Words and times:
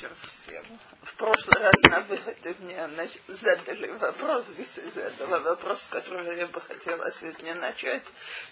вечер 0.00 0.14
всем. 0.22 0.64
В 1.02 1.14
прошлый 1.14 1.62
раз 1.62 1.74
на 1.82 2.00
выходе 2.00 2.54
мне 2.60 2.88
задали 3.28 3.90
вопрос, 3.90 4.44
здесь 4.46 4.78
этого 4.96 5.38
вопрос, 5.40 5.82
с 5.82 5.86
которого 5.88 6.30
я 6.30 6.46
бы 6.46 6.60
хотела 6.60 7.10
сегодня 7.12 7.54
начать, 7.54 8.02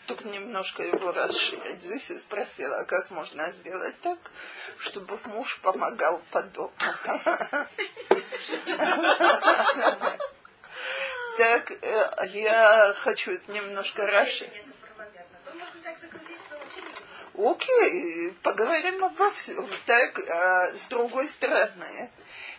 только 0.07 0.29
немножко 0.29 0.83
его 0.83 1.11
расширить. 1.13 1.81
Здесь 1.83 2.11
и 2.11 2.19
спросила, 2.19 2.85
как 2.85 3.11
можно 3.11 3.51
сделать 3.53 3.99
так, 4.03 4.19
чтобы 4.79 5.19
муж 5.25 5.59
помогал 5.61 6.21
по 6.31 6.43
дому. 6.43 6.73
Так, 11.39 11.71
э, 11.71 12.27
я 12.31 12.93
хочу 12.95 13.39
немножко 13.47 14.05
расширить. 14.07 14.65
Окей, 17.39 18.33
поговорим 18.43 19.05
обо 19.05 19.31
всем. 19.31 19.71
Так, 19.87 20.19
а 20.29 20.75
с 20.75 20.87
другой 20.87 21.29
стороны, 21.29 22.11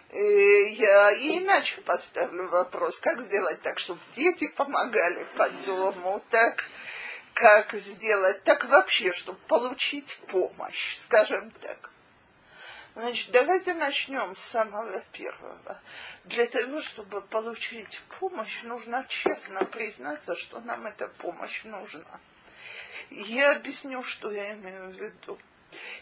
э, 0.10 0.68
я 0.70 1.12
иначе 1.12 1.82
поставлю 1.82 2.48
вопрос, 2.48 2.98
как 2.98 3.20
сделать 3.20 3.62
так, 3.62 3.78
чтобы 3.78 4.00
дети 4.16 4.48
помогали 4.48 5.28
по 5.36 5.50
дому, 5.66 6.24
так, 6.30 6.64
как 7.34 7.74
сделать 7.74 8.42
так 8.46 8.64
вообще, 8.70 9.12
чтобы 9.12 9.38
получить 9.50 10.18
помощь, 10.28 10.96
скажем 11.00 11.52
так. 11.60 11.92
Значит, 12.96 13.32
давайте 13.32 13.74
начнем 13.74 14.34
с 14.34 14.40
самого 14.40 15.02
первого. 15.12 15.82
Для 16.24 16.48
того, 16.48 16.80
чтобы 16.80 17.22
получить 17.22 18.00
помощь, 18.18 18.64
нужно 18.64 19.06
честно 19.10 19.66
признаться, 19.66 20.38
что 20.38 20.62
нам 20.62 20.86
эта 20.86 21.10
помощь 21.10 21.66
нужна. 21.66 22.20
Я 23.10 23.56
объясню, 23.56 24.04
что 24.04 24.32
я 24.32 24.54
имею 24.54 24.90
в 24.90 24.94
виду. 24.94 25.38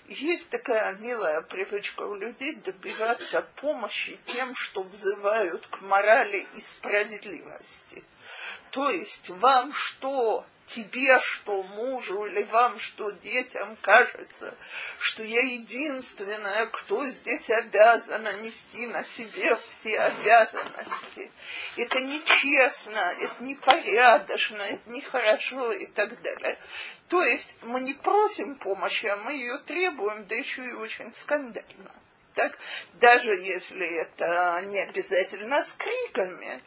Есть 0.07 0.49
такая 0.49 0.95
милая 0.95 1.41
привычка 1.41 2.03
у 2.03 2.15
людей 2.15 2.55
добиваться 2.55 3.45
помощи 3.57 4.17
тем, 4.25 4.55
что 4.55 4.83
взывают 4.83 5.67
к 5.67 5.81
морали 5.81 6.47
и 6.55 6.61
справедливости. 6.61 8.03
То 8.71 8.89
есть 8.89 9.29
вам 9.29 9.73
что 9.73 10.45
тебе, 10.67 11.17
что 11.19 11.63
мужу, 11.63 12.25
или 12.25 12.43
вам, 12.43 12.77
что 12.77 13.09
детям 13.11 13.75
кажется, 13.81 14.53
что 14.99 15.23
я 15.23 15.41
единственная, 15.41 16.67
кто 16.67 17.03
здесь 17.05 17.49
обязана 17.49 18.33
нести 18.41 18.85
на 18.85 19.03
себе 19.03 19.55
все 19.55 19.97
обязанности. 19.97 21.31
Это 21.77 21.99
нечестно, 22.01 23.15
это 23.19 23.43
непорядочно, 23.43 24.61
это 24.61 24.89
нехорошо 24.89 25.71
и 25.71 25.87
так 25.87 26.21
далее. 26.21 26.59
То 27.07 27.23
есть 27.23 27.55
мы 27.63 27.79
не 27.79 27.93
просим 27.93 28.55
помощи, 28.55 29.05
а 29.07 29.15
мы 29.15 29.33
ее 29.33 29.57
требуем, 29.59 30.27
да 30.27 30.35
еще 30.35 30.67
и 30.67 30.73
очень 30.73 31.13
скандально 31.15 31.93
так? 32.37 32.57
Даже 32.93 33.33
если 33.33 33.97
это 33.97 34.61
не 34.67 34.79
обязательно 34.79 35.61
с 35.63 35.73
криками, 35.73 36.61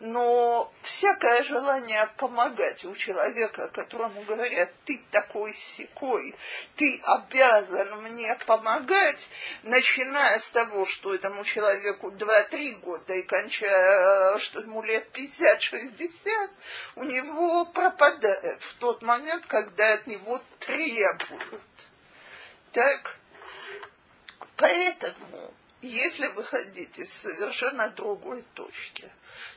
но 0.00 0.72
всякое 0.82 1.42
желание 1.42 2.08
помогать 2.16 2.84
у 2.84 2.94
человека, 2.94 3.68
которому 3.68 4.22
говорят, 4.22 4.70
ты 4.84 5.00
такой 5.10 5.52
секой, 5.52 6.34
ты 6.76 7.00
обязан 7.02 8.02
мне 8.02 8.34
помогать, 8.46 9.28
начиная 9.62 10.38
с 10.38 10.50
того, 10.50 10.86
что 10.86 11.14
этому 11.14 11.44
человеку 11.44 12.10
2-3 12.10 12.80
года 12.80 13.14
и 13.14 13.22
кончая, 13.22 14.38
что 14.38 14.60
ему 14.60 14.82
лет 14.82 15.06
50-60, 15.12 16.50
у 16.96 17.04
него 17.04 17.64
пропадает 17.66 18.62
в 18.62 18.74
тот 18.76 19.02
момент, 19.02 19.46
когда 19.46 19.94
от 19.94 20.06
него 20.06 20.40
требуют. 20.58 21.62
Так? 22.72 23.16
Поэтому, 24.56 25.54
если 25.82 26.26
вы 26.28 26.44
хотите 26.44 27.04
с 27.04 27.12
совершенно 27.12 27.88
другой 27.90 28.42
точки, 28.54 29.10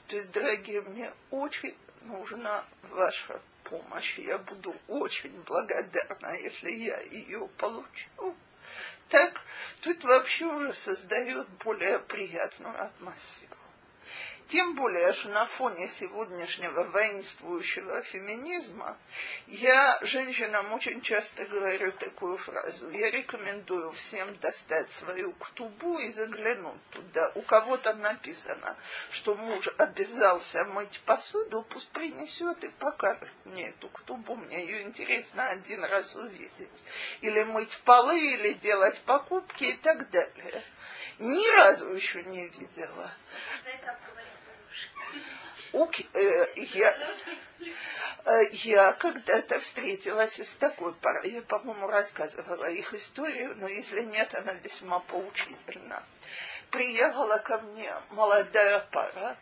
то 0.08 0.16
есть, 0.16 0.32
дорогие, 0.32 0.82
мне 0.82 1.12
очень 1.32 1.76
нужна 2.04 2.64
ваша 2.84 3.42
помощь. 3.64 4.18
Я 4.20 4.38
буду 4.38 4.74
очень 4.88 5.32
благодарна, 5.44 6.34
если 6.38 6.72
я 6.72 7.00
ее 7.02 7.48
получу. 7.58 8.36
Так, 9.10 9.42
тут 9.82 10.04
вообще 10.06 10.46
уже 10.46 10.74
создает 10.74 11.48
более 11.64 12.00
приятную 12.00 12.82
атмосферу. 12.82 13.56
Тем 14.48 14.76
более, 14.76 15.12
что 15.12 15.28
на 15.30 15.46
фоне 15.46 15.90
сегодняшнего 15.90 16.84
воинствующего 16.84 18.02
феминизма 18.02 18.98
я 19.48 20.00
женщинам 20.02 20.72
очень 20.72 21.02
часто 21.02 21.44
говорю 21.46 21.92
такую 21.92 22.38
фразу. 22.38 22.90
Я 22.92 23.12
рекомендую 23.12 23.92
всем 23.92 24.38
достать 24.38 24.90
свою 24.90 25.34
ктубу 25.34 25.98
и 26.00 26.10
заглянуть 26.12 26.82
туда. 26.92 27.30
У 27.36 27.42
кого-то 27.42 27.94
написано, 27.96 28.78
что 29.12 29.36
муж 29.36 29.68
обязался 29.78 30.64
мыть 30.64 31.02
посуду, 31.06 31.64
пусть 31.64 31.90
принесет 31.90 32.64
и 32.64 32.70
покажет 32.70 33.28
мне 33.44 33.72
эту 33.72 33.90
ктубу. 33.90 34.38
Мне 34.38 34.64
ее 34.64 34.84
интересно 34.84 35.50
один 35.50 35.84
раз 35.84 36.16
увидеть. 36.16 36.84
Или 37.20 37.44
мыть 37.44 37.78
полы, 37.84 38.18
или 38.18 38.54
делать 38.54 39.02
покупки 39.02 39.66
и 39.66 39.78
так 39.78 40.10
далее. 40.10 40.64
Ни 41.20 41.54
разу 41.56 41.90
еще 41.90 42.24
не 42.24 42.48
видела. 42.48 43.12
Э, 46.14 46.46
я, 46.56 46.98
э, 48.26 48.44
я 48.52 48.94
когда-то 48.94 49.60
встретилась 49.60 50.40
с 50.40 50.54
такой 50.54 50.94
парой, 50.94 51.32
я, 51.32 51.42
по-моему, 51.42 51.88
рассказывала 51.88 52.70
их 52.70 52.94
историю, 52.94 53.56
но 53.58 53.68
если 53.68 54.02
нет, 54.02 54.34
она 54.34 54.54
весьма 54.54 55.00
поучительна. 55.00 56.04
Приехала 56.72 57.38
ко 57.38 57.60
мне 57.60 57.94
молодая 58.12 58.80
пара, 58.92 59.38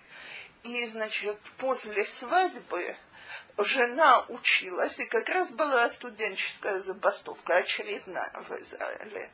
и, 0.64 0.86
значит, 0.88 1.40
после 1.58 2.06
свадьбы 2.06 2.96
жена 3.58 4.26
училась, 4.30 5.00
и 5.00 5.06
как 5.06 5.30
раз 5.30 5.50
была 5.52 5.90
студенческая 5.90 6.80
забастовка 6.80 7.58
очередная 7.58 8.32
в 8.34 8.52
Израиле. 8.60 9.32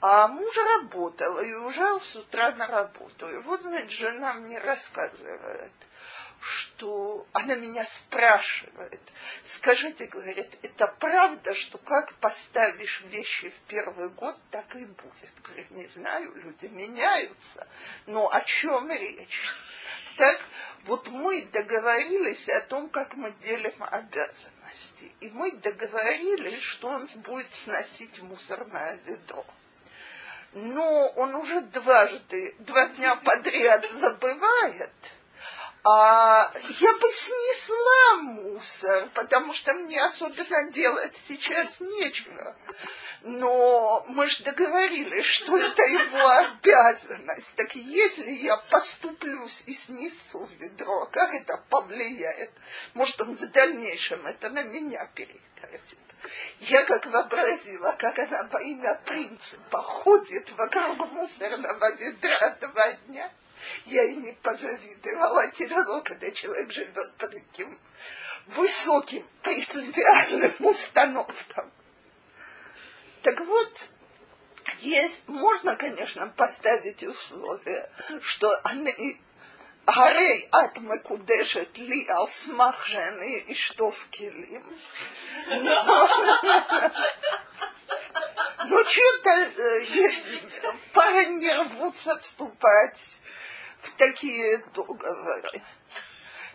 А 0.00 0.28
муж 0.28 0.56
работал 0.56 1.40
и 1.40 1.52
уезжал 1.52 2.00
с 2.00 2.16
утра 2.16 2.52
на 2.52 2.66
работу. 2.66 3.28
И 3.28 3.38
вот, 3.38 3.62
значит, 3.62 3.90
жена 3.90 4.34
мне 4.34 4.58
рассказывает, 4.58 5.72
что 6.40 7.26
она 7.32 7.54
меня 7.54 7.84
спрашивает, 7.86 9.00
скажите, 9.42 10.06
говорит, 10.06 10.58
это 10.62 10.86
правда, 10.86 11.54
что 11.54 11.78
как 11.78 12.12
поставишь 12.14 13.00
вещи 13.06 13.48
в 13.48 13.58
первый 13.68 14.10
год, 14.10 14.36
так 14.50 14.76
и 14.76 14.84
будет? 14.84 15.32
Говорит, 15.42 15.70
не 15.70 15.86
знаю, 15.86 16.32
люди 16.36 16.66
меняются, 16.66 17.66
но 18.06 18.30
о 18.30 18.40
чем 18.42 18.90
речь? 18.90 19.48
Так, 20.16 20.40
вот 20.84 21.08
мы 21.08 21.42
договорились 21.52 22.48
о 22.48 22.60
том, 22.62 22.88
как 22.88 23.14
мы 23.14 23.30
делим 23.42 23.74
обязанности. 23.80 25.12
И 25.20 25.28
мы 25.30 25.52
договорились, 25.52 26.62
что 26.62 26.88
он 26.88 27.06
будет 27.16 27.54
сносить 27.54 28.20
мусорное 28.22 28.98
ведро 29.04 29.44
но 30.56 31.08
он 31.16 31.34
уже 31.34 31.60
дважды, 31.60 32.54
два 32.60 32.86
дня 32.86 33.16
подряд 33.16 33.86
забывает, 33.90 34.90
а 35.84 36.50
я 36.80 36.92
бы 36.96 37.08
снесла 37.12 38.16
мусор, 38.22 39.10
потому 39.14 39.52
что 39.52 39.74
мне 39.74 40.02
особенно 40.02 40.70
делать 40.72 41.14
сейчас 41.16 41.78
нечего. 41.78 42.56
Но 43.22 44.04
мы 44.08 44.26
же 44.26 44.44
договорились, 44.44 45.24
что 45.24 45.56
это 45.58 45.82
его 45.82 46.28
обязанность. 46.28 47.54
Так 47.56 47.74
если 47.74 48.30
я 48.30 48.56
поступлюсь 48.56 49.64
и 49.66 49.74
снесу 49.74 50.48
ведро, 50.58 51.06
как 51.06 51.34
это 51.34 51.62
повлияет? 51.68 52.50
Может, 52.94 53.20
он 53.22 53.36
в 53.36 53.46
дальнейшем 53.50 54.26
это 54.26 54.50
на 54.50 54.62
меня 54.62 55.06
перекатит. 55.14 55.98
Я 56.60 56.84
как 56.84 57.06
вообразила, 57.06 57.94
как 57.98 58.18
она 58.18 58.48
во 58.50 58.60
имя 58.60 59.00
принципа 59.04 59.82
ходит 59.82 60.50
вокруг 60.52 61.12
мусорного 61.12 61.94
ведра 61.96 62.56
два 62.60 62.92
дня. 63.06 63.30
Я 63.86 64.04
и 64.04 64.16
не 64.16 64.32
позавидовала. 64.32 65.50
Тяжело, 65.50 66.02
когда 66.02 66.30
человек 66.30 66.72
живет 66.72 67.14
по 67.16 67.28
таким 67.28 67.70
высоким 68.48 69.26
принципиальным 69.42 70.54
установкам. 70.60 71.72
Так 73.26 73.40
вот, 73.40 73.88
есть, 74.78 75.28
можно, 75.28 75.74
конечно, 75.74 76.28
поставить 76.28 77.02
условия, 77.02 77.90
что 78.20 78.56
они 78.62 79.20
Гарей 79.84 80.48
от 80.52 80.78
макудешет 80.78 81.76
ли 81.76 82.08
ал 82.08 82.28
смах 82.28 82.86
жены 82.86 83.38
и 83.48 83.54
что 83.54 83.90
в 83.90 84.06
килим. 84.10 84.64
Ну, 88.68 88.84
что-то 88.84 89.30
э, 89.30 89.86
пара 90.92 91.24
не 91.24 91.52
рвутся 91.52 92.16
вступать 92.20 93.18
в 93.80 93.90
такие 93.96 94.58
договоры. 94.72 95.62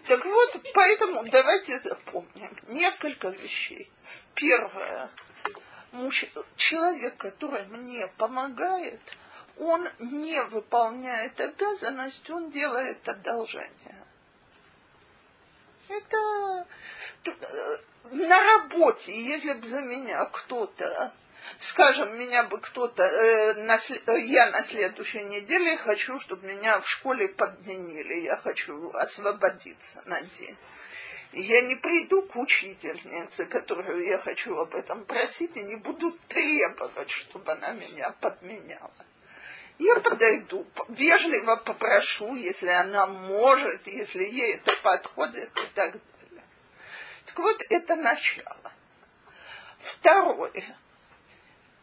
Так 0.07 0.23
вот, 0.23 0.57
поэтому 0.73 1.23
давайте 1.25 1.79
запомним 1.79 2.55
несколько 2.69 3.27
вещей. 3.27 3.91
Первое. 4.35 5.11
Муж, 5.91 6.25
человек, 6.55 7.17
который 7.17 7.65
мне 7.65 8.07
помогает, 8.17 9.01
он 9.57 9.87
не 9.99 10.41
выполняет 10.43 11.39
обязанность, 11.39 12.29
он 12.29 12.49
делает 12.49 13.07
одолжение. 13.07 14.05
Это 15.89 16.67
э, 17.25 17.77
на 18.11 18.43
работе, 18.43 19.13
если 19.13 19.53
бы 19.53 19.65
за 19.65 19.81
меня 19.81 20.25
кто-то 20.25 21.13
скажем, 21.57 22.17
меня 22.17 22.43
бы 22.43 22.59
кто-то, 22.59 23.03
э, 23.03 23.53
на, 23.55 23.77
я 24.17 24.49
на 24.51 24.63
следующей 24.63 25.23
неделе 25.23 25.77
хочу, 25.77 26.19
чтобы 26.19 26.47
меня 26.47 26.79
в 26.79 26.87
школе 26.87 27.29
подменили, 27.29 28.21
я 28.21 28.37
хочу 28.37 28.91
освободиться 28.91 30.01
на 30.05 30.21
день. 30.21 30.57
Я 31.33 31.61
не 31.61 31.75
приду 31.75 32.23
к 32.23 32.35
учительнице, 32.35 33.45
которую 33.45 34.03
я 34.03 34.17
хочу 34.17 34.57
об 34.57 34.75
этом 34.75 35.05
просить, 35.05 35.55
и 35.55 35.63
не 35.63 35.77
буду 35.77 36.11
требовать, 36.27 37.09
чтобы 37.09 37.53
она 37.53 37.71
меня 37.71 38.11
подменяла. 38.19 38.91
Я 39.79 39.99
подойду, 40.01 40.67
вежливо 40.89 41.55
попрошу, 41.55 42.35
если 42.35 42.67
она 42.67 43.07
может, 43.07 43.87
если 43.87 44.23
ей 44.23 44.55
это 44.55 44.73
подходит 44.83 45.49
и 45.57 45.73
так 45.73 45.93
далее. 45.93 46.45
Так 47.25 47.39
вот, 47.39 47.57
это 47.69 47.95
начало. 47.95 48.73
Второе. 49.77 50.77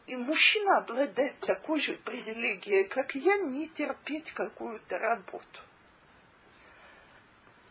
И 0.06 0.17
мужчина 0.17 0.79
обладает 0.79 1.41
такой 1.41 1.81
же 1.81 1.95
привилегией, 1.95 2.85
как 2.85 3.15
я, 3.15 3.39
не 3.39 3.69
терпеть 3.69 4.33
какую-то 4.33 4.99
работу. 4.99 5.61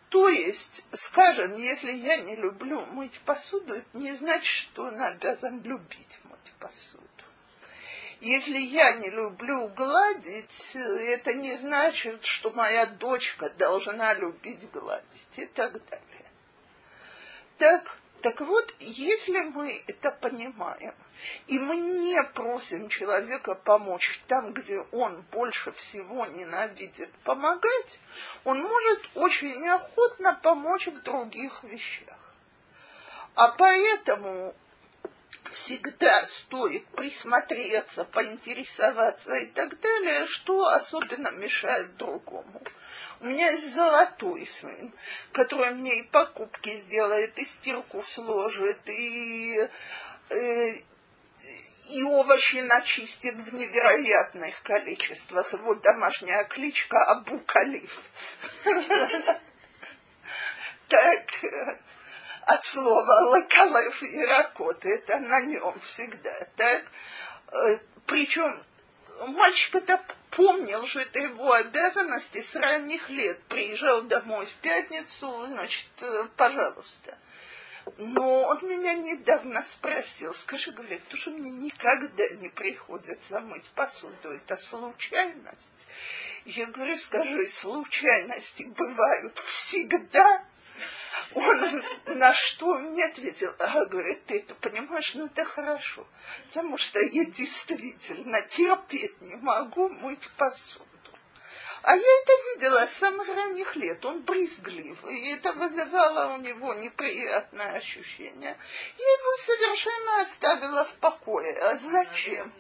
То 0.09 0.30
есть, 0.30 0.86
скажем, 0.94 1.57
если 1.57 1.92
я 1.92 2.18
не 2.18 2.36
люблю 2.38 2.86
мыть 2.86 3.19
посуду, 3.25 3.74
это 3.74 3.98
не 3.98 4.13
значит, 4.13 4.45
что 4.45 4.83
он 4.83 5.01
обязан 5.01 5.62
любить 5.63 6.19
мыть 6.24 6.54
посуду. 6.59 7.04
Если 8.21 8.57
я 8.57 8.94
не 8.94 9.09
люблю 9.09 9.68
гладить, 9.68 10.75
это 10.75 11.33
не 11.33 11.56
значит, 11.57 12.25
что 12.25 12.51
моя 12.51 12.86
дочка 12.86 13.50
должна 13.51 14.13
любить 14.13 14.71
гладить 14.71 15.38
и 15.38 15.45
так 15.45 15.74
далее. 15.74 16.31
Так, 17.57 17.98
так 18.21 18.42
вот, 18.42 18.74
если 18.80 19.39
мы 19.50 19.83
это 19.88 20.12
понимаем, 20.12 20.95
и 21.48 21.60
мы 21.60 21.78
не 21.78 22.22
просим 22.34 22.90
человека 22.90 23.56
помочь 23.56 24.22
там, 24.28 24.54
где 24.54 24.82
он 24.92 25.22
больше 25.32 25.72
всего 25.72 26.26
ненавидит 26.26 27.12
помогать, 27.24 28.00
он 28.44 28.62
может 28.62 29.10
очень 29.16 29.62
неохотно 29.62 30.40
помочь 30.42 30.88
в 30.88 31.02
других 31.02 31.64
вещах. 31.64 32.18
А 33.36 33.50
поэтому 33.50 34.56
всегда 35.52 36.26
стоит 36.26 36.86
присмотреться, 36.88 38.04
поинтересоваться 38.04 39.36
и 39.36 39.46
так 39.46 39.80
далее, 39.80 40.26
что 40.26 40.68
особенно 40.68 41.32
мешает 41.32 41.96
другому. 41.98 42.62
У 43.20 43.26
меня 43.26 43.52
есть 43.52 43.74
золотой 43.74 44.46
сын, 44.46 44.94
который 45.32 45.72
мне 45.72 46.00
и 46.00 46.08
покупки 46.08 46.74
сделает, 46.74 47.38
и 47.40 47.46
стирку 47.46 48.04
сложит, 48.04 48.88
и, 48.90 49.68
и, 50.32 50.86
и 51.89 52.04
овощи 52.04 52.57
начистит 52.57 53.36
в 53.36 53.54
невероятных 53.54 54.62
количествах. 54.63 55.54
Его 55.54 55.75
домашняя 55.75 56.44
кличка 56.45 57.04
Абукалиф. 57.04 58.01
Так, 60.88 61.25
от 62.44 62.63
слова 62.63 63.30
лакалев 63.30 64.01
и 64.04 64.25
ракот, 64.25 64.86
это 64.86 65.19
на 65.19 65.42
нем 65.42 65.78
всегда, 65.81 66.48
так? 66.56 66.86
Э, 67.51 67.78
Причем 68.06 68.63
мальчик 69.19 69.75
это 69.75 70.01
помнил, 70.31 70.86
что 70.86 71.01
это 71.01 71.19
его 71.19 71.51
обязанности 71.51 72.42
с 72.42 72.56
ранних 72.56 73.10
лет. 73.10 73.42
Приезжал 73.50 74.04
домой 74.04 74.45
в 74.45 74.54
пятницу, 74.56 75.45
значит, 75.48 75.90
э, 76.01 76.28
пожалуйста. 76.38 77.18
Но 77.98 78.42
он 78.42 78.68
меня 78.68 78.94
недавно 78.95 79.63
спросил, 79.63 80.34
скажи, 80.34 80.72
говорит, 80.72 81.07
тоже 81.07 81.30
мне 81.30 81.51
никогда 81.51 82.28
не 82.36 82.50
приходится 82.50 83.39
мыть 83.39 83.69
посуду, 83.75 84.30
это 84.30 84.57
случайность. 84.57 85.88
Я 86.45 86.66
говорю, 86.68 86.98
скажи, 86.98 87.48
случайности 87.48 88.63
бывают 88.63 89.38
всегда. 89.39 90.44
Он 91.34 91.84
на 92.06 92.34
что 92.34 92.75
мне 92.75 93.06
ответил, 93.06 93.54
а 93.60 93.86
говорит, 93.86 94.25
ты 94.25 94.40
это 94.40 94.56
понимаешь, 94.56 95.16
ну 95.16 95.25
это 95.25 95.45
хорошо, 95.45 96.06
потому 96.48 96.78
что 96.78 97.00
я 97.00 97.25
действительно 97.25 98.42
терпеть 98.44 99.19
не 99.22 99.36
могу 99.36 99.90
мыть 99.90 100.30
посуду. 100.38 100.86
А 101.84 101.96
я 101.96 102.22
это 102.22 102.34
видела 102.54 102.86
с 102.86 102.94
самых 102.94 103.28
ранних 103.28 103.76
лет. 103.76 104.04
Он 104.06 104.22
брезглив, 104.22 105.04
и 105.06 105.32
это 105.32 105.54
вызывало 105.54 106.36
у 106.36 106.38
него 106.42 106.74
неприятное 106.74 107.72
ощущение. 107.74 108.58
Я 108.98 109.06
его 109.06 109.38
совершенно 109.38 110.22
оставила 110.22 110.86
в 110.86 110.94
покое. 110.96 111.54
А 111.60 111.76
зачем? 111.76 112.52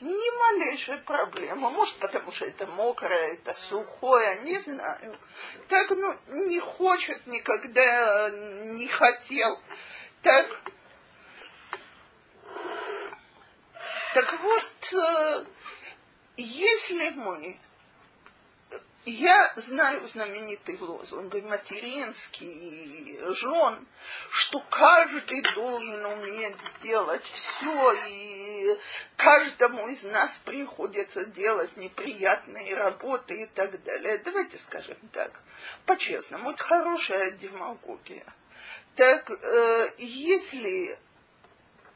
Ни 0.00 0.38
малейшей 0.38 0.98
проблемы. 0.98 1.70
Может, 1.70 1.96
потому 1.96 2.30
что 2.30 2.44
это 2.44 2.66
мокрое, 2.66 3.34
это 3.34 3.52
сухое, 3.52 4.38
не 4.42 4.56
знаю. 4.58 5.18
Так, 5.68 5.90
ну, 5.90 6.14
не 6.46 6.60
хочет 6.60 7.26
никогда, 7.26 8.30
не 8.30 8.86
хотел. 8.86 9.58
Так, 10.22 10.46
так 14.14 14.40
вот, 14.40 14.92
э, 14.92 15.44
если 16.42 17.10
мы 17.10 17.58
я 19.08 19.52
знаю 19.56 20.06
знаменитый 20.06 20.76
лозунг 20.80 21.34
материнский 21.44 23.18
жен, 23.32 23.86
что 24.30 24.60
каждый 24.60 25.40
должен 25.54 26.04
уметь 26.04 26.56
сделать 26.78 27.24
все, 27.24 27.92
и 28.06 28.78
каждому 29.16 29.88
из 29.88 30.02
нас 30.02 30.38
приходится 30.44 31.24
делать 31.24 31.74
неприятные 31.78 32.74
работы 32.74 33.42
и 33.42 33.46
так 33.46 33.82
далее. 33.82 34.18
Давайте 34.18 34.58
скажем 34.58 34.98
так, 35.12 35.32
по-честному, 35.86 36.50
это 36.50 36.62
хорошая 36.62 37.30
демагогия. 37.30 38.26
Так, 38.94 39.30
э, 39.30 39.92
если 39.98 40.98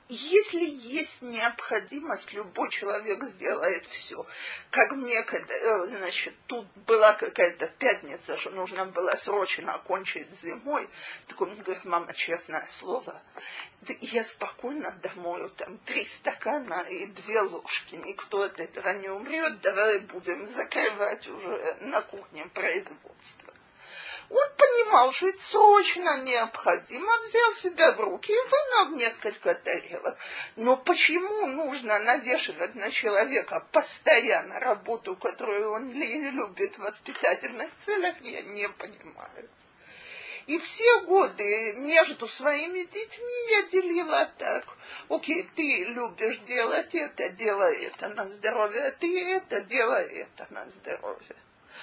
если 0.09 0.65
есть 0.65 1.23
необходимость, 1.23 2.33
любой 2.33 2.71
человек 2.71 3.23
сделает 3.25 3.87
все. 3.87 4.27
Как 4.71 4.93
мне, 4.93 5.23
когда, 5.23 5.55
э, 5.55 5.87
значит, 5.87 6.35
тут 6.47 6.67
была 6.87 7.15
какая-то 7.15 7.67
пятница, 7.79 8.37
что 8.37 8.51
нужно 8.51 8.87
было 8.87 9.13
срочно 9.13 9.75
окончить 9.75 10.29
зимой, 10.35 10.89
так 11.29 11.41
он 11.41 11.55
говорит, 11.57 11.85
мама, 11.85 12.13
честное 12.13 12.67
слово, 12.69 13.23
я 14.01 14.25
спокойно 14.25 14.93
домою 15.03 15.49
там 15.51 15.79
три 15.79 16.05
стакана 16.05 16.81
и 16.89 17.07
две 17.07 17.41
ложки, 17.41 17.95
никто 17.95 18.43
от 18.43 18.61
этого 18.61 18.91
не 18.91 19.09
умрет, 19.09 19.61
давай 19.61 20.01
будем 20.01 20.47
закрывать 20.47 21.27
уже 21.29 21.77
на 21.81 22.03
кухне 22.03 22.47
производство. 22.47 23.55
Он 24.33 24.49
понимал, 24.57 25.13
что 25.13 25.29
это 25.29 25.43
срочно 25.43 26.23
необходимо, 26.23 27.19
взял 27.19 27.53
себя 27.53 27.93
в 27.93 28.01
руки 28.01 28.33
и 28.33 28.81
вынул 28.81 28.97
несколько 28.97 29.55
тарелок. 29.55 30.17
Но 30.57 30.79
почему 30.79 31.47
нужно 31.47 31.99
навешивать 31.99 32.75
на 32.75 32.91
человека 32.91 33.67
постоянно 33.73 34.59
работу, 34.59 35.17
которую 35.17 35.73
он 35.73 35.93
любит 35.93 36.77
в 36.77 36.83
воспитательных 36.83 37.69
целях, 37.85 38.19
я 38.23 38.41
не 38.41 38.71
понимаю. 38.71 39.51
И 40.47 40.59
все 40.59 41.01
годы 41.03 41.75
между 41.75 42.27
своими 42.27 42.85
детьми 42.85 43.51
я 43.51 43.63
делила 43.65 44.31
так. 44.39 44.65
Окей, 45.11 45.47
ты 45.55 45.85
любишь 45.85 46.39
делать 46.39 46.95
это, 46.95 47.29
делай 47.29 47.85
это 47.85 48.09
на 48.09 48.27
здоровье, 48.27 48.87
а 48.87 48.93
ты 48.93 49.35
это, 49.35 49.61
делай 49.61 50.07
это 50.07 50.47
на 50.51 50.65
здоровье. 50.71 51.37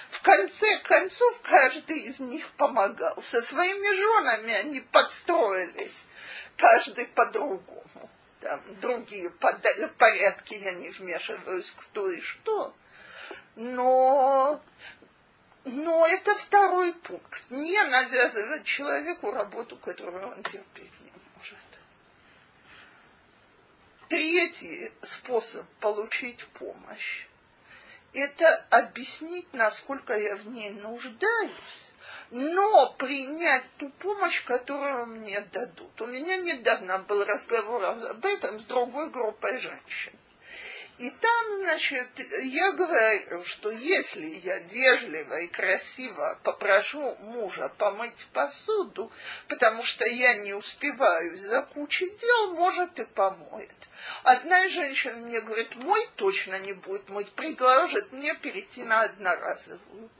В 0.08 0.22
конце 0.22 0.78
концов, 0.80 1.40
каждый 1.42 1.98
из 1.98 2.20
них 2.20 2.46
помогал. 2.52 3.20
Со 3.22 3.40
своими 3.42 3.94
женами 3.94 4.52
они 4.54 4.80
подстроились, 4.80 6.04
каждый 6.56 7.06
по-другому. 7.06 8.10
Там 8.40 8.60
другие 8.80 9.30
порядки 9.30 10.54
я 10.54 10.72
не 10.72 10.90
вмешиваюсь, 10.90 11.72
кто 11.76 12.10
и 12.10 12.20
что. 12.20 12.74
Но, 13.56 14.62
но 15.64 16.06
это 16.06 16.34
второй 16.34 16.92
пункт. 16.94 17.50
Не 17.50 17.82
навязывать 17.82 18.64
человеку 18.64 19.30
работу, 19.30 19.76
которую 19.76 20.28
он 20.28 20.42
терпеть 20.42 21.00
не 21.00 21.12
может. 21.36 21.58
Третий 24.08 24.92
способ 25.02 25.66
получить 25.80 26.46
помощь 26.48 27.26
это 28.12 28.66
объяснить, 28.70 29.52
насколько 29.52 30.14
я 30.14 30.36
в 30.36 30.46
ней 30.48 30.70
нуждаюсь, 30.70 31.92
но 32.30 32.92
принять 32.98 33.64
ту 33.78 33.88
помощь, 33.90 34.44
которую 34.44 35.06
мне 35.06 35.40
дадут. 35.52 36.00
У 36.00 36.06
меня 36.06 36.36
недавно 36.36 36.98
был 36.98 37.24
разговор 37.24 37.84
об 37.84 38.24
этом 38.24 38.60
с 38.60 38.64
другой 38.64 39.10
группой 39.10 39.58
женщин. 39.58 40.12
И 41.00 41.08
там, 41.08 41.56
значит, 41.56 42.10
я 42.42 42.72
говорю, 42.72 43.42
что 43.42 43.70
если 43.70 44.26
я 44.26 44.58
вежливо 44.58 45.40
и 45.40 45.46
красиво 45.46 46.38
попрошу 46.42 47.16
мужа 47.20 47.72
помыть 47.78 48.26
посуду, 48.34 49.10
потому 49.48 49.82
что 49.82 50.06
я 50.06 50.34
не 50.34 50.52
успеваю 50.52 51.34
за 51.36 51.62
кучей 51.62 52.10
дел, 52.10 52.52
может 52.52 52.98
и 52.98 53.06
помоет. 53.06 53.88
Одна 54.24 54.66
из 54.66 54.72
женщин 54.72 55.22
мне 55.22 55.40
говорит, 55.40 55.74
мой 55.76 56.06
точно 56.16 56.58
не 56.58 56.74
будет 56.74 57.08
мыть, 57.08 57.32
предложит 57.32 58.12
мне 58.12 58.34
перейти 58.34 58.82
на 58.82 59.00
одноразовую. 59.00 60.10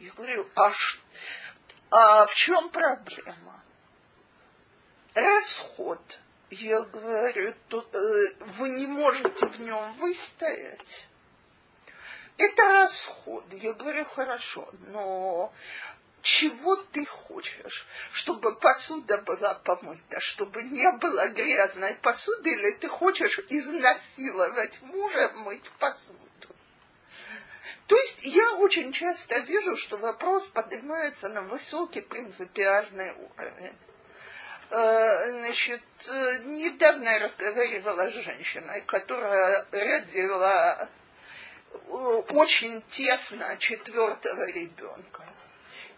Я 0.00 0.10
говорю, 0.12 0.46
а, 0.54 0.70
ш... 0.70 0.98
а 1.90 2.26
в 2.26 2.34
чем 2.34 2.68
проблема? 2.68 3.64
Расход– 5.14 6.18
я 6.50 6.80
говорю, 6.80 7.54
тут, 7.68 7.94
э, 7.94 8.28
вы 8.58 8.68
не 8.70 8.86
можете 8.86 9.46
в 9.46 9.60
нем 9.60 9.92
выстоять. 9.94 11.06
Это 12.36 12.64
расход. 12.64 13.44
Я 13.52 13.72
говорю, 13.72 14.04
хорошо, 14.04 14.68
но 14.88 15.52
чего 16.22 16.76
ты 16.76 17.04
хочешь? 17.04 17.86
Чтобы 18.12 18.56
посуда 18.56 19.18
была 19.18 19.54
помыта, 19.54 20.20
чтобы 20.20 20.62
не 20.62 20.90
было 20.92 21.28
грязной 21.28 21.94
посуды, 21.94 22.50
или 22.50 22.72
ты 22.72 22.88
хочешь 22.88 23.38
изнасиловать 23.48 24.80
мужа 24.82 25.32
мыть 25.36 25.70
посуду? 25.78 26.18
То 27.86 27.96
есть 27.96 28.24
я 28.24 28.54
очень 28.56 28.92
часто 28.92 29.38
вижу, 29.40 29.76
что 29.76 29.98
вопрос 29.98 30.46
поднимается 30.46 31.28
на 31.28 31.42
высокий 31.42 32.00
принципиальный 32.00 33.12
уровень. 33.12 33.76
Э, 34.70 35.30
значит, 35.30 35.82
э, 36.08 36.38
недавно 36.44 37.08
я 37.08 37.18
разговаривала 37.20 38.08
с 38.08 38.14
женщиной, 38.14 38.80
которая 38.82 39.66
родила 39.70 40.88
э, 41.72 41.76
очень 42.30 42.82
тесно 42.88 43.56
четвертого 43.58 44.46
ребенка. 44.50 45.22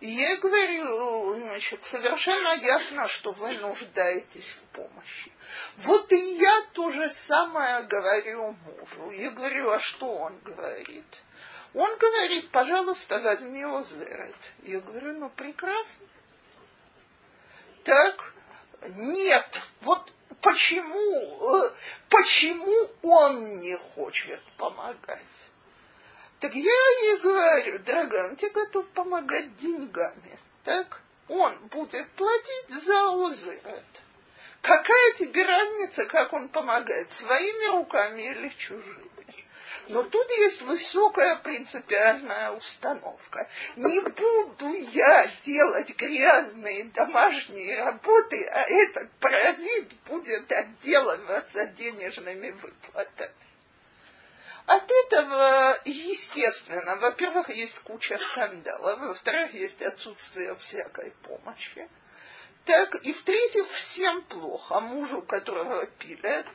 И 0.01 0.09
я 0.09 0.37
говорю, 0.37 1.37
значит, 1.37 1.85
совершенно 1.85 2.55
ясно, 2.57 3.09
что 3.09 3.33
вы 3.33 3.55
нуждаетесь 3.55 4.51
в 4.51 4.65
помощи. 4.77 5.33
Вот 5.79 6.13
и 6.13 6.37
я 6.37 6.63
то 6.75 6.91
же 6.93 7.09
самое 7.09 7.83
говорю 7.85 8.55
мужу. 8.67 9.11
Я 9.11 9.31
говорю, 9.31 9.71
а 9.71 9.79
что 9.79 10.07
он 10.07 10.39
говорит? 10.41 11.07
Он 11.73 11.97
говорит, 11.97 12.51
пожалуйста, 12.51 13.21
возьми 13.21 13.65
Озерет. 13.65 14.53
Я 14.65 14.81
говорю, 14.81 15.19
ну 15.19 15.31
прекрасно. 15.31 16.07
Так, 17.85 18.35
нет, 18.89 19.61
вот 19.83 20.13
почему, 20.41 21.65
э, 21.65 21.73
почему 22.09 22.75
он 23.03 23.61
не 23.61 23.77
хочет 23.77 24.43
помогать? 24.57 25.51
Так 26.41 26.55
я 26.55 26.89
ей 27.03 27.19
говорю, 27.19 27.79
дорогая, 27.81 28.29
он 28.29 28.37
тебе 28.37 28.51
готов 28.51 28.87
помогать 28.89 29.57
деньгами, 29.57 30.39
так? 30.65 31.01
Он 31.29 31.57
будет 31.69 32.09
платить 32.13 32.83
за 32.85 33.25
озерот. 33.25 33.85
Какая 34.61 35.13
тебе 35.15 35.45
разница, 35.45 36.05
как 36.07 36.33
он 36.33 36.49
помогает, 36.49 37.11
своими 37.11 37.77
руками 37.77 38.23
или 38.23 38.49
чужими? 38.51 39.16
Но 39.89 40.03
тут 40.03 40.31
есть 40.39 40.63
высокая 40.63 41.37
принципиальная 41.37 42.51
установка. 42.51 43.49
Не 43.77 44.01
буду 44.01 44.73
я 44.93 45.31
делать 45.43 45.95
грязные 45.97 46.85
домашние 46.87 47.83
работы, 47.83 48.45
а 48.47 48.63
этот 48.63 49.11
паразит 49.21 49.93
будет 50.07 50.51
отделываться 50.51 51.67
денежными 51.67 52.51
выплатами. 52.51 53.33
От 54.67 54.91
этого, 54.91 55.77
естественно, 55.85 56.97
во-первых, 56.97 57.51
есть 57.51 57.79
куча 57.81 58.19
скандалов, 58.19 58.99
во-вторых, 58.99 59.55
есть 59.55 59.81
отсутствие 59.83 60.57
всякой 60.57 61.13
помощи 61.23 61.89
так 62.67 62.97
и 62.97 63.13
в-третьих, 63.13 63.69
всем 63.71 64.23
плохо. 64.23 64.81
Мужу, 64.81 65.23
которого 65.23 65.87
пилят, 65.87 66.47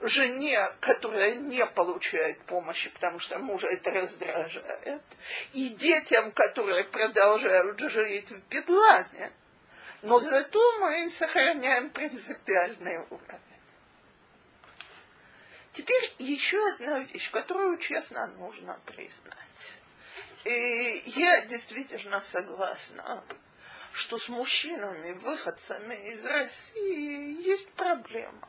жене, 0.00 0.60
которая 0.80 1.36
не 1.36 1.64
получает 1.64 2.42
помощи, 2.42 2.90
потому 2.90 3.20
что 3.20 3.38
мужа 3.38 3.68
это 3.68 3.92
раздражает, 3.92 5.02
и 5.52 5.68
детям, 5.68 6.32
которые 6.32 6.84
продолжают 6.84 7.78
жить 7.78 8.32
в 8.32 8.40
бедлане. 8.48 9.32
Но 10.02 10.18
зато 10.18 10.80
мы 10.80 11.08
сохраняем 11.08 11.90
принципиальный 11.90 12.98
уровень. 12.98 13.40
Теперь 15.72 16.14
еще 16.18 16.58
одна 16.72 16.98
вещь, 16.98 17.30
которую, 17.30 17.78
честно, 17.78 18.26
нужно 18.38 18.76
признать. 18.86 19.78
И 20.44 21.02
я 21.06 21.42
действительно 21.42 22.20
согласна 22.20 23.22
что 23.92 24.18
с 24.18 24.28
мужчинами, 24.28 25.12
выходцами 25.12 25.94
из 26.12 26.24
России, 26.24 27.42
есть 27.46 27.70
проблема. 27.70 28.48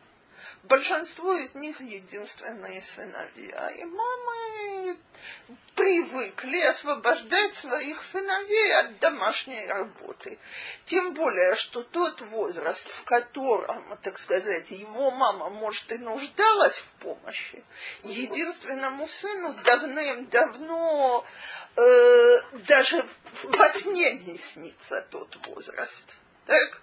Большинство 0.64 1.34
из 1.34 1.56
них 1.56 1.82
единственные 1.82 2.82
сыновья. 2.82 3.70
И 3.70 3.84
мамы 3.84 4.61
привыкли 5.76 6.60
освобождать 6.62 7.56
своих 7.56 8.04
сыновей 8.04 8.76
от 8.76 9.00
домашней 9.00 9.66
работы. 9.68 10.38
Тем 10.86 11.14
более, 11.14 11.56
что 11.56 11.82
тот 11.84 12.22
возраст, 12.22 12.90
в 12.90 13.04
котором, 13.04 13.84
так 14.04 14.20
сказать, 14.20 14.72
его 14.72 15.12
мама, 15.12 15.50
может, 15.50 15.92
и 15.92 15.98
нуждалась 15.98 16.78
в 16.78 16.92
помощи, 17.04 17.64
единственному 18.04 19.08
сыну 19.08 19.54
давным-давно 19.64 21.26
э, 21.76 22.40
даже 22.68 23.06
во 23.44 23.70
сне 23.70 24.14
не 24.20 24.38
снится 24.38 25.06
тот 25.10 25.38
возраст. 25.48 26.18
Так? 26.46 26.82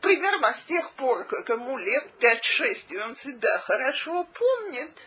примерно 0.00 0.52
с 0.52 0.64
тех 0.64 0.90
пор, 0.92 1.24
как 1.24 1.48
ему 1.48 1.78
лет 1.78 2.04
5-6, 2.20 2.86
и 2.90 2.98
он 2.98 3.14
всегда 3.14 3.58
хорошо 3.58 4.24
помнит, 4.24 5.02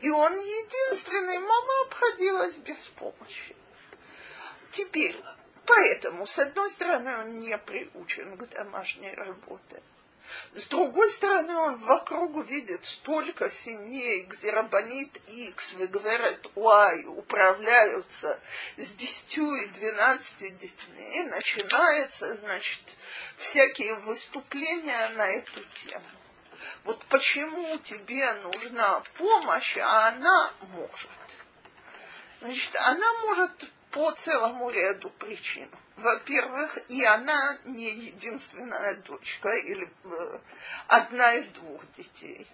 и 0.00 0.10
он 0.10 0.32
единственный, 0.34 1.38
мама 1.38 1.72
обходилась 1.86 2.56
без 2.56 2.88
помощи. 2.88 3.56
Теперь, 4.70 5.20
поэтому, 5.66 6.26
с 6.26 6.38
одной 6.38 6.70
стороны, 6.70 7.16
он 7.18 7.40
не 7.40 7.56
приучен 7.58 8.36
к 8.36 8.48
домашней 8.50 9.14
работе. 9.14 9.82
С 10.52 10.66
другой 10.66 11.10
стороны, 11.10 11.54
он 11.54 11.76
вокруг 11.78 12.46
видит 12.46 12.84
столько 12.84 13.48
семей, 13.48 14.24
где 14.24 14.50
Рабанит 14.50 15.16
Икс, 15.26 15.72
вы 15.74 15.86
говорят, 15.86 16.46
Уай, 16.54 17.04
управляются 17.06 18.38
с 18.76 18.92
десятью 18.92 19.54
и 19.54 19.68
двенадцати 19.68 20.50
детьми, 20.50 21.22
начинается, 21.24 22.34
значит, 22.34 22.96
всякие 23.38 23.94
выступления 23.94 25.08
на 25.10 25.30
эту 25.30 25.64
тему. 25.72 26.04
Вот 26.84 27.04
почему 27.06 27.78
тебе 27.78 28.32
нужна 28.34 29.00
помощь, 29.16 29.76
а 29.78 30.08
она 30.08 30.50
может. 30.74 31.10
Значит, 32.40 32.76
она 32.76 33.12
может 33.26 33.70
по 33.90 34.12
целому 34.12 34.70
ряду 34.70 35.10
причин. 35.10 35.68
Во-первых, 35.96 36.78
и 36.88 37.04
она 37.04 37.58
не 37.64 37.90
единственная 37.90 38.94
дочка 38.96 39.50
или 39.50 39.90
э, 40.04 40.38
одна 40.86 41.34
из 41.34 41.48
двух 41.50 41.90
детей. 41.92 42.46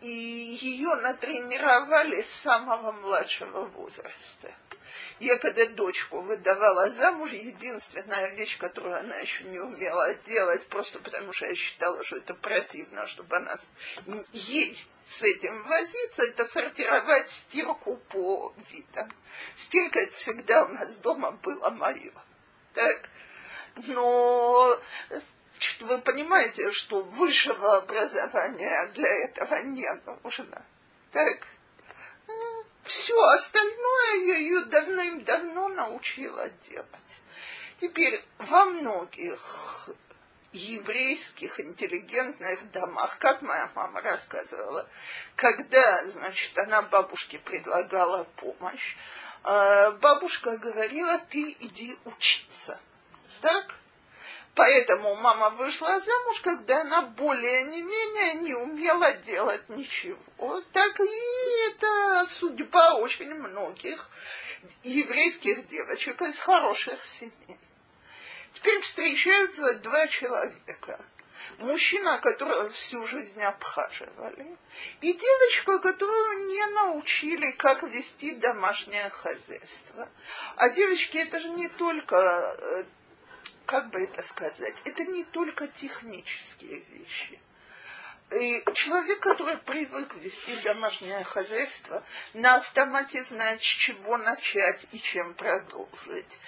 И 0.00 0.08
ее 0.08 0.94
натренировали 0.96 2.22
с 2.22 2.30
самого 2.30 2.92
младшего 2.92 3.66
возраста. 3.66 4.54
Я 5.18 5.38
когда 5.38 5.64
дочку 5.66 6.20
выдавала 6.20 6.90
замуж, 6.90 7.30
единственная 7.32 8.34
вещь, 8.34 8.58
которую 8.58 8.98
она 8.98 9.16
еще 9.16 9.44
не 9.44 9.58
умела 9.58 10.14
делать, 10.26 10.66
просто 10.66 10.98
потому 10.98 11.32
что 11.32 11.46
я 11.46 11.54
считала, 11.54 12.02
что 12.02 12.16
это 12.16 12.34
противно, 12.34 13.06
чтобы 13.06 13.36
она 13.36 13.54
ей 14.32 14.86
с 15.08 15.22
этим 15.22 15.62
возиться, 15.62 16.22
это 16.24 16.44
сортировать 16.44 17.30
стирку 17.30 17.96
по 18.08 18.54
видам. 18.70 19.10
Стирка 19.54 20.00
это 20.00 20.16
всегда 20.16 20.64
у 20.64 20.68
нас 20.68 20.96
дома 20.96 21.30
было 21.30 21.70
мое. 21.70 22.12
Так? 22.74 23.08
Но 23.86 24.78
вы 25.80 25.98
понимаете, 25.98 26.70
что 26.70 27.02
высшего 27.02 27.78
образования 27.78 28.90
для 28.94 29.24
этого 29.24 29.62
не 29.62 29.88
нужно. 30.22 30.62
Так? 31.12 31.46
Все 33.06 33.22
остальное 33.22 34.26
я 34.26 34.36
ее 34.36 34.64
давным-давно 34.64 35.68
научила 35.68 36.48
делать. 36.68 37.22
Теперь 37.78 38.20
во 38.38 38.64
многих 38.64 39.88
еврейских 40.50 41.60
интеллигентных 41.60 42.68
домах, 42.72 43.18
как 43.20 43.42
моя 43.42 43.70
мама 43.76 44.00
рассказывала, 44.00 44.88
когда, 45.36 46.04
значит, 46.06 46.58
она 46.58 46.82
бабушке 46.82 47.38
предлагала 47.38 48.24
помощь, 48.38 48.96
а, 49.44 49.92
бабушка 49.92 50.58
говорила, 50.58 51.20
ты 51.30 51.54
иди 51.60 51.96
учиться. 52.06 52.76
Так? 53.40 53.72
Поэтому 54.56 55.14
мама 55.16 55.50
вышла 55.50 56.00
замуж, 56.00 56.40
когда 56.40 56.80
она 56.80 57.02
более 57.02 57.64
не 57.64 57.82
менее 57.82 58.34
не 58.36 58.54
умела 58.54 59.12
делать 59.12 59.68
ничего. 59.68 60.62
Так 60.72 60.98
и 60.98 61.68
это 61.68 62.24
судьба 62.26 62.94
очень 62.94 63.34
многих 63.34 64.08
еврейских 64.82 65.66
девочек 65.66 66.22
из 66.22 66.38
хороших 66.38 67.06
семей. 67.06 67.58
Теперь 68.54 68.80
встречаются 68.80 69.74
два 69.74 70.08
человека. 70.08 71.04
Мужчина, 71.58 72.18
которого 72.20 72.70
всю 72.70 73.06
жизнь 73.06 73.42
обхаживали, 73.42 74.56
и 75.02 75.12
девочка, 75.12 75.78
которую 75.80 76.46
не 76.46 76.66
научили, 76.68 77.50
как 77.52 77.82
вести 77.82 78.34
домашнее 78.36 79.10
хозяйство. 79.10 80.08
А 80.56 80.70
девочки 80.70 81.18
это 81.18 81.40
же 81.40 81.50
не 81.50 81.68
только 81.68 82.16
э, 82.16 82.84
как 83.66 83.90
бы 83.90 84.02
это 84.02 84.22
сказать, 84.22 84.76
это 84.84 85.04
не 85.04 85.24
только 85.24 85.68
технические 85.68 86.80
вещи. 86.90 87.38
И 88.32 88.64
человек, 88.74 89.20
который 89.20 89.58
привык 89.58 90.14
вести 90.16 90.56
домашнее 90.56 91.22
хозяйство, 91.22 92.02
на 92.34 92.56
автомате 92.56 93.22
знает, 93.22 93.62
с 93.62 93.64
чего 93.64 94.16
начать 94.16 94.84
и 94.90 95.00
чем 95.00 95.34
продолжить. 95.34 96.40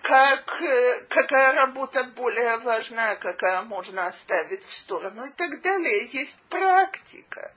Как, 0.00 0.48
э, 0.62 1.04
какая 1.10 1.52
работа 1.52 2.04
более 2.04 2.56
важная, 2.58 3.16
какая 3.16 3.60
можно 3.62 4.06
оставить 4.06 4.64
в 4.64 4.72
сторону 4.72 5.26
и 5.26 5.30
так 5.30 5.60
далее. 5.60 6.06
Есть 6.06 6.38
практика. 6.48 7.52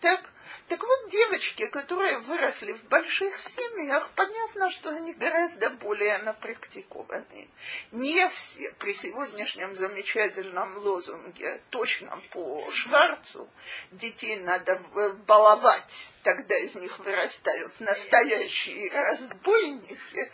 Так, 0.00 0.22
так 0.68 0.82
вот, 0.82 1.10
девочки, 1.10 1.66
которые 1.66 2.18
выросли 2.18 2.72
в 2.72 2.84
больших 2.84 3.38
семьях, 3.38 4.10
понятно, 4.14 4.70
что 4.70 4.90
они 4.90 5.14
гораздо 5.14 5.70
более 5.70 6.18
напрактикованные. 6.18 7.48
Не 7.92 8.28
все 8.28 8.72
при 8.78 8.92
сегодняшнем 8.92 9.74
замечательном 9.76 10.76
лозунге, 10.78 11.60
точно 11.70 12.20
по 12.30 12.70
Шварцу, 12.70 13.48
детей 13.92 14.36
надо 14.40 14.78
баловать, 15.26 16.12
тогда 16.22 16.56
из 16.56 16.74
них 16.74 16.98
вырастают 16.98 17.80
настоящие 17.80 18.90
разбойники. 18.90 20.30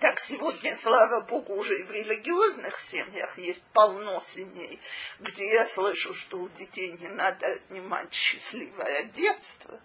Так 0.00 0.20
сегодня, 0.20 0.76
слава 0.76 1.22
богу, 1.22 1.54
уже 1.54 1.80
и 1.80 1.82
в 1.82 1.90
религиозных 1.90 2.78
семьях 2.78 3.36
есть 3.36 3.62
полно 3.72 4.20
семей, 4.20 4.80
где 5.18 5.52
я 5.52 5.66
слышу, 5.66 6.14
что 6.14 6.38
у 6.38 6.48
детей 6.50 6.92
не 6.92 7.08
надо 7.08 7.46
отнимать 7.46 8.12
счастливое 8.12 9.04
детство. 9.04 9.80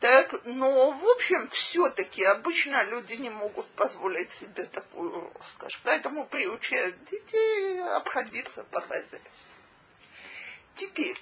Так, 0.00 0.44
но, 0.44 0.90
в 0.90 1.06
общем, 1.08 1.48
все-таки 1.48 2.24
обычно 2.24 2.82
люди 2.84 3.14
не 3.14 3.30
могут 3.30 3.66
позволить 3.68 4.32
себе 4.32 4.64
такую 4.64 5.30
роскошь. 5.34 5.80
Поэтому 5.82 6.26
приучают 6.26 7.02
детей 7.04 7.82
обходиться 7.82 8.64
по 8.64 8.80
хозяйству. 8.80 9.52
Теперь, 10.74 11.18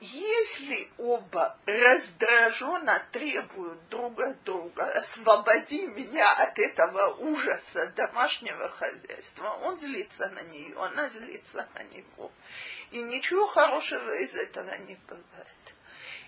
если 0.00 0.90
оба 0.96 1.58
раздраженно 1.66 3.02
требуют 3.12 3.86
друг 3.90 4.18
от 4.18 4.42
друга, 4.44 4.84
освободи 4.92 5.86
меня 5.88 6.32
от 6.32 6.58
этого 6.58 7.16
ужаса 7.16 7.86
домашнего 7.88 8.68
хозяйства, 8.70 9.50
он 9.62 9.78
злится 9.78 10.28
на 10.30 10.40
нее, 10.40 10.74
она 10.82 11.06
злится 11.08 11.68
на 11.74 11.82
него. 11.82 12.32
И 12.92 13.02
ничего 13.02 13.46
хорошего 13.46 14.16
из 14.16 14.34
этого 14.34 14.74
не 14.78 14.96
бывает. 15.06 15.74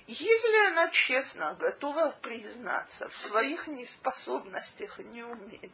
Если 0.07 0.67
она 0.67 0.91
честно 0.91 1.55
готова 1.55 2.15
признаться 2.21 3.09
в 3.09 3.17
своих 3.17 3.69
неспособностях 3.69 5.01
и 5.01 5.05
неумениях, 5.05 5.73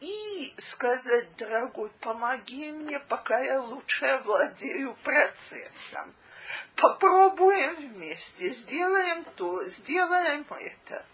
и 0.00 0.54
сказать, 0.58 1.34
дорогой, 1.36 1.88
помоги 2.00 2.70
мне, 2.70 3.00
пока 3.00 3.40
я 3.40 3.62
лучше 3.62 4.20
владею 4.24 4.94
процессом– 5.02 6.14
попробуем 6.74 7.74
вместе, 7.74 8.50
сделаем 8.50 9.24
то, 9.36 9.64
сделаем 9.64 10.46
это. 10.50 11.04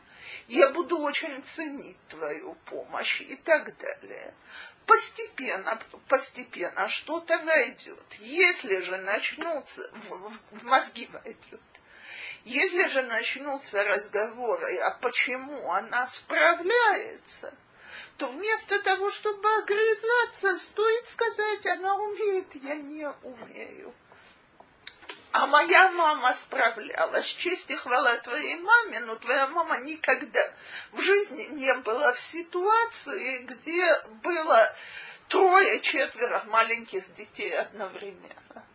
Я 0.49 0.71
буду 0.71 0.99
очень 0.99 1.43
ценить 1.45 1.99
твою 2.09 2.55
помощь 2.67 3.21
и 3.21 3.37
так 3.37 3.77
далее. 3.79 4.35
Постепенно, 4.87 5.79
постепенно 6.09 6.89
что-то 6.89 7.39
войдет. 7.39 8.05
Если 8.19 8.81
же 8.81 8.97
начнутся, 8.99 9.89
в, 9.95 10.39
в 10.51 10.65
мозги 10.65 11.09
войдет, 11.13 11.61
если 12.45 12.89
же 12.89 13.03
начнутся 13.03 13.85
разговоры, 13.85 14.77
а 14.79 14.91
почему 14.91 15.71
она 15.71 16.09
справляется, 16.09 17.55
то 18.19 18.27
вместо 18.27 18.83
того, 18.83 19.11
чтобы 19.11 19.49
огрызаться, 19.59 20.59
стоит 20.59 21.07
сказать, 21.07 21.67
она 21.67 21.95
умеет, 21.95 22.55
я 22.57 22.75
не 22.75 23.09
умею. 23.23 23.95
А 25.33 25.47
моя 25.47 25.91
мама 25.93 26.35
справлялась. 26.35 27.27
Честь 27.27 27.71
и 27.71 27.77
хвала 27.77 28.17
твоей 28.19 28.57
маме, 28.57 29.01
но 29.01 29.17
твоя 29.17 29.47
мама 29.49 29.79
никогда 29.79 30.53
в 30.93 31.01
жизни 31.01 31.45
не 31.45 31.73
была 31.79 32.13
в 32.13 32.19
ситуации, 32.19 33.45
где 33.45 34.03
было 34.23 34.75
трое-четверо 35.29 36.45
маленьких 36.49 37.15
детей 37.15 37.59
одновременно. 37.59 38.67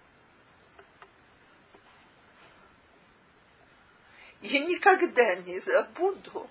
Я 4.42 4.60
никогда 4.62 5.36
не 5.36 5.60
забуду 5.60 6.50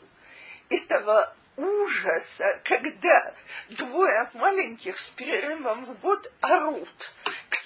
этого 0.69 1.35
ужаса, 1.57 2.61
когда 2.64 3.35
двое 3.71 4.31
маленьких 4.35 4.99
с 4.99 5.11
перерывом 5.11 5.85
в 5.85 5.99
год 6.01 6.33
орут. 6.42 7.14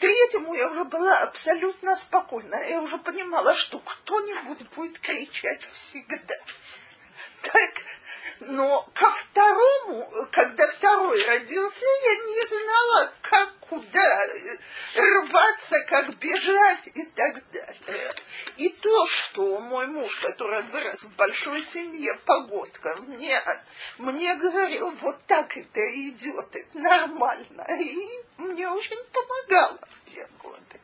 Третьему 0.01 0.55
я 0.55 0.69
уже 0.69 0.85
была 0.85 1.19
абсолютно 1.19 1.95
спокойна. 1.95 2.55
Я 2.67 2.81
уже 2.81 2.97
понимала, 2.97 3.53
что 3.53 3.79
кто-нибудь 3.79 4.67
будет 4.75 4.99
кричать 4.99 5.63
всегда. 5.65 6.17
Так, 7.53 7.71
но 8.41 8.89
ко 8.95 9.11
второму, 9.11 10.09
когда 10.31 10.67
второй 10.67 11.25
родился, 11.25 11.85
я 12.05 12.17
не 12.27 12.47
знала, 12.47 13.13
как 13.23 13.53
куда 13.61 14.27
рваться, 14.95 15.81
как 15.87 16.15
бежать 16.17 16.89
и 16.95 17.05
так 17.05 17.43
далее. 17.51 18.13
И 18.57 18.69
то, 18.69 19.07
что 19.07 19.59
мой 19.59 19.87
муж, 19.87 20.21
который 20.21 20.63
вырос 20.63 21.05
в 21.05 21.15
большой 21.17 21.63
семье, 21.63 22.19
погодка, 22.25 22.97
мне, 23.07 23.43
мне 23.99 24.35
говорил, 24.37 24.91
вот 24.91 25.25
так 25.27 25.57
это 25.57 25.81
идет, 26.09 26.55
это 26.55 26.79
нормально. 26.79 27.67
И 27.79 28.25
мне 28.39 28.69
очень 28.69 29.03
помогало 29.13 29.79
в 29.91 30.11
те 30.11 30.27
годы. 30.43 30.81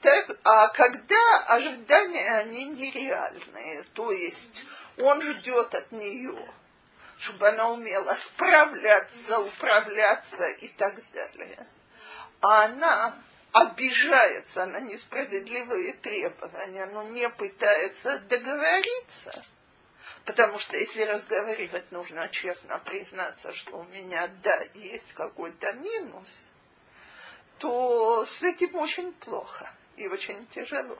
Так, 0.00 0.38
а 0.44 0.68
когда 0.68 1.44
ожидания, 1.48 2.30
они 2.36 2.66
нереальные, 2.66 3.82
то 3.94 4.12
есть 4.12 4.64
он 4.98 5.22
ждет 5.22 5.74
от 5.74 5.92
нее, 5.92 6.36
чтобы 7.18 7.48
она 7.48 7.70
умела 7.70 8.14
справляться, 8.14 9.38
управляться 9.38 10.46
и 10.46 10.68
так 10.68 10.94
далее. 11.12 11.66
А 12.40 12.64
она 12.64 13.14
обижается 13.52 14.66
на 14.66 14.80
несправедливые 14.80 15.94
требования, 15.94 16.86
но 16.86 17.02
не 17.04 17.28
пытается 17.30 18.18
договориться. 18.18 19.44
Потому 20.24 20.58
что 20.58 20.76
если 20.76 21.02
разговаривать, 21.02 21.90
нужно 21.92 22.28
честно 22.28 22.78
признаться, 22.78 23.52
что 23.52 23.78
у 23.78 23.84
меня, 23.84 24.28
да, 24.42 24.60
есть 24.74 25.12
какой-то 25.14 25.72
минус, 25.74 26.48
то 27.58 28.24
с 28.24 28.42
этим 28.42 28.74
очень 28.76 29.12
плохо 29.12 29.72
и 29.96 30.08
очень 30.08 30.46
тяжело. 30.48 30.98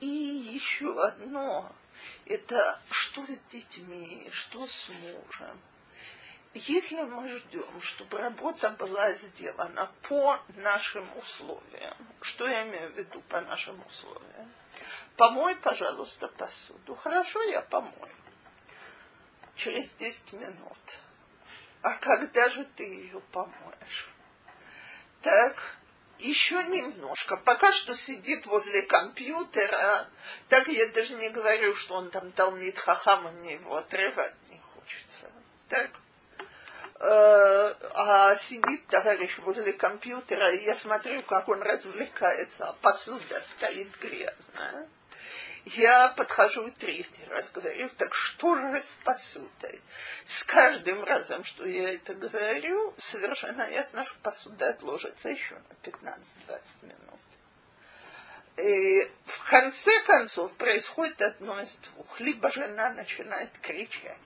И 0.00 0.06
еще 0.06 1.02
одно, 1.02 1.70
это 2.24 2.80
что 2.90 3.24
с 3.26 3.38
детьми, 3.50 4.28
что 4.32 4.66
с 4.66 4.88
мужем. 4.88 5.60
Если 6.54 7.00
мы 7.02 7.36
ждем, 7.36 7.80
чтобы 7.80 8.18
работа 8.18 8.70
была 8.70 9.12
сделана 9.12 9.90
по 10.02 10.38
нашим 10.56 11.06
условиям, 11.16 11.96
что 12.22 12.48
я 12.48 12.66
имею 12.68 12.92
в 12.92 12.98
виду 12.98 13.20
по 13.28 13.40
нашим 13.42 13.80
условиям? 13.86 14.52
Помой, 15.16 15.54
пожалуйста, 15.56 16.28
посуду. 16.28 16.94
Хорошо, 16.94 17.42
я 17.42 17.60
помою. 17.60 18.14
Через 19.54 19.92
10 19.92 20.32
минут. 20.32 21.00
А 21.82 21.94
когда 21.98 22.48
же 22.48 22.64
ты 22.64 22.84
ее 22.84 23.20
помоешь? 23.32 24.08
Так, 25.22 25.76
еще 26.20 26.62
немножко. 26.64 27.36
Пока 27.36 27.72
что 27.72 27.96
сидит 27.96 28.46
возле 28.46 28.82
компьютера. 28.82 30.08
Так 30.48 30.68
я 30.68 30.88
даже 30.88 31.14
не 31.14 31.30
говорю, 31.30 31.74
что 31.74 31.94
он 31.94 32.10
там 32.10 32.32
талмит 32.32 32.78
хахам, 32.78 33.28
и 33.28 33.30
мне 33.32 33.54
его 33.54 33.76
отрывать 33.76 34.34
не 34.50 34.60
хочется. 34.74 35.30
Так? 35.68 35.90
Э, 37.00 37.74
а 37.94 38.36
сидит 38.36 38.86
товарищ 38.88 39.38
возле 39.38 39.72
компьютера, 39.72 40.52
и 40.52 40.64
я 40.64 40.74
смотрю, 40.74 41.22
как 41.22 41.48
он 41.48 41.62
развлекается, 41.62 42.68
а 42.68 42.72
посуда 42.74 43.40
стоит 43.40 43.88
грязная. 43.98 44.86
Я 45.66 46.08
подхожу 46.08 46.70
третий 46.70 47.24
раз 47.28 47.50
говорю, 47.50 47.88
так 47.90 48.14
что 48.14 48.56
же 48.56 48.70
с? 48.70 49.80
С 50.24 50.42
каждым 50.44 51.04
разом, 51.04 51.44
что 51.44 51.66
я 51.66 51.94
это 51.94 52.14
говорю, 52.14 52.94
совершенно 52.96 53.68
ясно, 53.70 54.04
что 54.04 54.18
посуда 54.20 54.70
отложится 54.70 55.28
еще 55.28 55.54
на 55.54 55.90
15-20 55.90 56.60
минут. 56.82 57.20
В 59.24 59.48
конце 59.48 59.90
концов 60.00 60.52
происходит 60.52 61.22
одно 61.22 61.60
из 61.60 61.74
двух. 61.76 62.20
Либо 62.20 62.50
жена 62.50 62.90
начинает 62.90 63.50
кричать, 63.58 64.18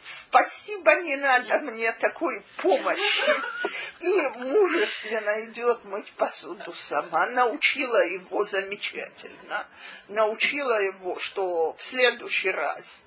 спасибо, 0.00 0.94
не 1.02 1.16
надо 1.16 1.58
мне 1.58 1.92
такой 1.92 2.42
помощи. 2.58 3.34
И 4.00 4.20
мужественно 4.38 5.44
идет 5.44 5.84
мыть 5.84 6.12
посуду 6.12 6.72
сама. 6.72 7.26
Научила 7.26 8.04
его 8.06 8.44
замечательно. 8.44 9.66
Научила 10.08 10.80
его, 10.80 11.18
что 11.18 11.74
в 11.74 11.82
следующий 11.82 12.50
раз 12.50 13.02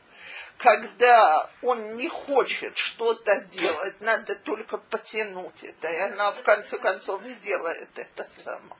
когда 0.58 1.50
он 1.62 1.96
не 1.96 2.08
хочет 2.08 2.78
что-то 2.78 3.42
делать, 3.52 4.00
надо 4.00 4.36
только 4.36 4.78
потянуть 4.78 5.64
это, 5.64 5.92
и 5.92 5.98
она 5.98 6.32
в 6.32 6.42
конце 6.44 6.78
концов 6.78 7.24
сделает 7.24 7.90
это 7.96 8.26
сама. 8.30 8.78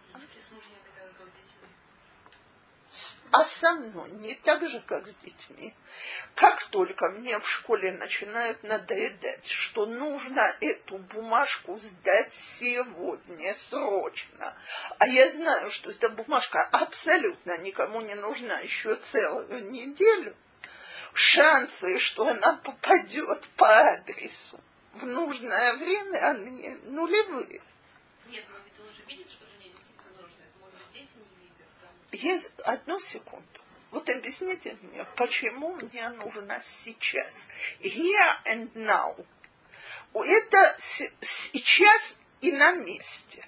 А 3.36 3.44
со 3.44 3.74
мной 3.74 4.12
не 4.12 4.34
так 4.34 4.66
же, 4.66 4.80
как 4.88 5.06
с 5.06 5.16
детьми. 5.16 5.74
Как 6.36 6.64
только 6.64 7.10
мне 7.10 7.38
в 7.38 7.50
школе 7.50 7.92
начинают 7.92 8.64
надоедать, 8.64 9.46
что 9.46 9.86
нужно 9.86 10.56
эту 10.62 11.00
бумажку 11.00 11.76
сдать 11.76 12.34
сегодня, 12.34 13.54
срочно, 13.54 14.58
а 15.00 15.08
я 15.08 15.30
знаю, 15.30 15.70
что 15.70 15.92
эта 15.92 16.08
бумажка 16.08 16.64
абсолютно 16.64 17.58
никому 17.58 18.00
не 18.00 18.16
нужна 18.16 18.58
еще 18.60 18.96
целую 18.96 19.70
неделю, 19.70 20.34
шансы, 21.14 22.00
что 22.00 22.30
она 22.30 22.56
попадет 22.64 23.44
по 23.58 23.68
адресу 23.68 24.62
в 24.94 25.06
нужное 25.06 25.74
время, 25.74 26.30
они 26.30 26.70
нулевые. 26.84 27.62
Нет, 28.28 28.46
но 28.50 28.56
ведь 28.64 28.80
он 28.80 28.88
уже 28.88 29.04
видит, 29.10 29.30
что 29.30 29.46
есть 32.16 32.54
одну 32.62 33.00
секунду. 33.00 33.46
Вот 33.92 34.10
объясните 34.10 34.78
мне, 34.82 35.06
почему 35.16 35.76
мне 35.76 36.10
нужно 36.10 36.62
сейчас, 36.64 37.48
here 37.80 38.44
and 38.46 38.74
now. 38.74 39.26
Это 40.14 40.76
сейчас 40.80 42.18
и 42.42 42.52
на 42.52 42.74
месте. 42.74 43.46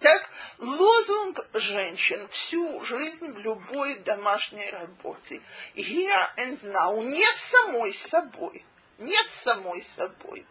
Так, 0.00 0.28
лозунг 0.58 1.46
женщин 1.54 2.28
всю 2.28 2.80
жизнь 2.84 3.32
в 3.32 3.38
любой 3.38 3.94
домашней 4.00 4.70
работе. 4.70 5.40
Here 5.74 6.36
and 6.36 6.60
now. 6.62 7.02
Не 7.02 7.32
самой 7.32 7.94
собой. 7.94 8.64
Не 8.98 9.22
самой 9.24 9.82
собой. 9.82 10.46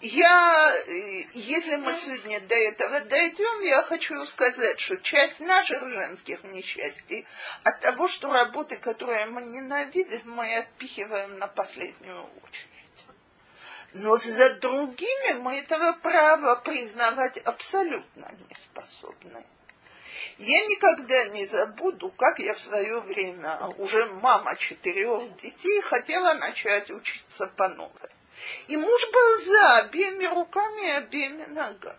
Я, 0.00 0.76
если 1.32 1.74
мы 1.74 1.92
сегодня 1.92 2.40
до 2.40 2.54
этого 2.54 3.00
дойдем, 3.00 3.62
я 3.62 3.82
хочу 3.82 4.24
сказать, 4.26 4.78
что 4.78 4.96
часть 4.98 5.40
наших 5.40 5.88
женских 5.88 6.44
несчастий 6.44 7.26
от 7.64 7.80
того, 7.80 8.06
что 8.06 8.32
работы, 8.32 8.76
которые 8.76 9.26
мы 9.26 9.42
ненавидим, 9.42 10.20
мы 10.26 10.54
отпихиваем 10.54 11.38
на 11.38 11.48
последнюю 11.48 12.22
очередь. 12.44 12.68
Но 13.92 14.16
за 14.16 14.54
другими 14.54 15.40
мы 15.40 15.58
этого 15.58 15.94
права 15.94 16.54
признавать 16.54 17.38
абсолютно 17.38 18.30
не 18.48 18.54
способны. 18.54 19.44
Я 20.38 20.64
никогда 20.66 21.24
не 21.24 21.44
забуду, 21.44 22.10
как 22.10 22.38
я 22.38 22.54
в 22.54 22.60
свое 22.60 23.00
время, 23.00 23.58
уже 23.78 24.06
мама 24.06 24.54
четырех 24.54 25.34
детей, 25.38 25.80
хотела 25.80 26.34
начать 26.34 26.92
учиться 26.92 27.48
по 27.48 27.68
новой. 27.68 28.10
И 28.68 28.76
муж 28.76 29.10
был 29.12 29.38
за 29.38 29.76
обеими 29.78 30.26
руками 30.26 30.88
и 30.88 30.90
обеими 30.92 31.44
ногами. 31.46 31.98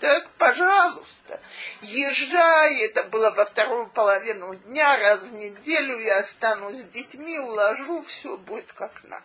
Так, 0.00 0.30
пожалуйста, 0.32 1.40
езжай, 1.80 2.76
это 2.86 3.04
было 3.04 3.30
во 3.30 3.44
вторую 3.44 3.88
половину 3.88 4.56
дня, 4.56 4.96
раз 4.96 5.22
в 5.22 5.32
неделю 5.32 6.00
я 6.00 6.16
останусь 6.16 6.78
с 6.78 6.88
детьми, 6.88 7.38
уложу, 7.38 8.02
все 8.02 8.36
будет 8.36 8.72
как 8.72 9.04
надо. 9.04 9.22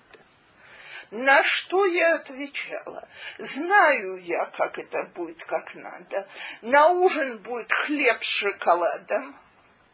На 1.09 1.41
что 1.43 1.85
я 1.85 2.15
отвечала? 2.15 3.07
Знаю 3.39 4.17
я, 4.17 4.45
как 4.45 4.77
это 4.77 5.09
будет 5.15 5.43
как 5.45 5.73
надо. 5.73 6.27
На 6.61 6.89
ужин 6.89 7.37
будет 7.39 7.71
хлеб 7.71 8.23
с 8.23 8.27
шоколадом. 8.27 9.35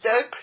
Так, 0.02 0.38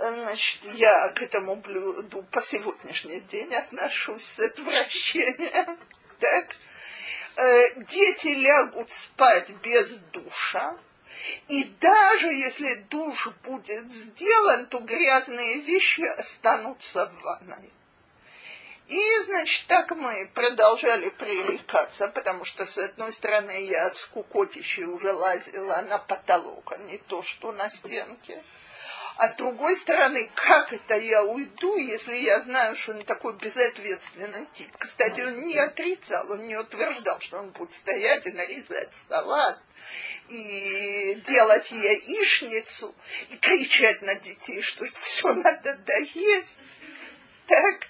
Значит, 0.00 0.64
я 0.76 1.10
к 1.10 1.20
этому 1.20 1.56
блюду 1.56 2.22
по 2.30 2.40
сегодняшний 2.40 3.20
день 3.20 3.54
отношусь 3.54 4.24
с 4.24 4.40
отвращением. 4.40 5.78
Так? 6.18 6.56
Э, 7.36 7.82
дети 7.84 8.28
лягут 8.28 8.90
спать 8.90 9.50
без 9.62 9.98
душа. 10.12 10.74
И 11.48 11.64
даже 11.80 12.28
если 12.28 12.86
душ 12.88 13.28
будет 13.44 13.92
сделан, 13.92 14.68
то 14.68 14.78
грязные 14.78 15.60
вещи 15.60 16.02
останутся 16.02 17.06
в 17.06 17.22
ванной. 17.22 17.70
И, 18.88 19.18
значит, 19.24 19.66
так 19.66 19.90
мы 19.90 20.30
продолжали 20.34 21.10
пререкаться, 21.10 22.08
потому 22.08 22.44
что, 22.44 22.64
с 22.64 22.78
одной 22.78 23.12
стороны, 23.12 23.66
я 23.66 23.86
от 23.86 23.98
скукотища 23.98 24.82
уже 24.82 25.12
лазила 25.12 25.84
на 25.88 25.98
потолок, 25.98 26.72
а 26.72 26.78
не 26.78 26.96
то, 26.96 27.22
что 27.22 27.52
на 27.52 27.68
стенке. 27.68 28.42
А 29.20 29.28
с 29.28 29.34
другой 29.34 29.76
стороны, 29.76 30.30
как 30.34 30.72
это 30.72 30.96
я 30.96 31.22
уйду, 31.22 31.76
если 31.76 32.16
я 32.16 32.40
знаю, 32.40 32.74
что 32.74 32.92
он 32.92 33.02
такой 33.02 33.34
безответственный 33.34 34.46
тип? 34.54 34.74
Кстати, 34.78 35.20
он 35.20 35.42
не 35.42 35.58
отрицал, 35.58 36.32
он 36.32 36.46
не 36.46 36.56
утверждал, 36.56 37.20
что 37.20 37.36
он 37.36 37.50
будет 37.50 37.74
стоять 37.74 38.26
и 38.26 38.32
нарезать 38.32 38.88
салат, 39.10 39.60
и 40.30 41.20
делать 41.26 41.70
яичницу, 41.70 42.94
и 43.28 43.36
кричать 43.36 44.00
на 44.00 44.14
детей, 44.14 44.62
что 44.62 44.86
это 44.86 44.98
все 45.02 45.34
надо 45.34 45.76
доесть. 45.76 46.56
Так, 47.46 47.88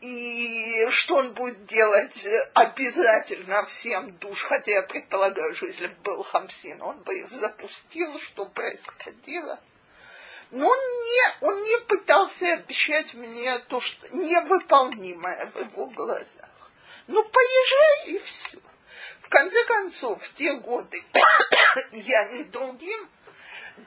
и 0.00 0.86
что 0.88 1.16
он 1.16 1.34
будет 1.34 1.66
делать 1.66 2.26
обязательно 2.54 3.62
всем 3.66 4.16
душ, 4.16 4.44
хотя 4.44 4.72
я 4.72 4.82
предполагаю, 4.84 5.54
что 5.54 5.66
если 5.66 5.88
бы 5.88 5.96
был 6.02 6.22
Хамсин, 6.22 6.80
он 6.80 7.02
бы 7.02 7.18
их 7.18 7.28
запустил, 7.28 8.18
что 8.18 8.46
происходило. 8.46 9.60
Но 10.52 10.68
он 10.68 10.78
не, 10.78 11.46
он 11.46 11.62
не 11.62 11.80
пытался 11.86 12.52
обещать 12.52 13.14
мне 13.14 13.58
то, 13.70 13.80
что 13.80 14.14
невыполнимое 14.14 15.50
в 15.54 15.60
его 15.60 15.86
глазах. 15.86 16.70
Ну, 17.06 17.24
поезжай 17.24 18.08
и 18.08 18.18
все. 18.18 18.58
В 19.20 19.30
конце 19.30 19.64
концов, 19.64 20.22
в 20.22 20.34
те 20.34 20.52
годы 20.56 21.02
я 21.92 22.24
не 22.26 22.44
другим 22.44 23.08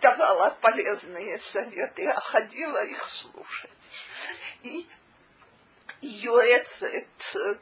давала 0.02 0.58
полезные 0.60 1.38
советы, 1.38 2.08
а 2.08 2.20
ходила 2.20 2.84
их 2.84 3.08
слушать. 3.08 3.70
И 4.64 4.88
Йоэцет, 6.02 7.08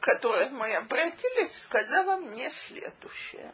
которой 0.00 0.48
мы 0.48 0.76
обратились, 0.76 1.62
сказала 1.62 2.16
мне 2.16 2.50
следующее. 2.50 3.52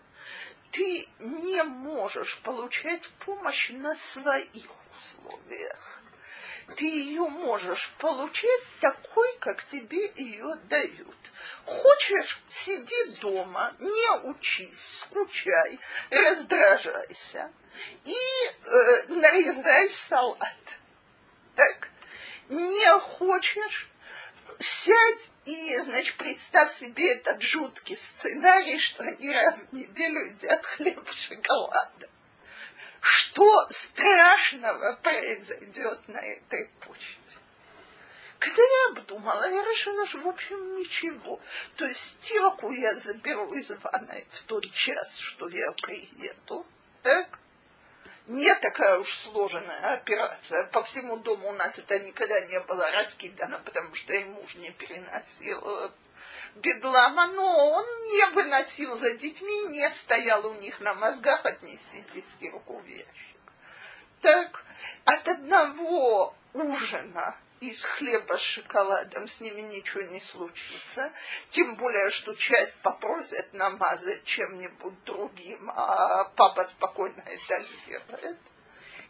Ты 0.71 1.09
не 1.19 1.65
можешь 1.65 2.39
получать 2.39 3.09
помощь 3.27 3.71
на 3.71 3.97
своих 3.97 4.80
условиях. 5.01 6.03
Ты 6.77 6.85
ее 6.85 7.29
можешь 7.29 7.91
получить 7.99 8.63
такой, 8.81 9.29
как 9.41 9.65
тебе 9.65 10.11
ее 10.15 10.55
дают. 10.69 11.17
Хочешь, 11.65 12.41
сиди 12.49 13.19
дома, 13.21 13.73
не 13.79 14.29
учись, 14.29 15.01
скучай, 15.03 15.81
раздражайся 16.11 17.51
и 18.05 18.15
э, 18.15 19.07
нарезай 19.09 19.89
салат. 19.89 20.79
Так? 21.57 21.89
Не 22.49 22.99
хочешь, 22.99 23.89
сядь 24.59 25.31
и, 25.47 25.79
значит, 25.79 26.17
представь 26.17 26.73
себе 26.73 27.15
этот 27.15 27.43
жуткий 27.43 27.97
сценарий, 27.97 28.79
что 28.79 29.03
они 29.03 29.31
раз 29.31 29.59
в 29.59 29.73
неделю 29.73 30.27
едят 30.27 30.65
хлеб 30.65 31.09
с 31.09 31.15
шоколадом 31.15 32.11
что 33.01 33.67
страшного 33.71 34.99
произойдет 35.03 36.09
на 36.09 36.19
этой 36.19 36.69
почве. 36.81 37.17
Когда 38.39 38.63
я 38.63 38.87
обдумала, 38.93 39.51
я 39.51 39.63
решила, 39.65 40.07
что 40.07 40.19
в 40.19 40.29
общем 40.29 40.75
ничего. 40.77 41.39
То 41.77 41.85
есть 41.85 42.01
стирку 42.01 42.71
я 42.73 42.95
заберу 42.95 43.53
из 43.53 43.71
ванной 43.71 44.27
в 44.31 44.43
тот 44.43 44.71
час, 44.73 45.19
что 45.19 45.49
я 45.49 45.71
приеду. 45.73 46.67
Так? 47.03 47.39
Не 48.27 48.55
такая 48.55 48.99
уж 48.99 49.09
сложная 49.09 49.95
операция. 49.95 50.65
По 50.69 50.83
всему 50.83 51.19
дому 51.19 51.51
у 51.51 51.53
нас 51.53 51.79
это 51.79 51.99
никогда 51.99 52.41
не 52.41 52.61
было 52.61 52.91
раскидано, 52.91 53.59
потому 53.59 53.95
что 53.95 54.15
и 54.15 54.25
муж 54.25 54.55
не 54.55 54.71
переносил 54.71 55.93
бедлама, 56.57 57.27
но 57.29 57.71
он 57.71 57.85
не 58.09 58.31
выносил 58.31 58.95
за 58.95 59.15
детьми, 59.15 59.65
не 59.69 59.89
стоял 59.91 60.47
у 60.47 60.55
них 60.55 60.81
на 60.81 60.95
мозгах, 60.95 61.45
отнесите 61.47 62.21
стирку 62.21 62.79
в. 62.79 62.87
Так, 64.21 64.65
от 65.05 65.29
одного 65.29 66.35
ужина 66.53 67.37
из 67.61 67.85
хлеба 67.85 68.37
с 68.37 68.41
шоколадом 68.41 69.29
с 69.29 69.41
ними 69.41 69.61
ничего 69.61 70.03
не 70.03 70.21
случится. 70.21 71.13
Тем 71.51 71.77
более, 71.77 72.09
что 72.09 72.35
часть 72.35 72.77
попросят 72.81 73.53
намазать 73.53 74.25
чем-нибудь 74.25 75.05
другим, 75.05 75.71
а 75.71 76.25
папа 76.37 76.65
спокойно 76.65 77.23
это 77.27 77.63
сделает. 77.63 78.39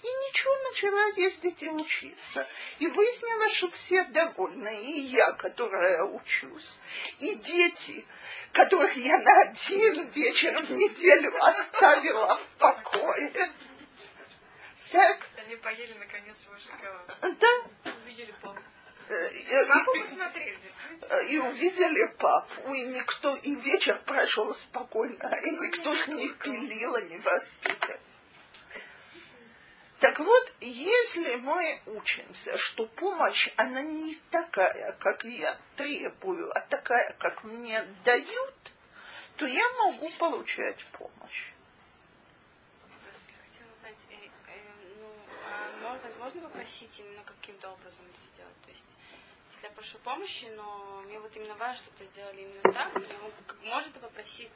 И 0.02 0.06
ничего, 0.06 0.56
начала 0.70 1.06
ездить 1.16 1.62
и 1.62 1.68
учиться. 1.68 2.46
И 2.78 2.86
выяснилось, 2.86 3.52
что 3.52 3.70
все 3.70 4.04
довольны. 4.04 4.82
И 4.82 5.00
я, 5.00 5.32
которая 5.32 6.04
учусь, 6.04 6.78
и 7.18 7.34
дети, 7.34 8.06
которых 8.52 8.96
я 8.96 9.18
на 9.18 9.40
один 9.42 10.08
вечер 10.10 10.58
в 10.58 10.70
неделю 10.70 11.36
оставила 11.44 12.36
в 12.36 12.46
покое. 12.56 13.52
Так. 14.90 15.20
Они 15.44 15.56
поели 15.56 15.92
наконец 15.94 16.38
свой 16.38 16.58
шоколад. 16.58 17.38
Да. 17.38 17.92
Увидели 18.02 18.34
папу. 18.40 18.60
Э, 19.10 19.66
папу 19.66 20.00
посмотрели, 20.00 20.58
действительно. 20.62 21.20
И 21.28 21.38
увидели 21.38 22.06
папу, 22.16 22.72
и 22.72 22.86
никто, 22.86 23.36
и 23.36 23.56
вечер 23.56 24.00
прошел 24.06 24.54
спокойно, 24.54 25.38
и 25.42 25.50
никто 25.50 25.92
их 25.92 26.08
не 26.08 26.28
пилил, 26.28 26.96
не 27.08 27.18
воспитал. 27.18 27.96
Так 30.00 30.18
вот, 30.18 30.54
если 30.60 31.36
мы 31.36 31.82
учимся, 31.86 32.56
что 32.56 32.86
помощь, 32.86 33.50
она 33.56 33.82
не 33.82 34.14
такая, 34.30 34.92
как 34.98 35.24
я 35.24 35.58
требую, 35.76 36.50
а 36.56 36.60
такая, 36.60 37.12
как 37.18 37.44
мне 37.44 37.84
дают, 38.04 38.54
то 39.36 39.46
я 39.46 39.68
могу 39.84 40.10
получать 40.18 40.86
помощь. 40.92 41.50
возможно 46.02 46.48
попросить 46.48 46.98
именно 46.98 47.22
каким-то 47.24 47.70
образом 47.70 48.04
это 48.06 48.26
сделать? 48.32 48.56
То 48.64 48.70
есть, 48.70 48.86
если 49.52 49.66
я 49.66 49.72
прошу 49.72 49.98
помощи, 49.98 50.46
но 50.56 51.02
мне 51.06 51.18
вот 51.18 51.34
именно 51.36 51.54
важно, 51.56 51.84
чтобы 51.84 51.96
это 52.04 52.12
сделали 52.12 52.42
именно 52.42 52.62
так, 52.62 52.94
я 52.94 53.18
могу, 53.18 53.34
может 53.64 53.92
попросить 53.94 54.52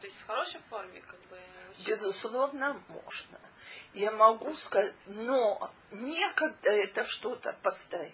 то 0.00 0.06
есть 0.06 0.18
в 0.18 0.26
хорошей 0.26 0.60
форме, 0.68 1.00
как 1.02 1.20
бы. 1.28 1.38
Безусловно, 1.86 2.80
можно. 2.88 3.38
Я 3.94 4.12
могу 4.12 4.54
сказать, 4.54 4.94
но 5.06 5.70
некогда 5.90 6.70
это 6.70 7.04
что-то 7.04 7.56
постоянное. 7.62 8.12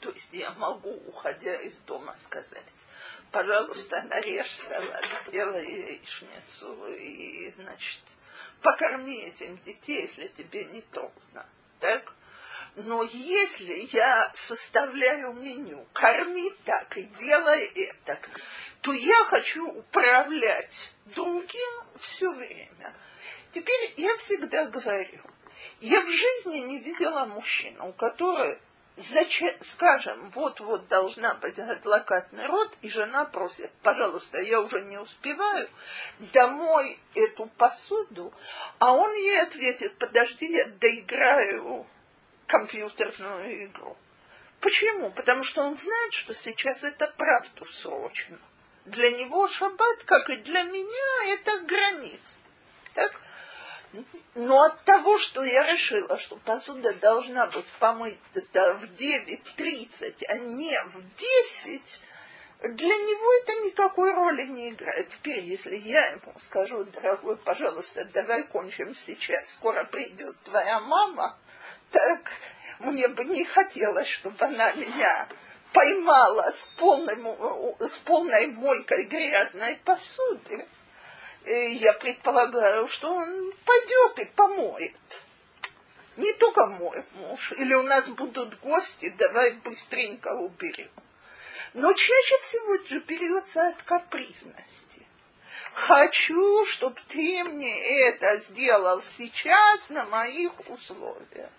То 0.00 0.10
есть 0.10 0.32
я 0.32 0.50
могу, 0.52 0.92
уходя 1.06 1.54
из 1.56 1.78
дома, 1.78 2.14
сказать, 2.18 2.62
пожалуйста, 3.30 4.02
нарежь 4.02 4.56
салат, 4.56 5.04
сделай 5.26 5.64
яичницу 5.64 6.86
и, 6.94 7.50
значит, 7.52 8.02
покорми 8.60 9.22
этим 9.22 9.58
детей, 9.62 10.02
если 10.02 10.28
тебе 10.28 10.64
не 10.66 10.82
трудно. 10.82 11.46
Так? 11.80 12.12
Но 12.76 13.02
если 13.02 13.88
я 13.96 14.30
составляю 14.34 15.32
меню, 15.32 15.86
корми 15.94 16.50
так 16.64 16.96
и 16.98 17.04
делай 17.04 17.64
это, 17.64 18.20
то 18.86 18.92
я 18.92 19.24
хочу 19.24 19.68
управлять 19.68 20.92
другим 21.06 21.82
все 21.96 22.32
время. 22.32 22.94
Теперь 23.50 23.92
я 23.96 24.16
всегда 24.16 24.66
говорю, 24.66 25.22
я 25.80 26.00
в 26.00 26.08
жизни 26.08 26.58
не 26.58 26.78
видела 26.78 27.24
мужчину, 27.24 27.92
который 27.94 28.60
скажем, 29.60 30.30
вот-вот 30.30 30.86
должна 30.86 31.34
быть 31.34 31.58
адлакатный 31.58 32.46
род, 32.46 32.78
и 32.80 32.88
жена 32.88 33.24
просит, 33.24 33.72
пожалуйста, 33.82 34.40
я 34.40 34.60
уже 34.60 34.80
не 34.82 34.98
успеваю, 34.98 35.68
домой 36.32 36.96
эту 37.16 37.46
посуду, 37.46 38.32
а 38.78 38.92
он 38.92 39.12
ей 39.14 39.42
ответит, 39.42 39.98
подожди, 39.98 40.46
я 40.46 40.64
доиграю 40.64 41.84
компьютерную 42.46 43.64
игру. 43.64 43.96
Почему? 44.60 45.10
Потому 45.10 45.42
что 45.42 45.62
он 45.62 45.76
знает, 45.76 46.12
что 46.12 46.34
сейчас 46.34 46.84
это 46.84 47.08
правду 47.08 47.66
срочно. 47.66 48.38
Для 48.86 49.10
него 49.10 49.48
шаббат, 49.48 50.04
как 50.04 50.30
и 50.30 50.36
для 50.36 50.62
меня, 50.62 51.34
это 51.34 51.58
граница. 51.62 52.36
Так? 52.94 53.20
Но 54.34 54.62
от 54.62 54.84
того, 54.84 55.18
что 55.18 55.42
я 55.42 55.64
решила, 55.64 56.18
что 56.18 56.36
посуда 56.36 56.92
должна 56.94 57.46
быть 57.46 57.66
помыта 57.80 58.74
в 58.74 58.84
9.30, 58.84 60.24
а 60.28 60.38
не 60.38 60.78
в 60.84 61.16
10, 61.16 62.02
для 62.62 62.96
него 62.96 63.32
это 63.42 63.66
никакой 63.66 64.14
роли 64.14 64.44
не 64.44 64.70
играет. 64.70 65.08
Теперь, 65.08 65.40
если 65.40 65.74
я 65.74 66.06
ему 66.06 66.32
скажу, 66.38 66.84
дорогой, 66.84 67.36
пожалуйста, 67.36 68.04
давай 68.04 68.44
кончим 68.44 68.94
сейчас, 68.94 69.54
скоро 69.54 69.82
придет 69.84 70.40
твоя 70.44 70.78
мама, 70.78 71.36
так 71.90 72.30
мне 72.78 73.08
бы 73.08 73.24
не 73.24 73.44
хотелось, 73.44 74.08
чтобы 74.08 74.44
она 74.44 74.72
меня 74.72 75.28
поймала 75.76 76.50
с, 76.52 76.64
полным, 76.78 77.76
с 77.80 77.98
полной 77.98 78.46
мойкой 78.46 79.04
грязной 79.04 79.76
посуды 79.84 80.66
я 81.44 81.92
предполагаю, 81.92 82.88
что 82.88 83.12
он 83.12 83.52
пойдет 83.66 84.18
и 84.20 84.24
помоет. 84.34 85.22
Не 86.16 86.32
только 86.32 86.66
мой 86.66 87.04
муж. 87.12 87.52
Или 87.52 87.74
у 87.74 87.82
нас 87.82 88.08
будут 88.08 88.58
гости, 88.60 89.14
давай 89.18 89.52
быстренько 89.52 90.28
уберем. 90.28 90.88
Но 91.74 91.92
чаще 91.92 92.38
всего 92.38 92.74
это 92.76 92.88
же 92.88 93.00
берется 93.00 93.68
от 93.68 93.82
капризности. 93.82 95.06
Хочу, 95.74 96.64
чтобы 96.64 96.98
ты 97.08 97.44
мне 97.44 98.08
это 98.08 98.38
сделал 98.38 99.02
сейчас 99.02 99.90
на 99.90 100.06
моих 100.06 100.58
условиях. 100.70 101.50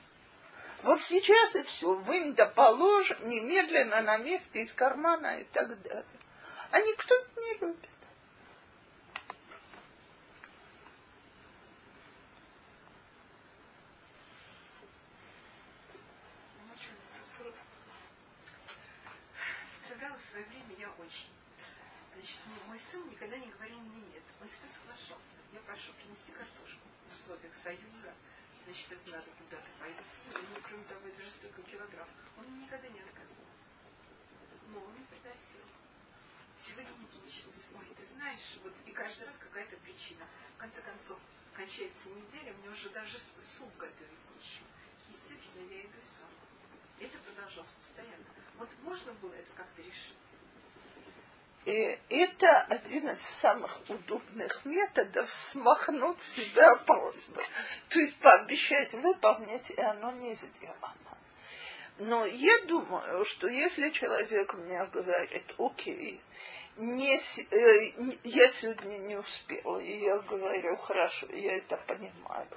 Вот 0.83 1.01
сейчас 1.01 1.55
и 1.55 1.63
все. 1.63 1.93
Вынь 1.93 2.33
да 2.35 2.45
положь 2.45 3.11
немедленно 3.21 4.01
на 4.01 4.17
месте 4.17 4.61
из 4.61 4.73
кармана 4.73 5.39
и 5.39 5.43
так 5.45 5.81
далее. 5.81 6.05
А 6.71 6.81
никто 6.81 7.15
это 7.15 7.41
не 7.41 7.53
любит. 7.59 7.89
Мой 22.67 22.79
сын 22.79 23.09
никогда 23.09 23.37
не 23.37 23.47
говорил 23.47 23.79
мне 23.79 24.01
нет. 24.13 24.23
Он 24.39 24.47
всегда 24.47 24.67
соглашался. 24.67 25.33
Я 25.53 25.59
прошу 25.61 25.93
принести 25.93 26.31
картошку 26.31 26.81
в 27.05 27.07
условиях 27.07 27.55
союза. 27.55 28.13
Значит, 28.63 28.91
это 28.91 29.11
надо 29.11 29.29
куда-то 29.37 29.69
пойти. 29.79 30.21
Ну, 30.33 30.61
кроме 30.63 30.83
того, 30.85 31.07
это 31.07 31.21
же 31.21 31.29
столько 31.29 31.61
килограмм. 31.63 32.09
Он 32.37 32.45
мне 32.45 32.65
никогда 32.65 32.87
не 32.89 32.99
отказывал. 32.99 33.45
Но 34.69 34.79
он 34.83 34.91
мне 34.93 35.05
приносил. 35.05 35.63
Сегодня 36.55 36.91
не 36.99 37.05
получилось. 37.05 37.67
Ой, 37.77 37.85
ты 37.95 38.03
знаешь, 38.05 38.57
вот 38.63 38.73
и 38.85 38.91
каждый 38.91 39.25
раз 39.25 39.37
какая-то 39.37 39.77
причина. 39.77 40.25
В 40.55 40.59
конце 40.59 40.81
концов, 40.81 41.19
кончается 41.53 42.09
неделя, 42.09 42.53
мне 42.53 42.69
уже 42.69 42.89
даже 42.89 43.17
суп 43.19 43.75
готовить 43.77 44.25
нечего. 44.35 44.67
Естественно, 45.07 45.63
я 45.69 45.81
иду 45.81 45.97
и 46.01 46.05
сама. 46.05 46.29
Это 46.99 47.17
продолжалось 47.19 47.69
постоянно. 47.69 48.25
Вот 48.57 48.69
можно 48.81 49.13
было 49.13 49.33
это 49.33 49.51
как-то 49.53 49.81
решить? 49.81 50.26
И 51.67 51.99
это 52.07 52.61
один 52.69 53.09
из 53.09 53.19
самых 53.21 53.81
удобных 53.89 54.63
методов 54.63 55.29
смахнуть 55.29 56.21
себя 56.21 56.77
просьбы. 56.85 57.43
То 57.89 57.99
есть 57.99 58.17
пообещать 58.19 58.93
выполнить, 58.93 59.71
и 59.71 59.81
оно 59.81 60.13
не 60.13 60.33
сделано. 60.33 60.95
Но 61.97 62.25
я 62.25 62.61
думаю, 62.67 63.25
что 63.25 63.49
если 63.49 63.89
человек 63.89 64.53
мне 64.53 64.85
говорит, 64.85 65.55
окей, 65.57 66.21
не, 66.77 67.17
э, 67.17 68.17
я 68.23 68.47
сегодня 68.47 68.99
не 68.99 69.17
успела, 69.17 69.77
и 69.79 70.05
я 70.05 70.19
говорю, 70.19 70.77
хорошо, 70.77 71.27
я 71.33 71.57
это 71.57 71.75
понимаю, 71.85 72.47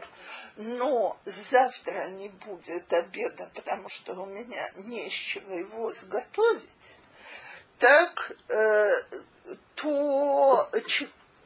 но 0.54 1.18
завтра 1.24 2.06
не 2.10 2.28
будет 2.28 2.92
обеда, 2.92 3.50
потому 3.56 3.88
что 3.88 4.14
у 4.14 4.26
меня 4.26 4.70
не 4.76 5.10
с 5.10 5.12
чего 5.12 5.52
его 5.52 5.92
изготовить, 5.92 6.96
так 7.80 8.32
э, 8.48 8.92
то 9.74 10.70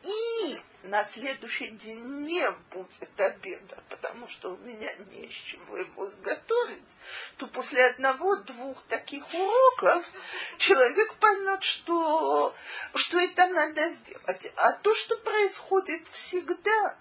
и 0.03 0.61
на 0.83 1.03
следующий 1.05 1.68
день 1.68 2.05
не 2.23 2.51
будет 2.70 3.20
обеда, 3.20 3.79
потому 3.88 4.29
что 4.29 4.51
у 4.53 4.57
меня 4.59 4.90
не 5.11 5.29
с 5.29 5.33
чего 5.33 5.79
его 5.79 6.07
сготовить, 6.07 6.97
то 7.38 7.47
после 7.47 7.87
одного-двух 7.87 8.83
таких 8.83 9.25
уроков 9.33 10.11
человек 10.59 11.14
поймет, 11.14 11.62
что, 11.62 12.55
что 12.94 13.18
это 13.18 13.47
надо 13.47 13.88
сделать. 13.90 14.53
А 14.57 14.73
то, 14.73 14.92
что 14.94 15.16
происходит 15.16 16.07
всегда, 16.09 16.97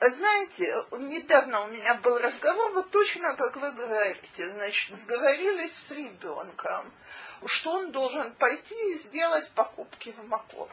знаете, 0.00 0.86
недавно 0.92 1.64
у 1.64 1.68
меня 1.68 1.96
был 1.96 2.16
разговор, 2.18 2.70
вот 2.72 2.90
точно 2.90 3.34
как 3.34 3.56
вы 3.56 3.72
говорите, 3.72 4.48
значит, 4.50 4.96
сговорились 4.96 5.76
с 5.76 5.90
ребенком, 5.90 6.92
что 7.46 7.72
он 7.72 7.92
должен 7.92 8.32
пойти 8.34 8.74
и 8.92 8.98
сделать 8.98 9.50
покупки 9.50 10.12
в 10.12 10.28
Макоме. 10.28 10.70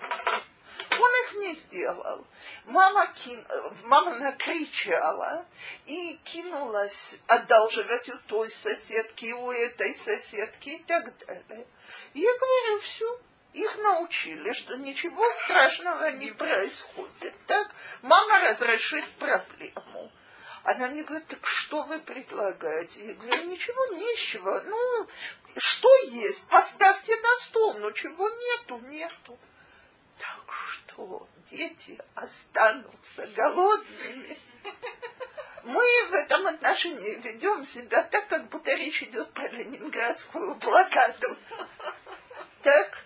Он 0.92 1.12
их 1.24 1.34
не 1.36 1.54
сделал. 1.54 2.26
Мама, 2.66 3.08
кин... 3.08 3.46
мама 3.84 4.18
накричала 4.18 5.46
и 5.86 6.20
кинулась 6.24 7.20
одалживать 7.28 8.10
у 8.10 8.18
той 8.28 8.50
соседки, 8.50 9.32
у 9.32 9.52
этой 9.52 9.94
соседки 9.94 10.70
и 10.70 10.84
так 10.84 11.18
далее. 11.26 11.68
Я 12.14 12.30
говорю, 12.38 12.80
все, 12.80 13.20
их 13.54 13.78
научили, 13.78 14.52
что 14.52 14.78
ничего 14.78 15.32
страшного 15.32 16.12
не 16.12 16.32
происходит. 16.32 17.34
Так 17.48 17.70
мама 18.02 18.40
разрешит 18.40 19.10
проблему. 19.18 20.12
Она 20.64 20.88
мне 20.88 21.04
говорит, 21.04 21.28
так 21.28 21.46
что 21.46 21.84
вы 21.84 22.00
предлагаете? 22.00 23.06
Я 23.06 23.14
говорю, 23.14 23.44
ничего 23.44 23.96
нечего. 23.96 24.62
Ну, 24.66 25.08
что 25.58 25.90
есть? 26.08 26.48
Поставьте 26.48 27.16
на 27.20 27.36
стол. 27.38 27.76
Но 27.76 27.92
чего 27.92 28.30
нету, 28.30 28.80
нету. 28.88 29.38
Так 30.18 30.54
что 30.54 31.28
дети 31.50 32.00
останутся 32.16 33.28
голодными. 33.28 34.38
Мы 35.64 35.84
в 36.10 36.14
этом 36.14 36.46
отношении 36.48 37.16
ведем 37.22 37.66
себя 37.66 38.04
так, 38.04 38.28
как 38.28 38.48
будто 38.50 38.74
речь 38.74 39.02
идет 39.02 39.32
про 39.34 39.48
ленинградскую 39.48 40.56
блокаду. 40.56 41.38
Так? 42.62 42.98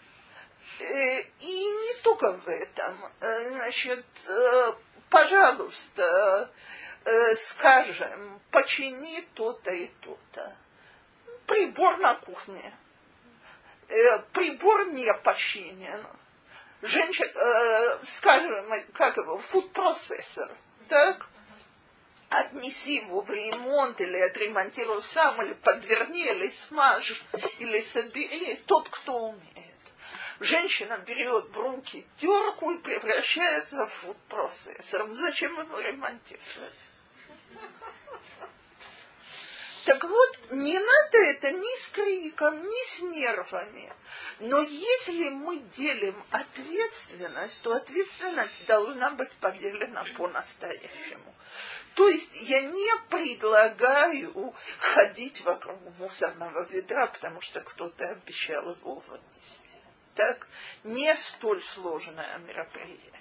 Э, 0.79 1.21
и 1.21 1.71
не 1.71 2.01
только 2.01 2.33
в 2.33 2.47
этом. 2.47 3.11
Э, 3.19 3.49
значит, 3.49 4.05
э, 4.27 4.73
пожалуйста, 5.09 6.51
скажем, 7.35 8.41
почини 8.51 9.21
то-то 9.35 9.71
и 9.71 9.87
то-то. 10.01 10.55
Прибор 11.49 11.97
на 11.97 12.15
кухне. 12.15 12.73
Прибор 14.33 14.87
не 14.91 15.11
починен. 15.15 16.05
Женщина, 16.81 17.97
скажем, 18.03 18.71
как 18.93 19.17
его, 19.17 19.37
фуд-процессор. 19.37 20.49
Так? 20.87 21.27
отнеси 22.29 22.97
его 22.97 23.21
в 23.21 23.31
ремонт 23.31 23.99
или 24.01 24.19
отремонтируй 24.19 25.01
сам, 25.01 25.41
или 25.41 25.53
подверни, 25.53 26.21
или 26.27 26.47
смажь, 26.47 27.23
или 27.57 27.79
собери 27.79 28.55
тот, 28.67 28.87
кто 28.87 29.29
умеет 29.29 29.69
женщина 30.39 30.97
берет 30.99 31.49
в 31.49 31.59
руки 31.59 32.05
терку 32.17 32.71
и 32.71 32.77
превращается 32.77 33.85
в 33.85 33.89
фуд-процессор. 33.89 35.09
Зачем 35.11 35.59
его 35.59 35.79
ремонтировать? 35.79 36.88
Так 39.85 40.03
вот, 40.03 40.39
не 40.51 40.77
надо 40.77 41.17
это 41.17 41.51
ни 41.51 41.79
с 41.79 41.89
криком, 41.89 42.63
ни 42.63 42.85
с 42.85 43.01
нервами. 43.01 43.93
Но 44.39 44.59
если 44.59 45.29
мы 45.29 45.59
делим 45.59 46.23
ответственность, 46.31 47.61
то 47.61 47.73
ответственность 47.73 48.65
должна 48.67 49.11
быть 49.11 49.31
поделена 49.33 50.05
по-настоящему. 50.17 51.33
То 51.95 52.07
есть 52.07 52.41
я 52.41 52.61
не 52.61 52.91
предлагаю 53.09 54.53
ходить 54.79 55.41
вокруг 55.41 55.79
мусорного 55.97 56.65
ведра, 56.69 57.07
потому 57.07 57.41
что 57.41 57.61
кто-то 57.61 58.09
обещал 58.09 58.71
его 58.71 58.95
вынести 58.95 59.69
так 60.19 60.47
не 60.83 61.15
столь 61.15 61.63
сложное 61.63 62.37
мероприятие. 62.39 63.18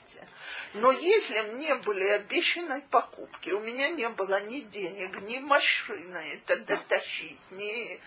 Но 0.75 0.93
если 0.93 1.41
мне 1.41 1.75
были 1.77 2.05
обещаны 2.09 2.83
покупки, 2.83 3.51
у 3.51 3.61
меня 3.61 3.89
не 3.89 4.09
было 4.09 4.41
ни 4.41 4.61
денег, 4.61 5.21
ни 5.23 5.39
машины 5.39 6.19
это 6.35 6.57
дотащить, 6.57 7.41
ни 7.51 8.01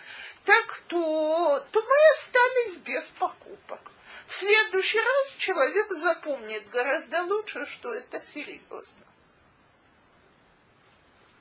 так, 0.45 0.81
то, 0.87 1.65
то 1.71 1.81
мы 1.81 1.95
остались 2.13 2.77
без 2.77 3.09
покупок. 3.09 3.79
В 4.27 4.33
следующий 4.33 4.99
раз 4.99 5.35
человек 5.37 5.91
запомнит 5.91 6.69
гораздо 6.69 7.23
лучше, 7.23 7.65
что 7.65 7.93
это 7.93 8.19
серьезно. 8.19 9.05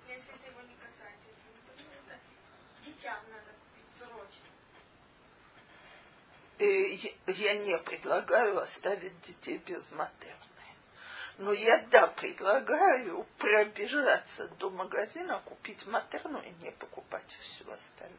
Если 0.09 0.29
это 0.29 0.47
его 0.51 0.61
не 0.63 0.75
касается, 0.75 1.47
например, 1.55 2.19
детям 2.85 3.19
надо 3.31 3.51
я 7.27 7.55
не 7.55 7.79
предлагаю 7.79 8.59
оставить 8.59 9.19
детей 9.23 9.59
без 9.59 9.93
матерны. 9.93 10.50
Но 11.41 11.55
я, 11.55 11.79
да, 11.91 12.07
предлагаю 12.07 13.27
пробежаться 13.39 14.47
до 14.59 14.69
магазина, 14.69 15.41
купить 15.47 15.87
матерну 15.87 16.39
и 16.43 16.51
не 16.63 16.71
покупать 16.71 17.25
все 17.41 17.65
остальное. 17.65 18.19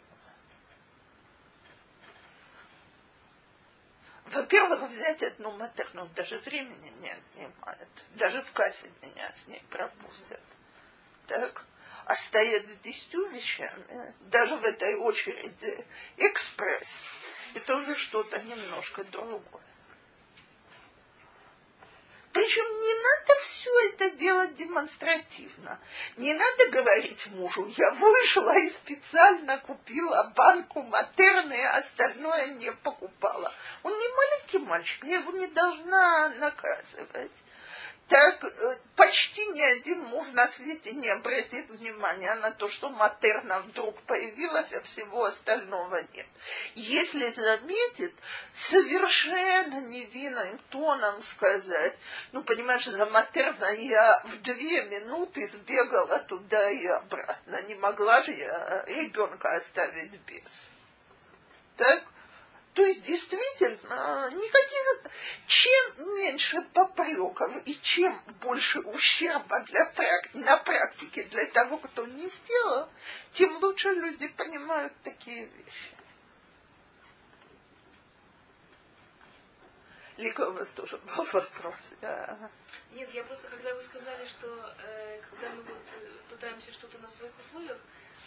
Во-первых, 4.26 4.82
взять 4.90 5.22
одну 5.22 5.52
матерну 5.52 6.08
даже 6.16 6.40
времени 6.40 6.92
не 7.00 7.12
отнимает. 7.12 7.90
Даже 8.16 8.42
в 8.42 8.52
кассе 8.54 8.90
меня 9.04 9.32
с 9.32 9.46
ней 9.46 9.62
пропустят. 9.70 10.42
Так? 11.28 11.64
А 12.06 12.16
стоять 12.16 12.68
с 12.72 12.78
десятью 12.80 13.30
вещами, 13.30 14.16
даже 14.32 14.56
в 14.56 14.64
этой 14.64 14.96
очереди 14.96 15.86
экспресс, 16.18 17.12
это 17.54 17.76
уже 17.76 17.94
что-то 17.94 18.42
немножко 18.42 19.04
другое. 19.04 19.62
Причем 22.34 22.64
не 22.80 22.94
надо 22.94 23.42
все 23.42 23.70
это 23.90 24.10
делать 24.12 24.56
демонстративно. 24.56 25.80
Не 26.18 26.34
надо 26.34 26.70
говорить 26.70 27.28
мужу, 27.28 27.68
я 27.78 27.92
вышла 27.92 28.58
и 28.58 28.70
специально 28.70 29.58
купила 29.58 30.32
банку 30.36 30.82
матерны, 30.82 31.62
а 31.66 31.78
остальное 31.78 32.48
не 32.56 32.72
покупала. 32.84 33.54
Он 33.84 33.92
не 33.92 34.08
маленький 34.16 34.60
мальчик, 34.60 35.04
я 35.04 35.18
его 35.18 35.32
не 35.32 35.48
должна 35.48 36.30
наказывать 36.30 37.32
так 38.08 38.44
э, 38.44 38.48
почти 38.96 39.46
ни 39.48 39.62
один 39.62 40.04
муж 40.04 40.28
на 40.34 40.48
свете 40.48 40.92
не 40.94 41.10
обратит 41.10 41.70
внимания 41.70 42.36
на 42.36 42.52
то, 42.52 42.68
что 42.68 42.90
матерна 42.90 43.62
вдруг 43.62 44.02
появилась, 44.02 44.74
а 44.74 44.82
всего 44.82 45.26
остального 45.26 46.02
нет. 46.14 46.28
Если 46.76 47.30
заметит, 47.30 48.14
совершенно 48.54 49.82
невинным 49.82 50.60
тоном 50.70 51.22
сказать, 51.22 51.96
ну, 52.34 52.44
понимаешь, 52.44 52.86
за 52.86 53.06
матерна 53.06 53.72
я 53.72 54.22
в 54.26 54.42
две 54.42 54.84
минуты 54.84 55.48
сбегала 55.48 56.20
туда 56.20 56.70
и 56.70 56.86
обратно. 56.88 57.62
Не 57.62 57.76
могла 57.76 58.22
же 58.22 58.32
я 58.32 58.84
ребенка 58.88 59.54
оставить 59.54 60.20
без. 60.22 60.70
Так? 61.78 62.04
То 62.74 62.84
есть 62.84 63.04
действительно 63.04 64.30
никаких, 64.32 65.12
чем 65.46 66.16
меньше 66.16 66.62
попреков 66.74 67.52
и 67.66 67.80
чем 67.82 68.22
больше 68.40 68.80
ущерба 68.80 69.60
для, 69.66 69.92
на 70.34 70.58
практике 70.58 71.24
для 71.26 71.48
того, 71.48 71.78
кто 71.78 72.06
не 72.06 72.30
сделал, 72.30 72.90
тем 73.32 73.58
лучше 73.58 73.90
люди 73.90 74.30
понимают 74.30 74.94
такие 75.04 75.48
вещи. 75.48 75.92
Лика, 80.18 80.48
у 80.48 80.54
вас 80.54 80.72
тоже 80.72 80.98
был 80.98 81.26
вопрос. 81.26 81.94
Нет, 82.92 83.10
я 83.14 83.24
просто, 83.24 83.50
когда 83.50 83.74
вы 83.74 83.82
сказали, 83.82 84.26
что 84.26 84.48
э, 84.80 85.22
когда 85.30 85.50
мы 85.50 85.64
э, 85.64 86.12
пытаемся 86.30 86.72
что-то 86.72 87.00
на 87.00 87.10
своих 87.10 87.34
условиях, 87.48 87.80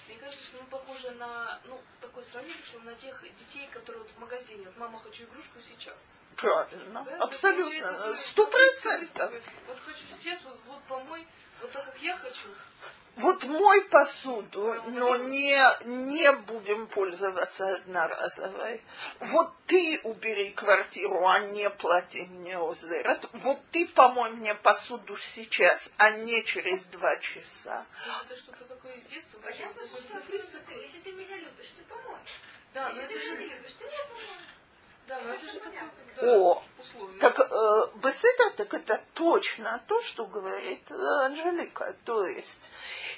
мне 0.09 0.17
кажется, 0.19 0.45
что 0.45 0.59
мы 0.61 0.67
похожи 0.67 1.11
на, 1.13 1.61
ну, 1.65 1.81
такое 2.01 2.23
сравнение, 2.23 2.63
что 2.65 2.79
на 2.81 2.95
тех 2.95 3.23
детей, 3.39 3.67
которые 3.73 4.03
вот 4.03 4.11
в 4.11 4.19
магазине, 4.19 4.65
вот 4.67 4.77
мама, 4.77 4.99
хочу 4.99 5.25
игрушку 5.25 5.59
сейчас. 5.61 5.97
Правильно, 6.37 7.05
да? 7.05 7.17
абсолютно, 7.19 8.15
сто 8.15 8.47
процентов. 8.47 9.33
Вот 9.69 9.79
хочу 9.81 10.05
сейчас, 10.19 10.41
вот, 10.45 10.59
вот 10.67 10.83
помой, 10.85 11.27
вот 11.61 11.73
так, 11.73 11.85
как 11.85 12.03
я 12.03 12.17
хочу. 12.17 12.49
Вот 13.17 13.45
мой 13.45 13.83
посуду, 13.83 14.75
но 14.89 15.17
не, 15.17 15.57
не 15.85 16.33
будем 16.33 16.89
пользоваться 16.89 17.75
одноразовой. 17.75 18.83
Вот 19.21 19.53
ты 19.67 20.01
убери 20.03 20.51
квартиру, 20.51 21.25
а 21.27 21.39
не 21.39 21.71
плати 21.71 22.23
мне 22.25 22.59
озерот. 22.59 23.29
Вот 23.35 23.61
ты 23.71 23.87
помой 23.87 24.31
мне 24.31 24.57
посуду 24.57 25.17
сейчас, 25.17 25.93
а 25.97 26.11
не 26.11 26.43
через 26.45 26.87
два 26.87 27.17
часа. 27.19 27.87
Это 28.27 28.37
что-то 28.37 28.65
такое 28.65 28.95
из 28.95 29.05
детства. 29.05 29.39
Понятно, 29.39 29.87
что, 29.87 29.99
что 29.99 30.75
если 30.75 30.99
ты 30.99 31.13
меня 31.13 31.37
любишь, 31.37 31.73
ты 31.77 31.85
помой. 31.85 32.19
Да, 32.73 32.89
если 32.89 33.07
ты 33.07 33.15
меня 33.15 33.55
любишь, 33.55 33.75
ты 33.79 33.85
мне 33.85 33.99
помой. 34.09 34.54
Да, 35.07 35.21
но 35.21 35.35
это 35.35 35.45
же 35.45 35.61
такое, 35.61 36.39
О, 36.39 36.63
так 37.21 37.39
э, 37.39 37.87
беседа, 37.97 38.51
так 38.57 38.73
это 38.73 39.05
точно 39.13 39.83
то, 39.87 40.01
что 40.03 40.25
говорит 40.25 40.91
э, 40.91 40.95
Анжелика. 41.27 41.95
То 42.05 42.27
есть 42.27 42.71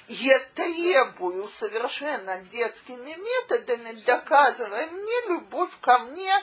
я 0.07 0.39
требую 0.53 1.47
совершенно 1.47 2.41
детскими 2.41 3.15
методами, 3.15 3.93
доказывая 4.01 4.87
мне 4.87 5.21
любовь 5.27 5.71
ко 5.79 5.99
мне 5.99 6.33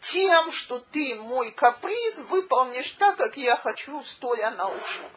тем, 0.00 0.52
что 0.52 0.78
ты 0.78 1.16
мой 1.16 1.50
каприз 1.50 2.18
выполнишь 2.18 2.92
так, 2.92 3.16
как 3.16 3.36
я 3.36 3.56
хочу, 3.56 4.02
стоя 4.04 4.50
на 4.52 4.68
ушах. 4.68 5.10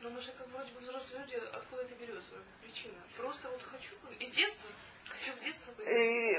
Но 0.00 0.10
мы 0.10 0.20
же 0.20 0.32
как 0.32 0.48
вроде 0.48 0.72
бы 0.72 0.80
взрослые 0.80 1.20
люди, 1.20 1.42
откуда 1.52 1.82
это 1.82 1.94
берется, 1.94 2.34
причина? 2.62 2.94
Просто 3.16 3.48
вот 3.48 3.62
хочу, 3.62 3.92
из 4.18 4.30
детства? 4.30 4.68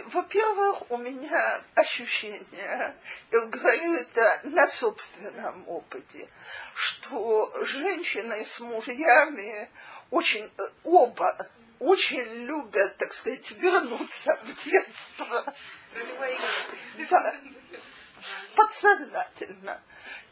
Во-первых, 0.07 0.89
у 0.91 0.97
меня 0.97 1.61
ощущение, 1.75 2.95
я 3.31 3.45
говорю 3.45 3.93
это 3.93 4.41
на 4.43 4.67
собственном 4.67 5.67
опыте, 5.67 6.29
что 6.73 7.51
женщины 7.63 8.45
с 8.45 8.59
мужьями 8.59 9.69
очень, 10.11 10.45
э, 10.45 10.63
оба 10.83 11.35
очень 11.79 12.45
любят, 12.45 12.97
так 12.97 13.13
сказать, 13.13 13.51
вернуться 13.51 14.39
в 14.43 14.63
детство. 14.63 15.53
Да. 17.09 17.35
Подсознательно. 18.55 19.81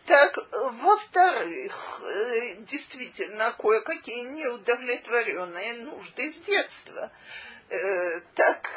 Так, 0.05 0.37
во-вторых, 0.51 2.01
э, 2.03 2.55
действительно, 2.59 3.53
кое-какие 3.53 4.23
неудовлетворенные 4.25 5.73
нужды 5.75 6.31
с 6.31 6.39
детства. 6.39 7.11
Э, 7.71 8.19
так, 8.35 8.69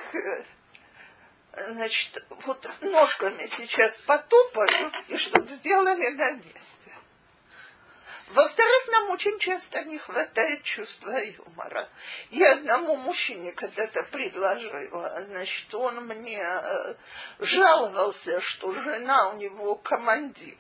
значит, 1.69 2.25
вот 2.47 2.71
ножками 2.81 3.45
сейчас 3.47 3.97
потопали 3.99 4.93
и 5.09 5.17
что-то 5.17 5.53
сделали 5.53 6.11
на 6.15 6.31
месте. 6.31 6.93
Во-вторых, 8.29 8.89
нам 8.93 9.11
очень 9.11 9.37
часто 9.41 9.83
не 9.83 9.99
хватает 9.99 10.63
чувства 10.63 11.19
юмора. 11.19 11.89
Я 12.31 12.53
одному 12.53 12.95
мужчине 12.97 13.51
когда-то 13.53 14.05
предложила, 14.05 15.21
значит, 15.23 15.75
он 15.75 16.07
мне 16.07 16.41
э, 16.41 16.95
жаловался, 17.41 18.41
что 18.41 18.73
жена 18.73 19.31
у 19.31 19.39
него 19.39 19.75
командир. 19.75 20.57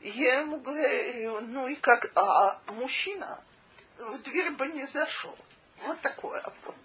Я 0.00 0.40
ему 0.40 0.58
говорю, 0.58 1.42
ну 1.42 1.68
и 1.68 1.74
как, 1.74 2.10
а 2.14 2.62
мужчина 2.68 3.42
в 3.98 4.22
дверь 4.22 4.52
бы 4.52 4.68
не 4.68 4.86
зашел. 4.86 5.36
Вот 5.84 6.00
такое 6.00 6.42
вот. 6.64 6.76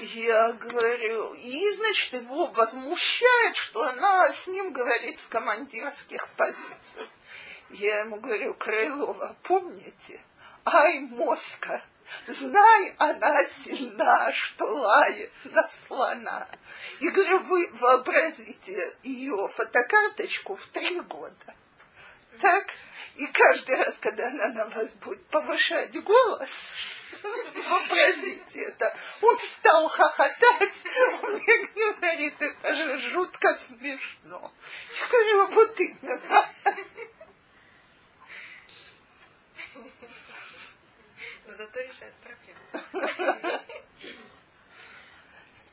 Я 0.00 0.52
говорю, 0.52 1.34
и, 1.34 1.72
значит, 1.72 2.12
его 2.14 2.46
возмущает, 2.46 3.56
что 3.56 3.82
она 3.82 4.30
с 4.32 4.46
ним 4.46 4.72
говорит 4.72 5.20
с 5.20 5.26
командирских 5.26 6.28
позиций. 6.30 7.08
Я 7.70 8.00
ему 8.00 8.16
говорю, 8.16 8.54
Крылова, 8.54 9.36
помните? 9.42 10.20
Ай, 10.64 11.00
Моска, 11.00 11.82
знай, 12.26 12.94
она 12.98 13.44
сильна, 13.44 14.32
что 14.32 14.64
лает 14.64 15.32
на 15.44 15.66
слона. 15.66 16.48
И 17.00 17.08
говорю, 17.10 17.40
вы 17.40 17.70
вообразите 17.74 18.96
ее 19.02 19.48
фотокарточку 19.48 20.56
в 20.56 20.66
три 20.66 21.00
года. 21.00 21.54
Так? 22.40 22.66
И 23.16 23.26
каждый 23.28 23.76
раз, 23.76 23.98
когда 23.98 24.28
она 24.28 24.48
на 24.48 24.68
вас 24.70 24.92
будет 24.94 25.24
повышать 25.26 25.96
голос, 26.02 26.72
вообразите 27.22 28.60
это. 28.60 28.96
Он 29.22 29.38
стал 29.38 29.88
хохотать, 29.88 30.84
он 31.22 31.34
мне 31.34 31.92
говорит, 31.92 32.34
это 32.40 32.74
же 32.74 32.96
жутко 32.96 33.54
смешно. 33.56 34.52
Я 35.00 35.06
говорю, 35.06 35.46
вот 35.48 35.80
именно. 35.80 36.20
зато 41.56 41.80
решает 41.80 42.14
проблему. 42.16 43.60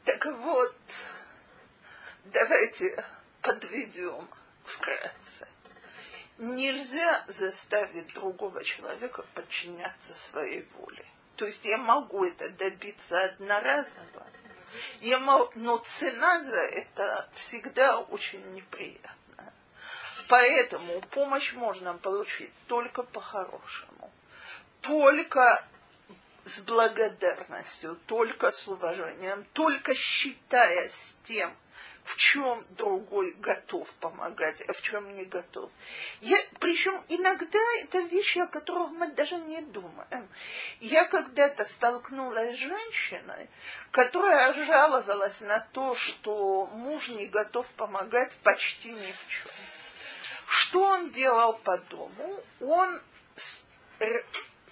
Так 0.04 0.26
вот, 0.26 0.76
давайте 2.26 3.06
подведем 3.42 4.28
вкратце. 4.64 5.21
Нельзя 6.42 7.24
заставить 7.28 8.16
другого 8.16 8.64
человека 8.64 9.24
подчиняться 9.36 10.16
своей 10.16 10.68
воле. 10.74 11.06
То 11.36 11.46
есть 11.46 11.66
я 11.66 11.78
могу 11.78 12.26
это 12.26 12.50
добиться 12.50 13.24
одноразово, 13.26 14.26
я 15.02 15.20
могу, 15.20 15.52
но 15.54 15.78
цена 15.78 16.42
за 16.42 16.58
это 16.58 17.30
всегда 17.34 18.00
очень 18.00 18.44
неприятная. 18.54 19.54
Поэтому 20.30 21.02
помощь 21.12 21.54
можно 21.54 21.94
получить 21.94 22.54
только 22.68 23.04
по-хорошему. 23.04 24.12
Только 24.82 25.64
с 26.44 26.62
благодарностью, 26.62 28.00
только 28.08 28.50
с 28.50 28.68
уважением, 28.68 29.46
только 29.54 29.94
считаясь 29.94 31.14
тем, 31.24 31.56
в 32.04 32.16
чем 32.16 32.66
другой 32.72 33.34
готов 33.34 33.88
помогать, 34.00 34.62
а 34.68 34.74
в 34.74 34.82
чем 34.82 35.14
не 35.14 35.26
готов. 35.26 35.70
Я, 36.22 36.38
причем 36.60 37.00
иногда 37.10 37.60
это 37.84 38.00
вещи, 38.00 38.40
о 38.40 38.48
которых 38.48 38.92
мы 38.92 39.08
даже 39.08 39.38
не 39.38 39.62
думаем. 39.62 40.28
Я 40.80 41.06
когда-то 41.06 41.64
столкнулась 41.64 42.56
с 42.56 42.60
женщиной, 42.60 43.50
которая 43.92 44.54
жаловалась 44.54 45.42
на 45.42 45.60
то, 45.60 45.96
что 45.96 46.68
муж 46.68 47.10
не 47.10 47.28
готов 47.28 47.68
помогать 47.78 48.38
почти 48.38 48.94
ни 48.94 49.12
в 49.12 49.28
чем. 49.28 49.52
Что 50.48 50.82
он 50.82 51.12
делал 51.12 51.54
по 51.54 51.78
дому? 51.78 52.44
Он 52.60 53.02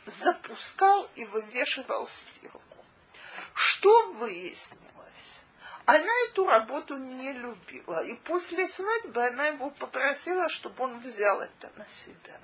запускал 0.05 1.09
и 1.15 1.25
вывешивал 1.25 2.07
стирку. 2.07 2.59
Что 3.53 4.13
выяснилось? 4.13 4.98
Она 5.89 6.13
эту 6.27 6.45
работу 6.45 6.97
не 6.97 7.33
любила. 7.33 8.03
И 8.03 8.13
после 8.13 8.67
свадьбы 8.67 9.25
она 9.25 9.47
его 9.47 9.71
попросила, 9.71 10.47
чтобы 10.47 10.83
он 10.83 10.99
взял 10.99 11.41
это 11.41 11.71
на 11.77 11.87
себя. 11.87 12.39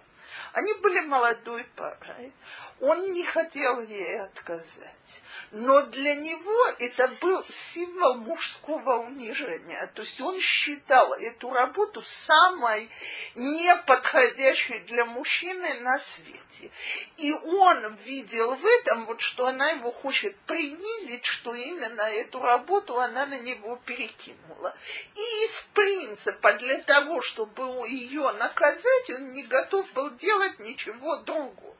Они 0.53 0.73
были 0.81 1.01
молодой 1.01 1.63
парой. 1.75 2.33
Он 2.79 3.13
не 3.13 3.23
хотел 3.23 3.81
ей 3.81 4.19
отказать 4.19 5.21
но 5.51 5.81
для 5.83 6.15
него 6.15 6.67
это 6.79 7.07
был 7.21 7.43
символ 7.47 8.15
мужского 8.15 9.05
унижения. 9.05 9.89
То 9.93 10.01
есть 10.01 10.19
он 10.21 10.39
считал 10.39 11.13
эту 11.13 11.51
работу 11.51 12.01
самой 12.01 12.89
неподходящей 13.35 14.79
для 14.79 15.05
мужчины 15.05 15.79
на 15.81 15.99
свете. 15.99 16.71
И 17.17 17.31
он 17.31 17.95
видел 18.05 18.55
в 18.55 18.65
этом, 18.65 19.05
вот, 19.05 19.21
что 19.21 19.47
она 19.47 19.71
его 19.71 19.91
хочет 19.91 20.35
принизить, 20.41 21.25
что 21.25 21.53
именно 21.53 22.01
эту 22.01 22.39
работу 22.39 22.99
она 22.99 23.25
на 23.25 23.39
него 23.39 23.79
перекинула. 23.85 24.75
И 25.15 25.45
из 25.45 25.69
принципа 25.73 26.53
для 26.53 26.79
того, 26.79 27.21
чтобы 27.21 27.63
ее 27.87 28.31
наказать, 28.33 29.09
он 29.11 29.31
не 29.31 29.43
готов 29.43 29.91
был 29.93 30.09
делать 30.11 30.59
ничего 30.59 31.17
другого. 31.17 31.74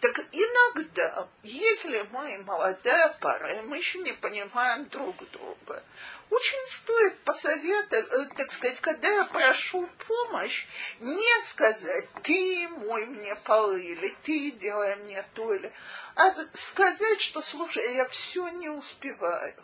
Так 0.00 0.18
иногда, 0.32 1.28
если 1.42 2.08
мы 2.10 2.42
молодая 2.44 3.14
пара, 3.20 3.52
и 3.52 3.60
мы 3.60 3.76
еще 3.76 3.98
не 3.98 4.12
понимаем 4.12 4.88
друг 4.88 5.16
друга, 5.30 5.82
очень 6.30 6.66
стоит 6.68 7.18
посоветовать, 7.18 8.10
э, 8.10 8.34
так 8.34 8.50
сказать, 8.50 8.80
когда 8.80 9.08
я 9.08 9.24
прошу 9.26 9.86
помощь, 10.08 10.66
не 11.00 11.42
сказать, 11.42 12.08
ты 12.22 12.68
мой 12.68 13.04
мне 13.04 13.34
полы, 13.34 13.82
или 13.82 14.08
ты 14.22 14.52
делай 14.52 14.96
мне 14.96 15.22
то, 15.34 15.52
или, 15.52 15.70
а 16.14 16.32
сказать, 16.54 17.20
что, 17.20 17.42
слушай, 17.42 17.94
я 17.94 18.06
все 18.08 18.48
не 18.48 18.70
успеваю. 18.70 19.54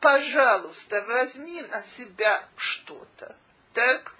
Пожалуйста, 0.00 1.02
возьми 1.08 1.62
на 1.62 1.82
себя 1.82 2.46
что-то. 2.56 3.36
Так? 3.72 4.14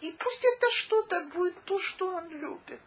И 0.00 0.12
пусть 0.12 0.44
это 0.44 0.70
что-то 0.70 1.24
будет 1.26 1.62
то, 1.64 1.78
что 1.78 2.08
он 2.08 2.28
любит. 2.30 2.80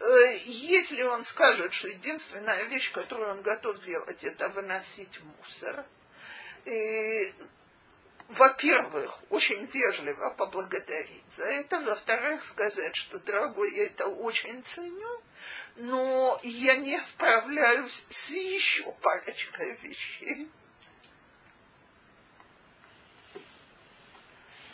Э, 0.00 0.36
если 0.44 1.02
он 1.02 1.24
скажет, 1.24 1.72
что 1.72 1.88
единственная 1.88 2.64
вещь, 2.64 2.92
которую 2.92 3.32
он 3.32 3.42
готов 3.42 3.80
делать, 3.82 4.24
это 4.24 4.48
выносить 4.48 5.20
мусор, 5.22 5.84
во-первых, 8.28 9.20
очень 9.30 9.64
вежливо 9.64 10.30
поблагодарить 10.30 11.24
за 11.30 11.44
это, 11.44 11.80
во-вторых, 11.80 12.44
сказать, 12.44 12.94
что, 12.94 13.18
дорогой, 13.18 13.72
я 13.74 13.86
это 13.86 14.06
очень 14.06 14.62
ценю, 14.64 15.22
но 15.76 16.38
я 16.42 16.76
не 16.76 17.00
справляюсь 17.00 18.04
с 18.10 18.30
еще 18.30 18.92
парочкой 19.00 19.76
вещей. 19.76 20.50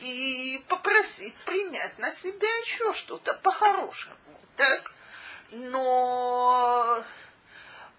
И 0.00 0.62
попросить 0.68 1.36
принять 1.46 1.96
на 1.98 2.10
себя 2.10 2.48
еще 2.58 2.92
что-то 2.92 3.34
по-хорошему. 3.34 4.16
Так? 4.56 4.92
Но 5.50 7.02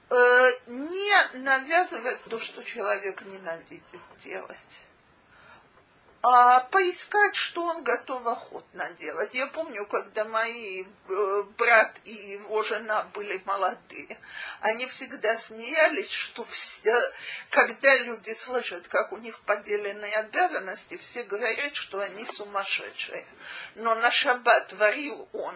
э, 0.10 0.52
не 0.68 1.38
навязывать 1.40 2.24
то, 2.26 2.40
что 2.40 2.64
человек 2.64 3.22
ненавидит 3.24 3.84
делать 4.20 4.86
а 6.28 6.62
поискать, 6.72 7.36
что 7.36 7.66
он 7.66 7.84
готов 7.84 8.26
охотно 8.26 8.90
делать. 8.94 9.36
Я 9.36 9.46
помню, 9.46 9.86
когда 9.86 10.26
мои 10.26 10.84
э, 10.84 11.44
брат 11.56 12.00
и 12.04 12.12
его 12.12 12.64
жена 12.64 13.04
были 13.14 13.40
молодые, 13.46 14.18
они 14.62 14.88
всегда 14.88 15.36
смеялись, 15.36 16.10
что 16.10 16.44
все, 16.46 16.96
когда 17.52 17.96
люди 17.98 18.34
слышат, 18.34 18.88
как 18.88 19.12
у 19.12 19.18
них 19.18 19.40
поделенные 19.42 20.16
обязанности, 20.16 20.98
все 20.98 21.22
говорят, 21.22 21.76
что 21.76 22.00
они 22.00 22.26
сумасшедшие. 22.26 23.24
Но 23.76 23.94
на 23.94 24.10
шаббат 24.10 24.74
варил 24.74 25.30
он, 25.32 25.56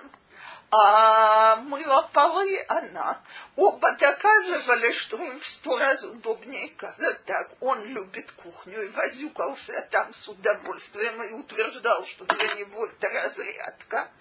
а 0.71 1.55
мыло 1.55 2.07
полы 2.13 2.59
она, 2.67 3.19
оба 3.55 3.93
доказывали, 3.93 4.91
что 4.91 5.17
им 5.17 5.39
в 5.39 5.45
сто 5.45 5.77
раз 5.77 6.03
удобнее 6.03 6.69
казать 6.69 7.25
так. 7.25 7.49
Он 7.59 7.84
любит 7.86 8.32
кухню 8.34 8.84
и 8.84 8.89
возюкался 8.89 9.88
там 9.89 10.13
с 10.13 10.27
удовольствием 10.27 11.23
и 11.23 11.34
утверждал, 11.34 12.05
что 12.05 12.25
для 12.25 12.53
него 12.53 12.86
это 12.86 13.09
разрядка. 13.09 14.11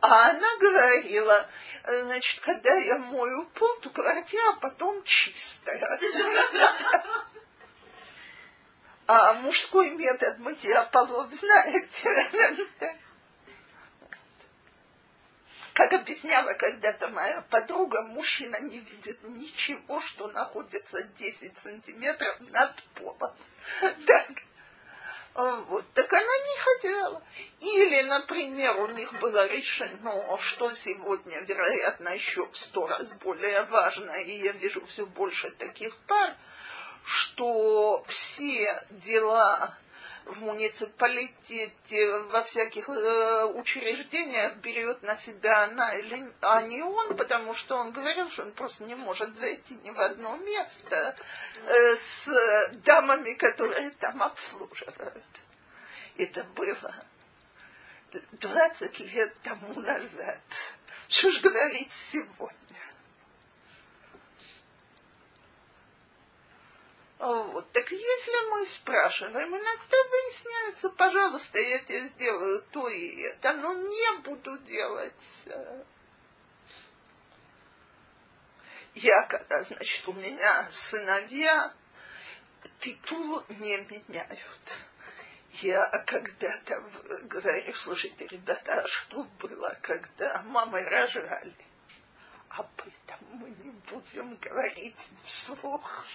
А 0.00 0.30
она 0.30 0.56
говорила, 0.58 1.46
значит, 1.84 2.40
когда 2.40 2.74
я 2.74 2.98
мою 2.98 3.46
пол, 3.46 3.74
то 3.80 3.88
квартира 3.90 4.52
потом 4.60 5.02
чистая. 5.04 5.98
А 9.06 9.32
мужской 9.34 9.90
метод 9.92 10.38
мытья 10.38 10.84
полов 10.84 11.32
знаете. 11.32 12.60
Как 15.78 15.92
объясняла 15.92 16.54
когда-то 16.54 17.06
моя 17.06 17.40
подруга, 17.50 18.02
мужчина 18.02 18.58
не 18.62 18.80
видит 18.80 19.22
ничего, 19.22 20.00
что 20.00 20.26
находится 20.26 21.04
10 21.04 21.56
сантиметров 21.56 22.36
над 22.50 22.82
полом. 22.96 23.36
Так. 24.06 24.42
Вот, 25.34 25.84
так 25.94 26.12
она 26.12 26.20
не 26.20 26.58
хотела. 26.58 27.22
Или, 27.60 28.02
например, 28.08 28.76
у 28.80 28.88
них 28.88 29.12
было 29.20 29.46
решено, 29.46 30.36
что 30.40 30.72
сегодня, 30.72 31.42
вероятно, 31.42 32.08
еще 32.08 32.48
в 32.48 32.56
сто 32.56 32.88
раз 32.88 33.12
более 33.12 33.62
важно, 33.62 34.10
и 34.10 34.36
я 34.36 34.50
вижу 34.50 34.84
все 34.84 35.06
больше 35.06 35.48
таких 35.52 35.96
пар, 36.08 36.34
что 37.04 38.02
все 38.08 38.84
дела 38.90 39.78
в 40.28 40.42
муниципалитете, 40.42 42.18
во 42.30 42.42
всяких 42.42 42.88
э, 42.88 43.44
учреждениях 43.54 44.56
берет 44.56 45.02
на 45.02 45.16
себя 45.16 45.64
она, 45.64 45.94
или, 45.94 46.30
а 46.42 46.62
не 46.62 46.82
он, 46.82 47.16
потому 47.16 47.54
что 47.54 47.76
он 47.76 47.92
говорил, 47.92 48.28
что 48.28 48.42
он 48.42 48.52
просто 48.52 48.84
не 48.84 48.94
может 48.94 49.36
зайти 49.36 49.74
ни 49.82 49.90
в 49.90 49.98
одно 50.00 50.36
место 50.36 51.16
э, 51.64 51.96
с 51.96 52.28
дамами, 52.84 53.32
которые 53.34 53.90
там 53.90 54.22
обслуживают. 54.22 55.42
Это 56.16 56.44
было 56.44 56.94
20 58.32 59.00
лет 59.00 59.34
тому 59.42 59.80
назад. 59.80 60.42
Что 61.08 61.30
ж 61.30 61.40
говорить 61.40 61.92
сегодня? 61.92 62.67
Вот. 67.18 67.72
Так 67.72 67.90
если 67.90 68.50
мы 68.50 68.64
спрашиваем, 68.64 69.48
иногда 69.48 69.96
выясняется, 70.10 70.88
пожалуйста, 70.90 71.58
я 71.58 71.78
тебе 71.80 72.06
сделаю 72.06 72.62
то 72.70 72.88
и 72.88 73.22
это, 73.22 73.54
но 73.54 73.74
не 73.74 74.18
буду 74.20 74.56
делать. 74.58 75.42
Э. 75.46 75.82
Я, 78.94 79.22
когда, 79.24 79.62
значит, 79.62 80.06
у 80.06 80.12
меня 80.12 80.68
сыновья, 80.70 81.72
титул 82.78 83.42
не 83.48 83.76
меняют. 83.76 84.86
Я 85.54 85.88
когда-то 86.06 86.84
говорю, 87.24 87.74
слушайте, 87.74 88.28
ребята, 88.28 88.82
а 88.82 88.86
что 88.86 89.24
было, 89.40 89.76
когда 89.82 90.40
мамы 90.42 90.84
рожали? 90.84 91.56
Об 92.50 92.70
этом 92.80 93.18
мы 93.32 93.50
не 93.50 93.70
будем 93.90 94.36
говорить 94.36 95.08
вслух. 95.24 96.06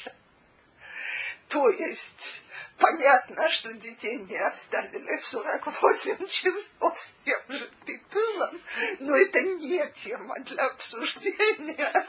То 1.53 1.69
есть, 1.69 2.43
понятно, 2.79 3.47
что 3.47 3.71
детей 3.75 4.17
не 4.17 4.37
оставили 4.37 5.15
48 5.15 6.27
часов 6.27 6.99
с 6.99 7.15
тем 7.23 7.41
же 7.47 7.71
титулом, 7.85 8.59
но 9.01 9.15
это 9.15 9.39
не 9.39 9.87
тема 9.91 10.39
для 10.39 10.65
обсуждения. 10.65 12.07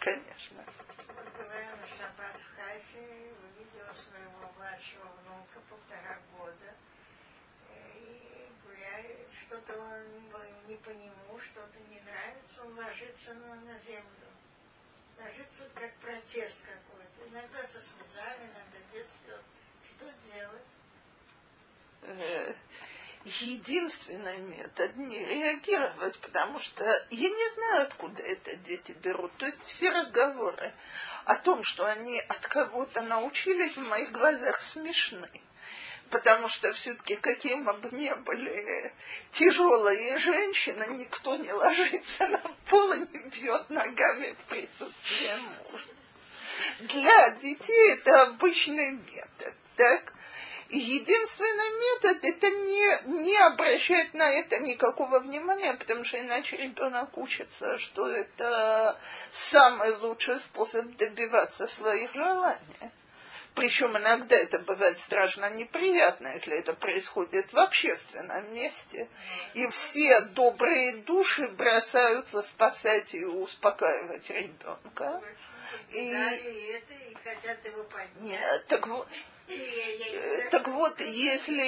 Конечно. 0.00 0.64
Была 1.06 1.46
на 1.46 1.86
шаббат 1.86 2.40
в 2.40 2.56
Хайфе, 2.56 3.34
увидела 3.38 3.92
своего 3.92 4.52
младшего 4.56 5.06
внука 5.22 5.60
полтора 5.70 6.18
года. 6.36 6.74
И 8.76 8.78
гуляет, 8.78 9.30
что-то 9.30 9.78
он 9.78 10.02
не 10.68 10.76
по 10.76 10.90
нему, 10.90 11.38
что-то 11.38 11.78
не 11.90 12.00
нравится, 12.00 12.62
он 12.64 12.78
ложится 12.78 13.34
на, 13.34 13.54
на 13.56 13.78
землю. 13.78 14.04
Ложится 15.18 15.62
как 15.74 15.92
протест 15.94 16.60
какой-то. 16.62 17.30
Иногда 17.30 17.62
со 17.66 17.80
слезами, 17.80 18.44
иногда 18.44 18.78
без 18.92 19.06
слез. 19.06 19.40
Что 19.86 20.12
делать? 20.30 20.68
Э, 22.02 22.54
единственный 23.24 24.38
метод 24.38 24.96
не 24.96 25.24
реагировать, 25.24 26.18
потому 26.18 26.58
что 26.58 26.84
я 27.10 27.28
не 27.30 27.50
знаю, 27.54 27.82
откуда 27.82 28.22
это 28.22 28.56
дети 28.56 28.92
берут. 28.92 29.34
То 29.38 29.46
есть 29.46 29.62
все 29.64 29.90
разговоры 29.90 30.72
о 31.24 31.36
том, 31.36 31.62
что 31.62 31.86
они 31.86 32.20
от 32.20 32.46
кого-то 32.46 33.02
научились, 33.02 33.76
в 33.76 33.88
моих 33.88 34.12
глазах 34.12 34.58
смешны 34.58 35.30
потому 36.10 36.48
что 36.48 36.72
все-таки 36.72 37.16
каким 37.16 37.64
бы 37.64 37.88
ни 37.92 38.12
были 38.12 38.92
тяжелые 39.32 40.18
женщины, 40.18 40.86
никто 40.90 41.36
не 41.36 41.52
ложится 41.52 42.28
на 42.28 42.42
пол 42.68 42.92
и 42.92 42.98
не 42.98 43.28
бьет 43.30 43.70
ногами 43.70 44.34
в 44.34 44.44
присутствии 44.44 45.36
мужа. 45.36 45.84
Для 46.80 47.30
детей 47.36 47.92
это 47.92 48.22
обычный 48.22 48.92
метод, 48.92 49.54
так? 49.76 50.12
единственный 50.68 51.70
метод 51.78 52.24
это 52.24 52.50
не, 52.50 53.22
не 53.22 53.36
обращать 53.36 54.14
на 54.14 54.28
это 54.30 54.58
никакого 54.58 55.20
внимания, 55.20 55.74
потому 55.74 56.04
что 56.04 56.20
иначе 56.20 56.56
ребенок 56.56 57.16
учится, 57.16 57.78
что 57.78 58.08
это 58.08 58.98
самый 59.32 59.94
лучший 59.96 60.40
способ 60.40 60.96
добиваться 60.96 61.66
своих 61.66 62.12
желаний. 62.14 62.90
Причем 63.56 63.96
иногда 63.96 64.36
это 64.36 64.58
бывает 64.58 64.98
страшно 64.98 65.48
неприятно, 65.48 66.28
если 66.28 66.58
это 66.58 66.74
происходит 66.74 67.54
в 67.54 67.58
общественном 67.58 68.52
месте. 68.54 69.08
И 69.54 69.66
все 69.68 70.20
добрые 70.20 70.98
души 70.98 71.48
бросаются 71.48 72.42
спасать 72.42 73.14
и 73.14 73.24
успокаивать 73.24 74.28
ребенка. 74.28 75.22
И, 75.88 76.06
это, 76.06 76.92
и 76.92 77.14
хотят 77.24 77.64
его 77.64 77.82
поднять. 77.84 78.20
Нет, 78.20 78.66
так 78.66 78.86
вот, 78.88 79.08
так 80.50 80.68
вот, 80.68 81.00
если, 81.00 81.64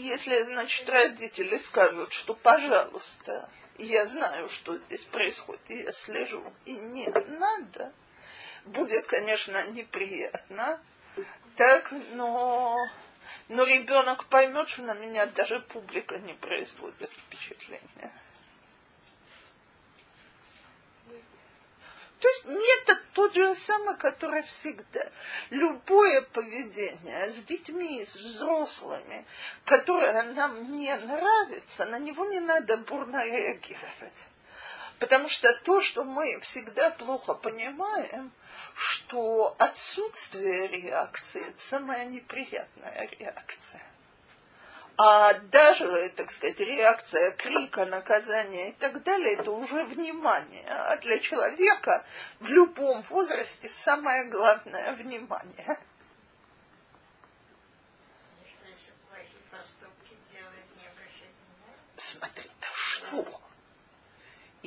если, 0.00 0.42
значит, 0.42 0.90
родители 0.90 1.58
скажут, 1.58 2.12
что, 2.12 2.34
пожалуйста, 2.34 3.48
я 3.78 4.04
знаю, 4.06 4.48
что 4.48 4.76
здесь 4.76 5.02
происходит, 5.02 5.62
и 5.68 5.82
я 5.82 5.92
слежу, 5.92 6.42
и 6.64 6.74
не 6.74 7.06
надо, 7.06 7.92
будет, 8.64 9.06
конечно, 9.06 9.64
неприятно, 9.68 10.80
так, 11.56 11.92
но, 12.12 12.76
но 13.48 13.64
ребенок 13.64 14.26
поймет, 14.26 14.68
что 14.68 14.82
на 14.82 14.94
меня 14.94 15.26
даже 15.26 15.60
публика 15.60 16.18
не 16.18 16.34
производит 16.34 17.10
впечатления. 17.10 18.12
То 22.20 22.28
есть 22.28 22.44
метод 22.44 23.02
тот 23.14 23.34
же 23.34 23.54
самый, 23.54 23.96
который 23.96 24.42
всегда. 24.42 25.10
Любое 25.48 26.20
поведение 26.20 27.30
с 27.30 27.36
детьми, 27.44 28.04
с 28.04 28.14
взрослыми, 28.14 29.24
которое 29.64 30.22
нам 30.34 30.76
не 30.76 30.94
нравится, 30.94 31.86
на 31.86 31.98
него 31.98 32.26
не 32.26 32.40
надо 32.40 32.76
бурно 32.76 33.24
реагировать. 33.24 34.26
Потому 35.00 35.30
что 35.30 35.52
то, 35.64 35.80
что 35.80 36.04
мы 36.04 36.38
всегда 36.40 36.90
плохо 36.90 37.32
понимаем, 37.32 38.30
что 38.74 39.56
отсутствие 39.58 40.68
реакции– 40.68 41.42
это 41.48 41.62
самая 41.62 42.04
неприятная 42.04 43.08
реакция. 43.18 43.82
А 44.98 45.32
даже, 45.32 46.10
так 46.10 46.30
сказать, 46.30 46.60
реакция 46.60 47.30
крика, 47.30 47.86
наказания 47.86 48.68
и 48.68 48.72
так 48.72 49.02
далее, 49.02 49.36
это 49.36 49.50
уже 49.52 49.84
внимание. 49.84 50.66
А 50.68 50.98
для 50.98 51.18
человека 51.18 52.04
в 52.38 52.50
любом 52.50 53.00
возрасте 53.02 53.70
самое 53.70 54.24
главное– 54.24 54.92
внимание. 54.96 55.78
Смотри, 61.96 62.50
что? 62.74 63.40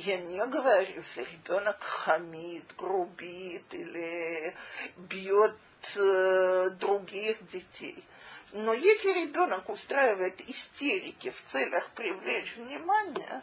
Я 0.04 0.18
не 0.18 0.46
говорю, 0.46 0.96
если 0.96 1.22
ребенок 1.22 1.82
хамит, 1.82 2.64
грубит 2.76 3.72
или 3.72 4.54
бьет 4.96 5.56
э, 5.96 6.70
других 6.78 7.46
детей. 7.46 8.04
Но 8.52 8.74
если 8.74 9.12
ребенок 9.24 9.70
устраивает 9.70 10.42
истерики 10.42 11.30
в 11.30 11.42
целях 11.46 11.88
привлечь 11.92 12.54
внимание, 12.56 13.42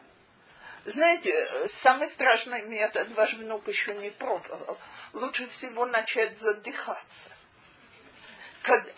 знаете, 0.85 1.67
самый 1.67 2.07
страшный 2.07 2.61
метод 2.61 3.09
ваш 3.15 3.33
внук 3.33 3.67
еще 3.67 3.95
не 3.95 4.11
пробовал. 4.11 4.77
Лучше 5.13 5.47
всего 5.47 5.87
начать 5.87 6.37
задыхаться. 6.37 7.29
Когда... 8.61 8.91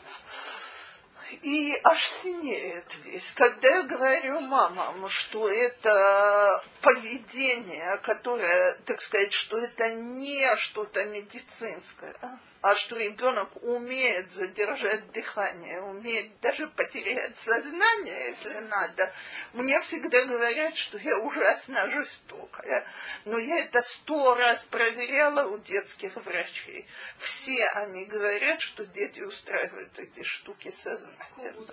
и 1.42 1.74
аж 1.84 2.06
синеет 2.06 2.96
весь. 3.04 3.32
Когда 3.32 3.68
я 3.78 3.84
говорю 3.84 4.40
мамам, 4.42 5.08
что 5.10 5.50
это 5.50 6.64
поведение, 6.82 7.98
которое, 8.04 8.76
так 8.86 9.02
сказать, 9.02 9.34
что 9.34 9.58
это 9.58 9.94
не 9.94 10.56
что-то 10.56 11.04
медицинское, 11.06 12.16
а 12.64 12.76
что 12.76 12.96
ребенок 12.96 13.50
умеет 13.62 14.32
задержать 14.32 15.12
дыхание, 15.12 15.82
умеет 15.82 16.40
даже 16.40 16.68
потерять 16.68 17.38
сознание, 17.38 18.30
если 18.30 18.54
надо. 18.54 19.14
Мне 19.52 19.82
всегда 19.82 20.24
говорят, 20.24 20.78
что 20.78 20.98
я 20.98 21.18
ужасно 21.18 21.86
жестокая, 21.90 22.88
но 23.26 23.38
я 23.38 23.66
это 23.66 23.82
сто 23.82 24.36
раз 24.36 24.64
проверяла 24.64 25.46
у 25.50 25.60
детских 25.60 26.16
врачей. 26.16 26.88
Все 27.18 27.66
они 27.66 28.06
говорят, 28.06 28.62
что 28.62 28.86
дети 28.86 29.20
устраивают 29.20 30.00
эти 30.00 30.24
штуки 30.24 30.72
сознательно. 30.72 31.68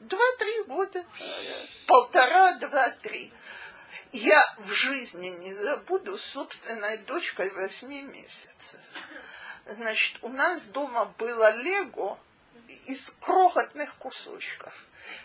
Два-три 0.00 0.62
года. 0.62 1.04
Полтора, 1.86 2.54
два, 2.54 2.88
три. 3.02 3.30
Я 4.12 4.42
в 4.60 4.72
жизни 4.72 5.28
не 5.28 5.52
забуду 5.52 6.16
собственной 6.16 6.96
дочкой 6.96 7.50
восьми 7.50 8.00
месяцев. 8.00 8.80
Значит, 9.66 10.18
у 10.22 10.28
нас 10.28 10.66
дома 10.66 11.06
было 11.18 11.50
лего 11.50 12.18
из 12.86 13.10
крохотных 13.20 13.94
кусочков. 13.96 14.72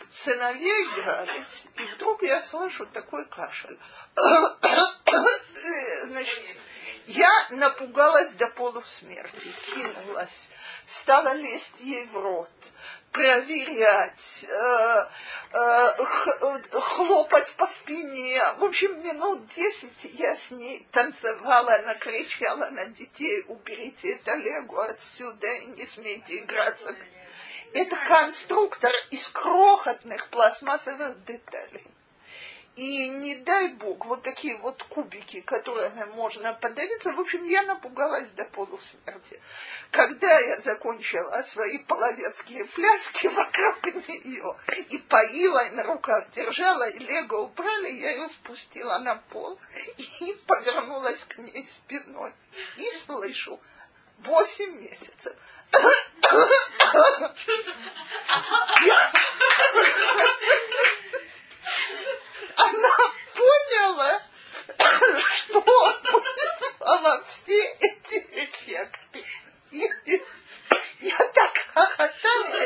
Сыновья 0.09 0.81
игрались, 0.83 1.67
и 1.75 1.83
вдруг 1.83 2.23
я 2.23 2.41
слышу 2.41 2.85
такой 2.87 3.25
кашель. 3.25 3.77
Значит, 6.05 6.43
я 7.07 7.29
напугалась 7.51 8.33
до 8.33 8.47
полусмерти, 8.47 9.51
кинулась, 9.63 10.49
стала 10.85 11.33
лезть 11.33 11.79
ей 11.79 12.05
в 12.05 12.17
рот, 12.17 12.51
проверять, 13.11 14.45
э, 14.47 15.07
э, 15.53 15.87
хлопать 16.79 17.51
по 17.53 17.67
спине. 17.67 18.41
В 18.57 18.63
общем, 18.63 19.03
минут 19.03 19.45
десять 19.47 20.13
я 20.13 20.35
с 20.35 20.51
ней 20.51 20.87
танцевала, 20.91 21.75
она 21.75 21.95
кричала 21.95 22.69
на 22.69 22.85
детей, 22.85 23.43
уберите 23.47 24.13
это 24.13 24.33
лего 24.35 24.85
отсюда 24.85 25.47
и 25.47 25.67
не 25.67 25.85
смейте 25.85 26.37
играться. 26.39 26.95
Это 27.73 27.95
конструктор 28.07 28.91
из 29.11 29.27
крохотных 29.29 30.27
пластмассовых 30.27 31.23
деталей. 31.23 31.87
И 32.77 33.09
не 33.09 33.35
дай 33.35 33.73
бог, 33.73 34.05
вот 34.05 34.23
такие 34.23 34.57
вот 34.57 34.81
кубики, 34.83 35.41
которыми 35.41 36.05
можно 36.15 36.53
подавиться. 36.53 37.11
В 37.11 37.19
общем, 37.19 37.43
я 37.43 37.63
напугалась 37.63 38.31
до 38.31 38.45
полусмерти. 38.45 39.41
Когда 39.91 40.39
я 40.39 40.57
закончила 40.57 41.41
свои 41.41 41.79
половецкие 41.79 42.65
пляски 42.65 43.27
вокруг 43.27 43.83
нее 44.07 44.55
и 44.89 44.97
поила, 44.99 45.67
и 45.67 45.71
на 45.71 45.83
руках 45.83 46.29
держала, 46.31 46.89
и 46.89 46.99
лего 46.99 47.39
убрали, 47.39 47.89
я 47.89 48.11
ее 48.11 48.29
спустила 48.29 48.99
на 48.99 49.15
пол 49.15 49.59
и 49.97 50.33
повернулась 50.47 51.25
к 51.25 51.39
ней 51.39 51.65
спиной. 51.65 52.31
И 52.77 52.89
слышу, 52.91 53.59
восемь 54.23 54.79
месяцев. 54.79 55.35
Она 62.55 62.89
поняла, 63.33 64.21
что 65.29 65.61
вызвала 65.61 67.23
все 67.27 67.63
эти 67.79 68.17
эффекты. 68.31 69.25
Я 70.99 71.17
так 71.33 71.57
хохотала. 71.73 72.61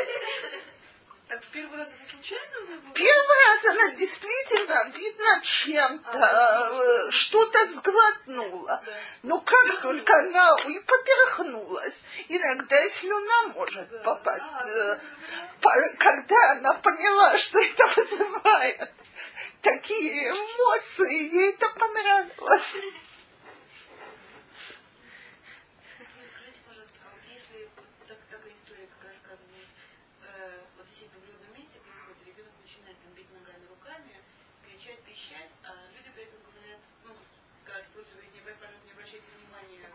Так 1.28 1.42
в 1.42 1.48
первый 1.48 1.76
раз 1.78 1.92
это 1.92 2.08
случайно 2.08 2.60
было? 2.66 2.94
Первый 2.94 3.46
раз 3.46 3.64
она 3.64 3.90
действительно, 3.96 4.88
видно, 4.96 5.40
чем-то 5.42 6.18
А, 6.22 6.70
э, 6.72 7.10
что-то 7.10 7.66
сглотнула. 7.66 8.82
Да. 8.86 8.92
Но 9.24 9.40
как 9.40 9.80
только 9.82 10.16
она 10.18 10.56
и 10.68 10.78
поперхнулась, 10.80 12.04
иногда 12.28 12.84
и 12.84 12.88
слюна 12.88 13.42
может 13.54 13.88
Да. 13.90 13.98
попасть. 13.98 14.50
А, 14.52 14.68
э, 14.68 14.98
Когда 15.98 16.52
она 16.52 16.74
поняла, 16.74 17.36
что 17.38 17.58
это 17.60 17.86
вызывает 17.86 18.92
такие 19.62 20.30
эмоции, 20.30 21.34
ей 21.34 21.50
это 21.50 21.68
понравилось. 21.70 22.76
Скажите, 25.96 26.60
пожалуйста, 26.68 26.98
а 27.04 27.10
вот 27.10 27.22
если 27.34 27.68
вот 27.76 27.86
так, 28.06 28.18
такая 28.30 28.52
история, 28.52 28.86
как 28.94 29.10
рассказывалась, 29.10 29.72
э, 30.22 30.60
вот 30.76 30.86
действительно 30.86 31.20
в 31.20 31.26
людном 31.26 31.50
месте 31.58 31.80
происходит, 31.82 32.22
ребенок 32.26 32.54
начинает 32.62 32.96
там 33.02 33.10
бить 33.18 33.30
ногами, 33.32 33.64
руками, 33.66 34.14
пищать, 35.16 35.48
а 35.64 35.72
люди 35.96 36.10
при 36.14 36.24
этом 36.24 36.38
говорят, 36.44 36.80
ну, 37.04 37.14
когда 37.64 37.82
просто 37.94 38.12
говорит, 38.16 38.34
не, 38.34 38.40
пожалуйста, 38.40 38.84
не 38.84 38.92
обращайте 38.92 39.24
внимания, 39.40 39.88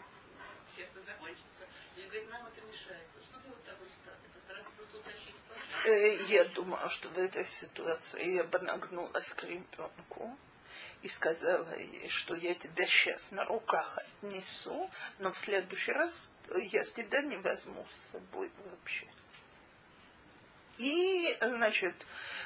это 0.78 1.02
закончится, 1.02 1.68
или 1.96 2.06
говорит, 2.06 2.30
нам 2.32 2.48
это 2.48 2.62
мешает. 2.66 3.06
Вот 3.14 3.24
что 3.24 3.40
делать 3.40 3.62
в 3.62 3.66
такой 3.66 3.88
ситуации? 3.88 4.28
Постараться 4.34 4.72
просто 4.72 4.98
утащить 4.98 5.36
пожар? 5.48 5.88
Э, 5.88 6.16
Я 6.28 6.46
думаю, 6.46 6.90
что 6.90 7.10
в 7.10 7.18
этой 7.20 7.46
ситуации 7.46 8.34
я 8.34 8.44
бы 8.44 8.58
нагнулась 8.60 9.32
к 9.34 9.44
ребенку 9.44 10.38
и 11.04 11.08
сказала 11.08 11.78
ей, 11.78 12.10
что 12.10 12.34
я 12.36 12.56
тебя 12.56 12.88
сейчас 12.88 13.30
на 13.30 13.46
руках 13.46 14.00
отнесу, 14.00 14.90
но 15.20 15.32
в 15.32 15.38
следующий 15.38 15.92
раз 15.92 16.16
я 16.56 16.84
тебя 16.84 17.22
не 17.22 17.38
возьму 17.38 17.86
с 17.92 18.12
собой 18.12 18.52
вообще. 18.66 19.08
И, 20.80 21.38
значит, 21.40 21.94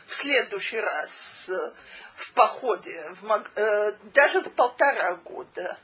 в 0.06 0.14
следующий 0.14 0.80
раз 0.80 1.49
э, 1.49 1.72
в 2.16 2.32
походе, 2.34 3.03
в 3.22 3.43
э, 3.56 3.91
даже 4.14 4.41
в 4.41 4.51
полтора 4.53 5.16
года, 5.16 5.78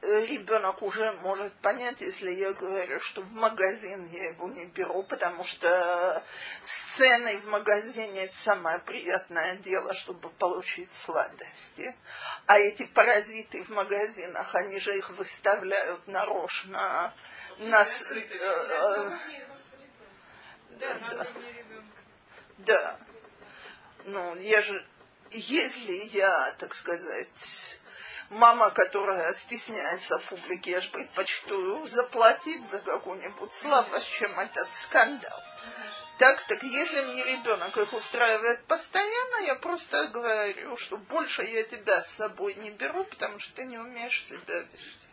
э, 0.00 0.26
ребенок 0.26 0.80
уже 0.82 1.10
может 1.12 1.52
понять, 1.54 2.00
если 2.00 2.30
я 2.30 2.52
говорю, 2.52 3.00
что 3.00 3.22
в 3.22 3.32
магазин 3.32 4.06
я 4.06 4.30
его 4.30 4.48
не 4.48 4.66
беру, 4.66 5.02
потому 5.02 5.42
что 5.44 6.22
сцены 6.62 7.38
в 7.38 7.46
магазине 7.46 8.24
это 8.24 8.36
самое 8.36 8.78
приятное 8.78 9.56
дело, 9.56 9.92
чтобы 9.92 10.30
получить 10.30 10.92
сладости. 10.92 11.94
А 12.46 12.58
эти 12.58 12.84
паразиты 12.84 13.64
в 13.64 13.70
магазинах, 13.70 14.54
они 14.54 14.78
же 14.78 14.96
их 14.96 15.10
выставляют 15.10 16.06
нарочно 16.06 17.12
на, 17.58 17.84
Да, 20.78 20.94
да. 20.94 21.16
надо 21.16 21.28
не 21.40 21.52
ребенка. 21.52 22.02
да. 22.58 22.98
Ну, 24.10 24.36
я 24.36 24.62
же, 24.62 24.82
если 25.30 25.92
я, 26.16 26.52
так 26.52 26.74
сказать, 26.74 27.78
мама, 28.30 28.70
которая 28.70 29.34
стесняется 29.34 30.16
публики, 30.30 30.70
я 30.70 30.80
же 30.80 30.88
предпочту 30.88 31.86
заплатить 31.86 32.66
за 32.70 32.78
какую-нибудь 32.78 33.52
слабость, 33.52 34.10
чем 34.10 34.40
этот 34.40 34.72
скандал. 34.72 35.42
Так, 36.16 36.42
так 36.46 36.62
если 36.62 37.02
мне 37.02 37.22
ребенок 37.22 37.76
их 37.76 37.92
устраивает 37.92 38.64
постоянно, 38.64 39.44
я 39.44 39.56
просто 39.56 40.08
говорю, 40.08 40.78
что 40.78 40.96
больше 40.96 41.42
я 41.42 41.62
тебя 41.64 42.00
с 42.00 42.12
собой 42.12 42.54
не 42.54 42.70
беру, 42.70 43.04
потому 43.04 43.38
что 43.38 43.56
ты 43.56 43.66
не 43.66 43.76
умеешь 43.76 44.24
себя 44.24 44.60
вести. 44.60 45.08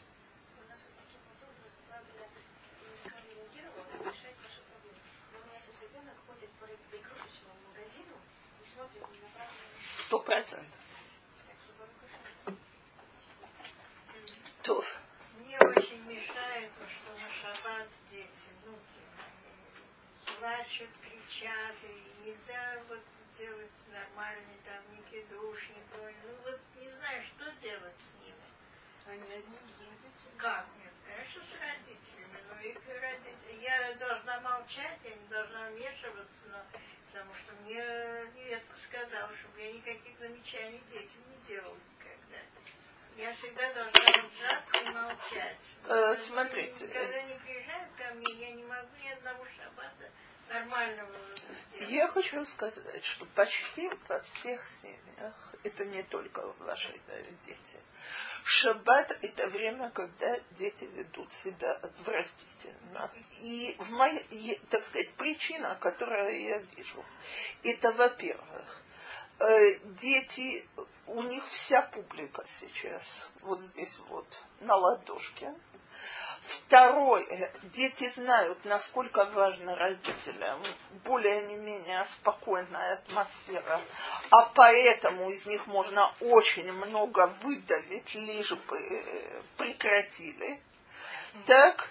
Сто 9.94 10.20
процентов. 10.20 10.80
То, 14.64 14.84
Мне 15.40 15.60
очень 15.60 16.02
мешает, 16.06 16.72
то, 16.74 16.86
что 16.90 17.12
на 17.14 17.32
шаббат 17.32 17.88
дети, 18.10 18.50
внуки, 18.64 19.02
плачут, 20.40 20.90
кричат, 21.02 21.76
и 21.84 22.28
нельзя 22.28 22.82
вот 22.90 23.04
сделать 23.14 23.88
нормальный 23.92 24.58
там 24.66 24.82
ни 24.92 25.02
кидуш, 25.12 25.70
ни 25.70 25.82
то. 25.92 26.12
Ну 26.24 26.36
вот 26.44 26.60
не 26.80 26.88
знаю, 26.90 27.22
что 27.24 27.52
делать 27.62 27.98
с 27.98 28.14
ними. 28.24 28.46
Они 29.08 29.32
одни 29.34 29.58
без 29.68 29.80
родителей. 29.80 30.38
Как? 30.38 30.66
Нет, 30.84 30.94
конечно, 31.06 31.44
с 31.44 31.60
родителями, 31.60 32.40
но 32.50 32.60
их 32.62 32.78
родители... 33.02 33.62
Я 33.62 33.94
должна 33.94 34.40
молчать, 34.42 35.00
я 35.04 35.16
не 35.16 35.28
должна 35.28 35.70
вмешиваться, 35.70 36.48
но... 36.50 36.66
потому 37.16 37.34
что 37.34 37.54
мне 37.64 37.82
невестка 38.36 38.78
сказала, 38.78 39.32
чтобы 39.40 39.62
я 39.62 39.72
никаких 39.72 40.18
замечаний 40.20 40.82
детям 40.90 41.22
не 41.30 41.48
делала 41.48 41.78
никогда. 41.98 42.42
Я 43.16 43.32
всегда 43.32 43.74
должна 43.74 44.06
держаться 44.12 44.80
и 44.82 44.90
молчать. 44.90 45.62
Э, 45.88 46.16
смотрите, 46.16 46.88
Когда 46.88 47.18
они 47.20 47.36
приезжают 47.46 47.90
ко 47.98 48.14
мне, 48.16 48.34
я 48.34 48.52
не 48.52 48.66
могу 48.66 48.90
ни 49.02 49.08
одного 49.08 49.46
шаббата 49.46 50.12
нормального 50.50 51.10
Я 51.88 52.08
хочу 52.10 52.44
сказать, 52.44 53.04
что 53.06 53.26
почти 53.28 53.90
во 54.10 54.20
всех 54.20 54.62
семьях, 54.82 55.54
это 55.64 55.86
не 55.86 56.04
только 56.04 56.46
ваши 56.60 56.92
дети, 57.46 57.80
шаббат– 58.46 59.18
это 59.24 59.48
время, 59.48 59.90
когда 59.90 60.38
дети 60.52 60.86
ведут 60.94 61.34
себя 61.34 61.74
отвратительно. 61.74 63.12
И, 63.42 63.76
в 63.80 63.92
моей, 63.92 64.62
так 64.70 64.84
сказать, 64.84 65.12
причина, 65.16 65.76
которую 65.82 66.40
я 66.40 66.58
вижу, 66.60 67.04
это, 67.64 67.92
во-первых, 67.94 68.84
э, 69.40 69.80
дети, 70.00 70.64
у 71.08 71.24
них 71.24 71.46
вся 71.48 71.82
публика 71.82 72.44
сейчас 72.46 73.30
вот 73.42 73.62
здесь 73.62 74.00
вот 74.10 74.28
на 74.62 74.76
ладошке– 74.76 75.54
Второе, 76.48 77.52
дети 77.74 78.08
знают, 78.08 78.64
насколько 78.66 79.26
важно 79.26 79.76
родителям 79.76 80.62
более 81.04 81.42
не 81.44 81.56
менее 81.56 82.06
спокойная 82.06 82.94
атмосфера, 82.94 83.82
а 84.30 84.44
поэтому 84.54 85.30
из 85.32 85.48
них 85.48 85.66
можно 85.66 86.14
очень 86.20 86.72
много 86.72 87.28
выдавить, 87.42 88.14
лишь 88.14 88.52
бы 88.52 88.78
э, 88.78 89.42
прекратили. 89.58 90.60
Так, 91.48 91.90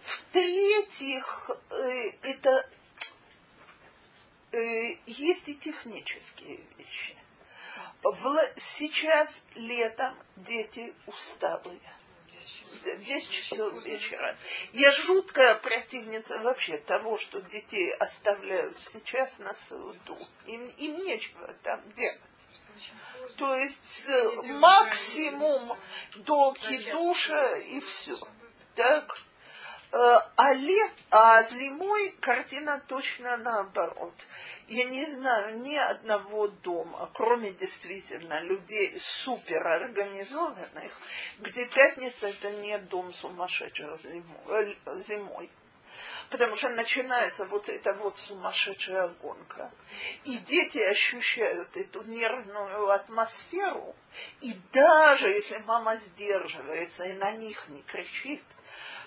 в-третьих, 0.00 1.50
э, 1.68 2.12
это 2.22 2.70
э, 4.52 4.96
есть 5.04 5.48
и 5.50 5.56
технические 5.56 6.60
вещи. 6.78 7.16
Сейчас 8.56 9.42
летом 9.54 10.14
дети 10.36 10.94
усталые 11.06 11.80
10 12.98 13.30
часов 13.30 13.84
вечера. 13.84 14.36
Я 14.72 14.92
жуткая 14.92 15.54
противница 15.54 16.38
вообще 16.40 16.78
того, 16.78 17.18
что 17.18 17.40
детей 17.40 17.92
оставляют 17.92 18.78
сейчас 18.80 19.38
на 19.38 19.54
суду. 19.54 20.18
Им, 20.46 20.66
им 20.78 21.02
нечего 21.02 21.54
там 21.62 21.80
делать. 21.96 22.20
То 23.36 23.54
есть 23.56 24.08
э, 24.08 24.52
максимум 24.52 25.60
до 26.16 26.54
душа 26.92 27.56
и 27.58 27.80
все. 27.80 28.18
Так? 28.74 29.18
Э, 29.92 30.20
а, 30.36 30.52
лет, 30.54 30.92
а 31.10 31.42
зимой 31.42 32.14
картина 32.20 32.80
точно 32.86 33.36
наоборот. 33.38 34.14
Я 34.68 34.84
не 34.84 35.04
знаю 35.04 35.58
ни 35.58 35.74
одного 35.74 36.46
дома, 36.46 37.10
кроме 37.12 37.50
действительно 37.50 38.40
людей 38.40 38.96
суперорганизованных, 39.00 40.92
где 41.40 41.66
пятница 41.66 42.28
это 42.28 42.52
не 42.52 42.78
дом 42.78 43.12
сумасшедших. 43.12 43.98
Э, 44.04 44.74
зимой. 45.08 45.50
Потому 46.30 46.54
что 46.54 46.68
начинается 46.68 47.44
вот 47.46 47.68
эта 47.68 47.92
вот 47.94 48.16
сумасшедшая 48.16 49.08
гонка. 49.20 49.72
И 50.22 50.36
дети 50.38 50.78
ощущают 50.78 51.76
эту 51.76 52.04
нервную 52.04 52.88
атмосферу. 52.90 53.96
И 54.40 54.54
даже 54.72 55.28
если 55.28 55.58
мама 55.66 55.96
сдерживается 55.96 57.06
и 57.06 57.14
на 57.14 57.32
них 57.32 57.68
не 57.70 57.82
кричит, 57.82 58.44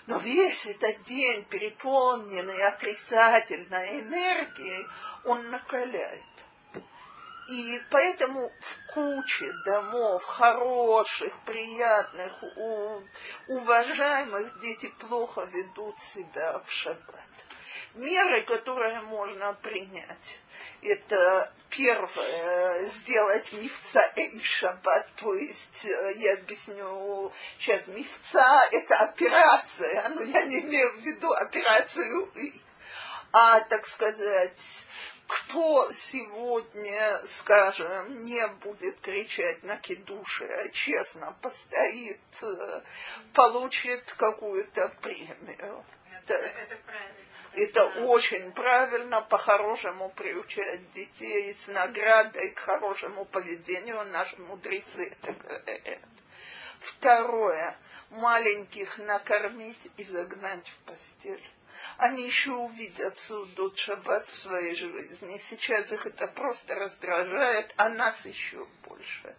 но 0.06 0.18
весь 0.18 0.66
этот 0.66 1.02
день, 1.04 1.44
переполненный 1.44 2.62
отрицательной 2.64 4.00
энергией, 4.00 4.86
он 5.24 5.50
накаляет. 5.50 6.22
И 7.48 7.82
поэтому 7.90 8.50
в 8.60 8.92
куче 8.94 9.52
домов, 9.66 10.24
хороших, 10.24 11.38
приятных, 11.40 12.42
уважаемых, 13.48 14.58
дети 14.60 14.92
плохо 14.98 15.44
ведут 15.52 16.00
себя 16.00 16.60
в 16.64 16.72
шаббат. 16.72 17.20
Меры, 17.94 18.42
которые 18.42 19.00
можно 19.02 19.52
принять, 19.54 20.40
это 20.82 21.52
первое, 21.76 22.84
сделать 22.84 23.52
мифца 23.52 24.02
шаббат, 24.42 25.08
то 25.16 25.34
есть, 25.34 25.86
э, 25.86 26.12
я 26.16 26.34
объясню 26.34 27.32
сейчас, 27.58 27.86
мифца– 27.88 28.68
это 28.72 28.96
операция, 28.96 30.08
но 30.10 30.22
я 30.22 30.44
не 30.44 30.60
имею 30.60 30.92
в 30.92 31.00
виду 31.00 31.30
операцию, 31.32 32.30
а, 33.32 33.60
так 33.62 33.86
сказать, 33.86 34.86
кто 35.26 35.90
сегодня, 35.90 37.20
скажем, 37.24 38.24
не 38.24 38.46
будет 38.46 39.00
кричать 39.00 39.62
на 39.62 39.76
кидуше, 39.76 40.44
а 40.44 40.68
честно 40.68 41.36
постоит, 41.40 42.20
э, 42.42 42.80
получит 43.32 44.12
какую-то 44.12 44.88
премию. 45.00 45.84
Это, 46.12 46.34
это 46.34 46.76
правильно. 46.86 47.33
Это 47.56 47.84
очень 47.84 48.50
правильно, 48.50 49.20
по-хорошему 49.20 50.08
приучать 50.10 50.90
детей 50.90 51.54
с 51.54 51.68
наградой 51.68 52.50
к 52.50 52.58
хорошему 52.58 53.24
поведению. 53.26 54.04
Наши 54.06 54.40
мудрецы 54.40 55.16
это 55.20 55.32
говорят. 55.32 56.00
Второе. 56.80 57.76
Маленьких 58.10 58.98
накормить 58.98 59.90
и 59.96 60.04
загнать 60.04 60.68
в 60.68 60.78
постель. 60.80 61.50
Они 61.96 62.24
еще 62.24 62.52
увидят 62.52 63.18
судут 63.18 63.78
шаббат 63.78 64.28
в 64.28 64.34
своей 64.34 64.74
жизни. 64.74 65.38
Сейчас 65.38 65.92
их 65.92 66.06
это 66.06 66.26
просто 66.26 66.74
раздражает, 66.74 67.72
а 67.76 67.88
нас 67.88 68.26
еще 68.26 68.66
больше. 68.88 69.34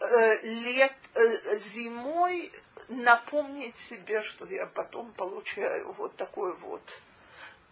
Э, 0.00 0.40
лет, 0.42 0.94
э, 1.14 1.56
зимой 1.56 2.50
напомнить 2.88 3.76
себе, 3.76 4.22
что 4.22 4.46
я 4.46 4.64
потом 4.64 5.12
получаю 5.12 5.92
вот 5.92 6.16
такой 6.16 6.56
вот 6.56 6.82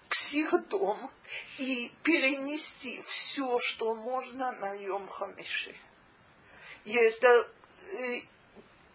психдом 0.09 1.11
и 1.59 1.93
перенести 2.03 3.03
все, 3.03 3.59
что 3.59 3.95
можно 3.95 4.53
на 4.53 4.73
Йом 4.73 5.07
Хамиши. 5.09 5.75
И 6.85 6.95
это 6.95 7.51
э, 7.93 8.21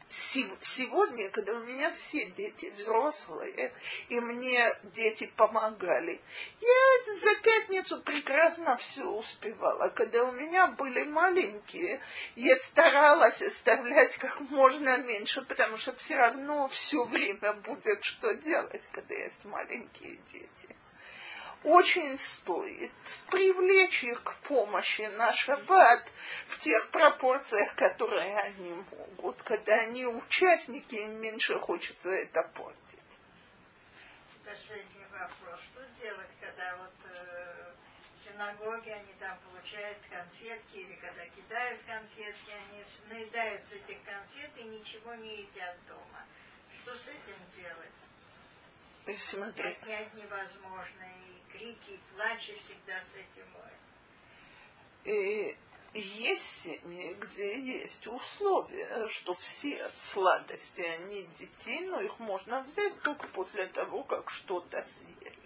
сегодня, 0.09 1.29
когда 1.29 1.53
у 1.53 1.63
меня 1.63 1.91
все 1.91 2.25
дети 2.31 2.71
взрослые, 2.75 3.71
и 4.09 4.19
мне 4.19 4.67
дети 4.83 5.31
помогали, 5.35 6.19
я 6.61 7.13
за 7.13 7.35
пятницу 7.41 8.01
прекрасно 8.01 8.75
все 8.77 9.03
успевала. 9.03 9.89
Когда 9.89 10.23
у 10.25 10.31
меня 10.31 10.67
были 10.67 11.03
маленькие, 11.03 11.99
я 12.35 12.55
старалась 12.55 13.41
оставлять 13.41 14.17
как 14.17 14.39
можно 14.41 14.97
меньше, 14.97 15.41
потому 15.41 15.77
что 15.77 15.93
все 15.95 16.15
равно 16.15 16.67
все 16.67 17.03
время 17.05 17.53
будет 17.53 18.03
что 18.03 18.33
делать, 18.35 18.83
когда 18.91 19.15
есть 19.15 19.43
маленькие 19.45 20.19
дети 20.31 20.75
очень 21.63 22.17
стоит 22.17 22.91
привлечь 23.29 24.03
их 24.03 24.23
к 24.23 24.35
помощи 24.47 25.03
на 25.17 25.33
шаббат 25.33 26.11
в 26.47 26.57
тех 26.57 26.89
пропорциях, 26.89 27.75
которые 27.75 28.37
они 28.39 28.73
могут. 28.91 29.41
Когда 29.43 29.75
они 29.75 30.05
участники, 30.05 30.95
им 30.95 31.21
меньше 31.21 31.57
хочется 31.59 32.09
это 32.09 32.43
портить. 32.53 32.79
Последний 34.45 35.05
вопрос. 35.11 35.59
Что 35.71 36.01
делать, 36.01 36.29
когда 36.41 36.75
вот 36.77 37.11
э, 37.11 37.71
в 38.19 38.23
синагоге 38.23 38.93
они 38.93 39.13
там 39.19 39.37
получают 39.49 39.97
конфетки, 40.09 40.77
или 40.77 40.95
когда 40.95 41.25
кидают 41.25 41.81
конфетки, 41.83 42.51
они 42.67 42.83
наедаются 43.09 43.75
этих 43.75 44.03
конфет 44.03 44.51
и 44.57 44.63
ничего 44.63 45.15
не 45.15 45.43
едят 45.43 45.75
дома. 45.87 46.25
Что 46.81 46.95
с 46.95 47.07
этим 47.07 47.35
делать? 47.55 48.07
И 49.07 49.15
смотри. 49.15 49.69
Отнять 49.69 50.13
невозможно 50.13 51.03
крики, 51.53 51.99
плачи 52.15 52.57
всегда 52.59 52.99
с 52.99 53.15
этим. 53.15 53.45
И 55.05 55.55
есть 55.93 56.63
семьи, 56.63 57.13
где 57.19 57.59
есть 57.59 58.07
условия, 58.07 59.07
что 59.09 59.33
все 59.33 59.89
сладости, 59.91 60.81
они 60.81 61.27
детей, 61.37 61.81
но 61.87 62.01
их 62.01 62.19
можно 62.19 62.63
взять 62.63 63.01
только 63.01 63.27
после 63.27 63.67
того, 63.67 64.03
как 64.03 64.29
что-то 64.29 64.83
съели. 64.83 65.43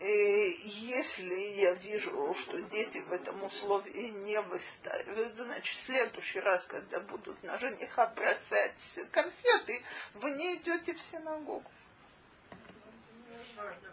И 0.00 0.66
если 0.88 1.34
я 1.34 1.74
вижу, 1.74 2.34
что 2.34 2.60
дети 2.62 2.98
в 2.98 3.12
этом 3.12 3.44
условии 3.44 4.08
не 4.08 4.40
выстаивают, 4.40 5.36
значит, 5.36 5.76
в 5.76 5.80
следующий 5.80 6.40
раз, 6.40 6.66
когда 6.66 6.98
будут 7.00 7.40
на 7.44 7.56
жениха 7.58 8.06
бросать 8.06 8.98
конфеты, 9.12 9.84
вы 10.14 10.32
не 10.32 10.56
идете 10.56 10.94
в 10.94 11.00
синагогу. 11.00 11.70
Невозможно 13.28 13.92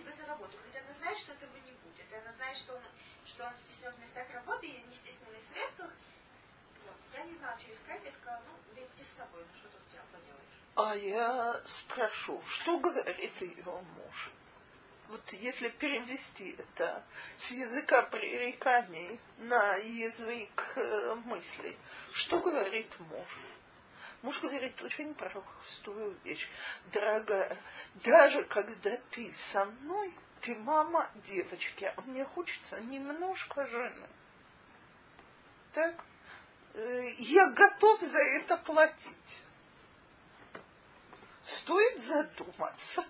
я, 0.00 0.06
я 0.06 0.12
тебе 0.12 0.12
заработаю. 0.12 0.60
Хотя 0.66 0.84
она 0.84 0.94
знает, 0.94 1.18
что 1.18 1.32
этого 1.32 1.56
не 1.56 1.72
будет. 1.72 2.06
Она 2.12 2.32
знает, 2.32 2.56
что 2.56 2.74
он, 2.74 2.82
что 3.24 3.44
он 3.44 3.56
в 3.92 4.00
местах 4.00 4.26
работы 4.32 4.66
и 4.66 4.84
в 5.38 5.54
средствах. 5.54 5.90
Вот. 6.86 6.96
Я 7.12 7.24
не 7.24 7.34
знала, 7.34 7.58
что 7.58 7.72
искать. 7.72 8.00
Я 8.04 8.12
сказала, 8.12 8.42
ну, 8.46 8.74
берите 8.74 9.04
с 9.04 9.16
собой, 9.16 9.44
ну 9.46 9.58
что 9.58 9.68
тут 9.68 9.88
тебя 9.90 10.02
поделаешь. 10.12 10.60
А 10.76 10.94
я 10.96 11.60
спрошу, 11.64 12.40
что 12.46 12.78
говорит 12.78 13.40
ее 13.40 13.84
муж? 13.96 14.30
Вот 15.08 15.32
если 15.32 15.68
перевести 15.70 16.54
это 16.56 17.02
с 17.36 17.50
языка 17.50 18.02
пререканий 18.02 19.18
на 19.38 19.74
язык 19.74 20.72
э, 20.76 21.14
мыслей, 21.24 21.76
что 22.12 22.38
говорит 22.38 22.88
муж? 23.00 23.26
Муж 24.22 24.40
говорит 24.42 24.80
очень 24.82 25.14
простую 25.14 26.16
вещь. 26.24 26.48
Дорогая, 26.92 27.56
даже 27.94 28.44
когда 28.44 28.94
ты 29.10 29.32
со 29.32 29.64
мной, 29.64 30.14
ты 30.42 30.54
мама 30.56 31.08
девочки, 31.26 31.84
а 31.96 32.00
мне 32.02 32.24
хочется 32.24 32.80
немножко 32.80 33.66
жены. 33.66 34.08
Так? 35.72 35.94
Э, 36.74 37.10
я 37.18 37.48
готов 37.50 38.00
за 38.00 38.18
это 38.18 38.58
платить. 38.58 39.16
Стоит 41.44 42.02
задуматься. 42.02 43.04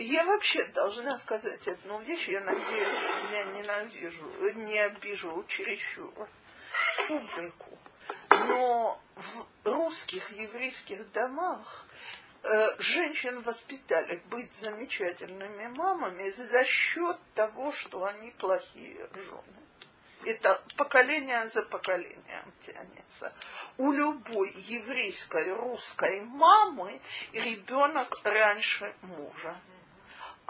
Я 0.00 0.24
вообще 0.24 0.64
должна 0.66 1.18
сказать 1.18 1.66
одну 1.66 1.98
вещь, 2.02 2.28
я 2.28 2.40
надеюсь, 2.42 3.10
я 3.32 3.44
ненавижу, 3.46 4.30
не 4.54 4.78
обижу 4.78 5.44
чересчур 5.48 6.12
публику. 7.08 7.78
Но 8.30 9.00
в 9.16 9.46
русских 9.64 10.30
еврейских 10.30 11.10
домах 11.10 11.84
э, 12.44 12.80
женщин 12.80 13.42
воспитали 13.42 14.22
быть 14.30 14.54
замечательными 14.54 15.66
мамами 15.66 16.30
за 16.30 16.64
счет 16.64 17.18
того, 17.34 17.72
что 17.72 18.04
они 18.04 18.30
плохие 18.30 19.08
жены. 19.12 19.42
Это 20.24 20.62
поколение 20.76 21.48
за 21.48 21.62
поколением 21.62 22.52
тянется. 22.60 23.32
У 23.76 23.90
любой 23.90 24.52
еврейской 24.68 25.52
русской 25.52 26.20
мамы 26.20 27.00
ребенок 27.32 28.20
раньше 28.22 28.94
мужа. 29.02 29.56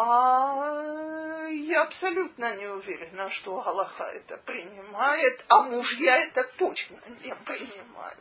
А 0.01 1.49
я 1.51 1.83
абсолютно 1.83 2.55
не 2.55 2.69
уверена, 2.69 3.29
что 3.29 3.61
Галаха 3.61 4.05
это 4.05 4.37
принимает, 4.37 5.45
а 5.49 5.63
мужья 5.63 6.17
это 6.19 6.45
точно 6.45 6.97
не 7.25 7.35
принимают. 7.35 8.21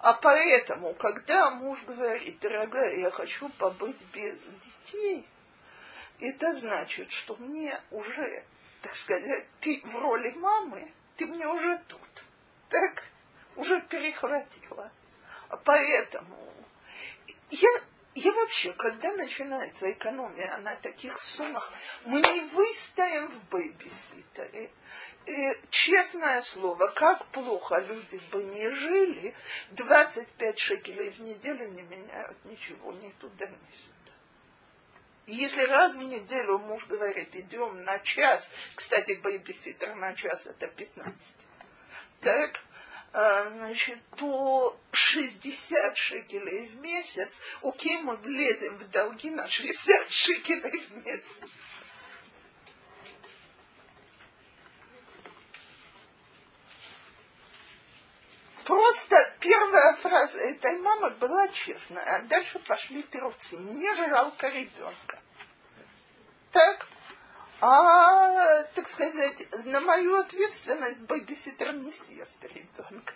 А 0.00 0.14
поэтому, 0.14 0.94
когда 0.94 1.50
муж 1.50 1.84
говорит, 1.84 2.40
дорогая, 2.40 2.96
я 2.96 3.12
хочу 3.12 3.50
побыть 3.50 4.00
без 4.12 4.34
детей, 4.42 5.24
это 6.18 6.52
значит, 6.52 7.12
что 7.12 7.36
мне 7.36 7.80
уже, 7.92 8.44
так 8.82 8.96
сказать, 8.96 9.46
ты 9.60 9.80
в 9.84 9.96
роли 9.96 10.32
мамы, 10.32 10.92
ты 11.16 11.26
мне 11.26 11.46
уже 11.46 11.78
тут, 11.86 12.24
так, 12.68 13.04
уже 13.54 13.80
перехватила. 13.82 14.90
Поэтому 15.64 16.36
я 17.50 17.70
я 18.14 18.32
вообще, 18.32 18.72
когда 18.72 19.12
начинается 19.12 19.90
экономия 19.92 20.56
на 20.58 20.74
таких 20.76 21.22
суммах, 21.22 21.72
мы 22.04 22.20
не 22.20 22.40
выстоим 22.40 23.28
в 23.28 23.44
бэйбиситере. 23.50 24.70
И, 25.26 25.52
честное 25.70 26.42
слово, 26.42 26.88
как 26.88 27.24
плохо 27.26 27.78
люди 27.78 28.20
бы 28.32 28.42
не 28.42 28.68
жили, 28.70 29.34
25 29.72 30.58
шекелей 30.58 31.10
в 31.10 31.20
неделю 31.20 31.68
не 31.68 31.82
меняют 31.82 32.36
ничего 32.44 32.92
ни 32.92 33.10
туда, 33.12 33.46
ни 33.46 33.72
сюда. 33.72 34.12
если 35.26 35.62
раз 35.62 35.94
в 35.94 36.02
неделю 36.02 36.58
муж 36.58 36.86
говорит, 36.86 37.36
идем 37.36 37.82
на 37.82 38.00
час, 38.00 38.50
кстати, 38.74 39.20
бэйбиситер 39.22 39.94
на 39.94 40.14
час 40.14 40.46
это 40.46 40.66
15, 40.66 41.34
так, 42.22 42.60
значит, 43.12 43.98
то 44.16 44.78
60 44.92 45.96
шекелей 45.96 46.66
в 46.66 46.80
месяц, 46.80 47.40
окей, 47.62 47.98
мы 47.98 48.16
влезем 48.16 48.76
в 48.76 48.88
долги 48.90 49.30
на 49.30 49.48
60 49.48 50.10
шекелей 50.10 50.80
в 50.80 50.96
месяц. 51.04 51.40
Просто 58.64 59.16
первая 59.40 59.94
фраза 59.94 60.38
этой 60.38 60.78
мамы 60.78 61.10
была 61.16 61.48
честная, 61.48 62.04
а 62.04 62.22
дальше 62.22 62.60
пошли 62.60 63.02
труцы. 63.02 63.58
Мне 63.58 63.92
жалко 63.96 64.46
ребенка. 64.48 65.18
Так? 66.52 66.86
А, 67.62 68.62
так 68.74 68.88
сказать, 68.88 69.46
на 69.66 69.80
мою 69.80 70.16
ответственность 70.16 71.00
бэбиситер 71.00 71.74
не 71.74 71.92
съест 71.92 72.42
ребенка. 72.44 73.14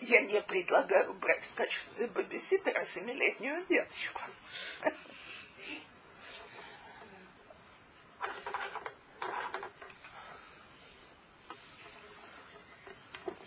Я 0.00 0.20
не 0.20 0.40
предлагаю 0.40 1.12
брать 1.14 1.44
в 1.44 1.54
качестве 1.54 2.06
бэбиситера 2.06 2.86
семилетнюю 2.86 3.66
девочку. 3.66 4.22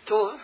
То 0.04 0.38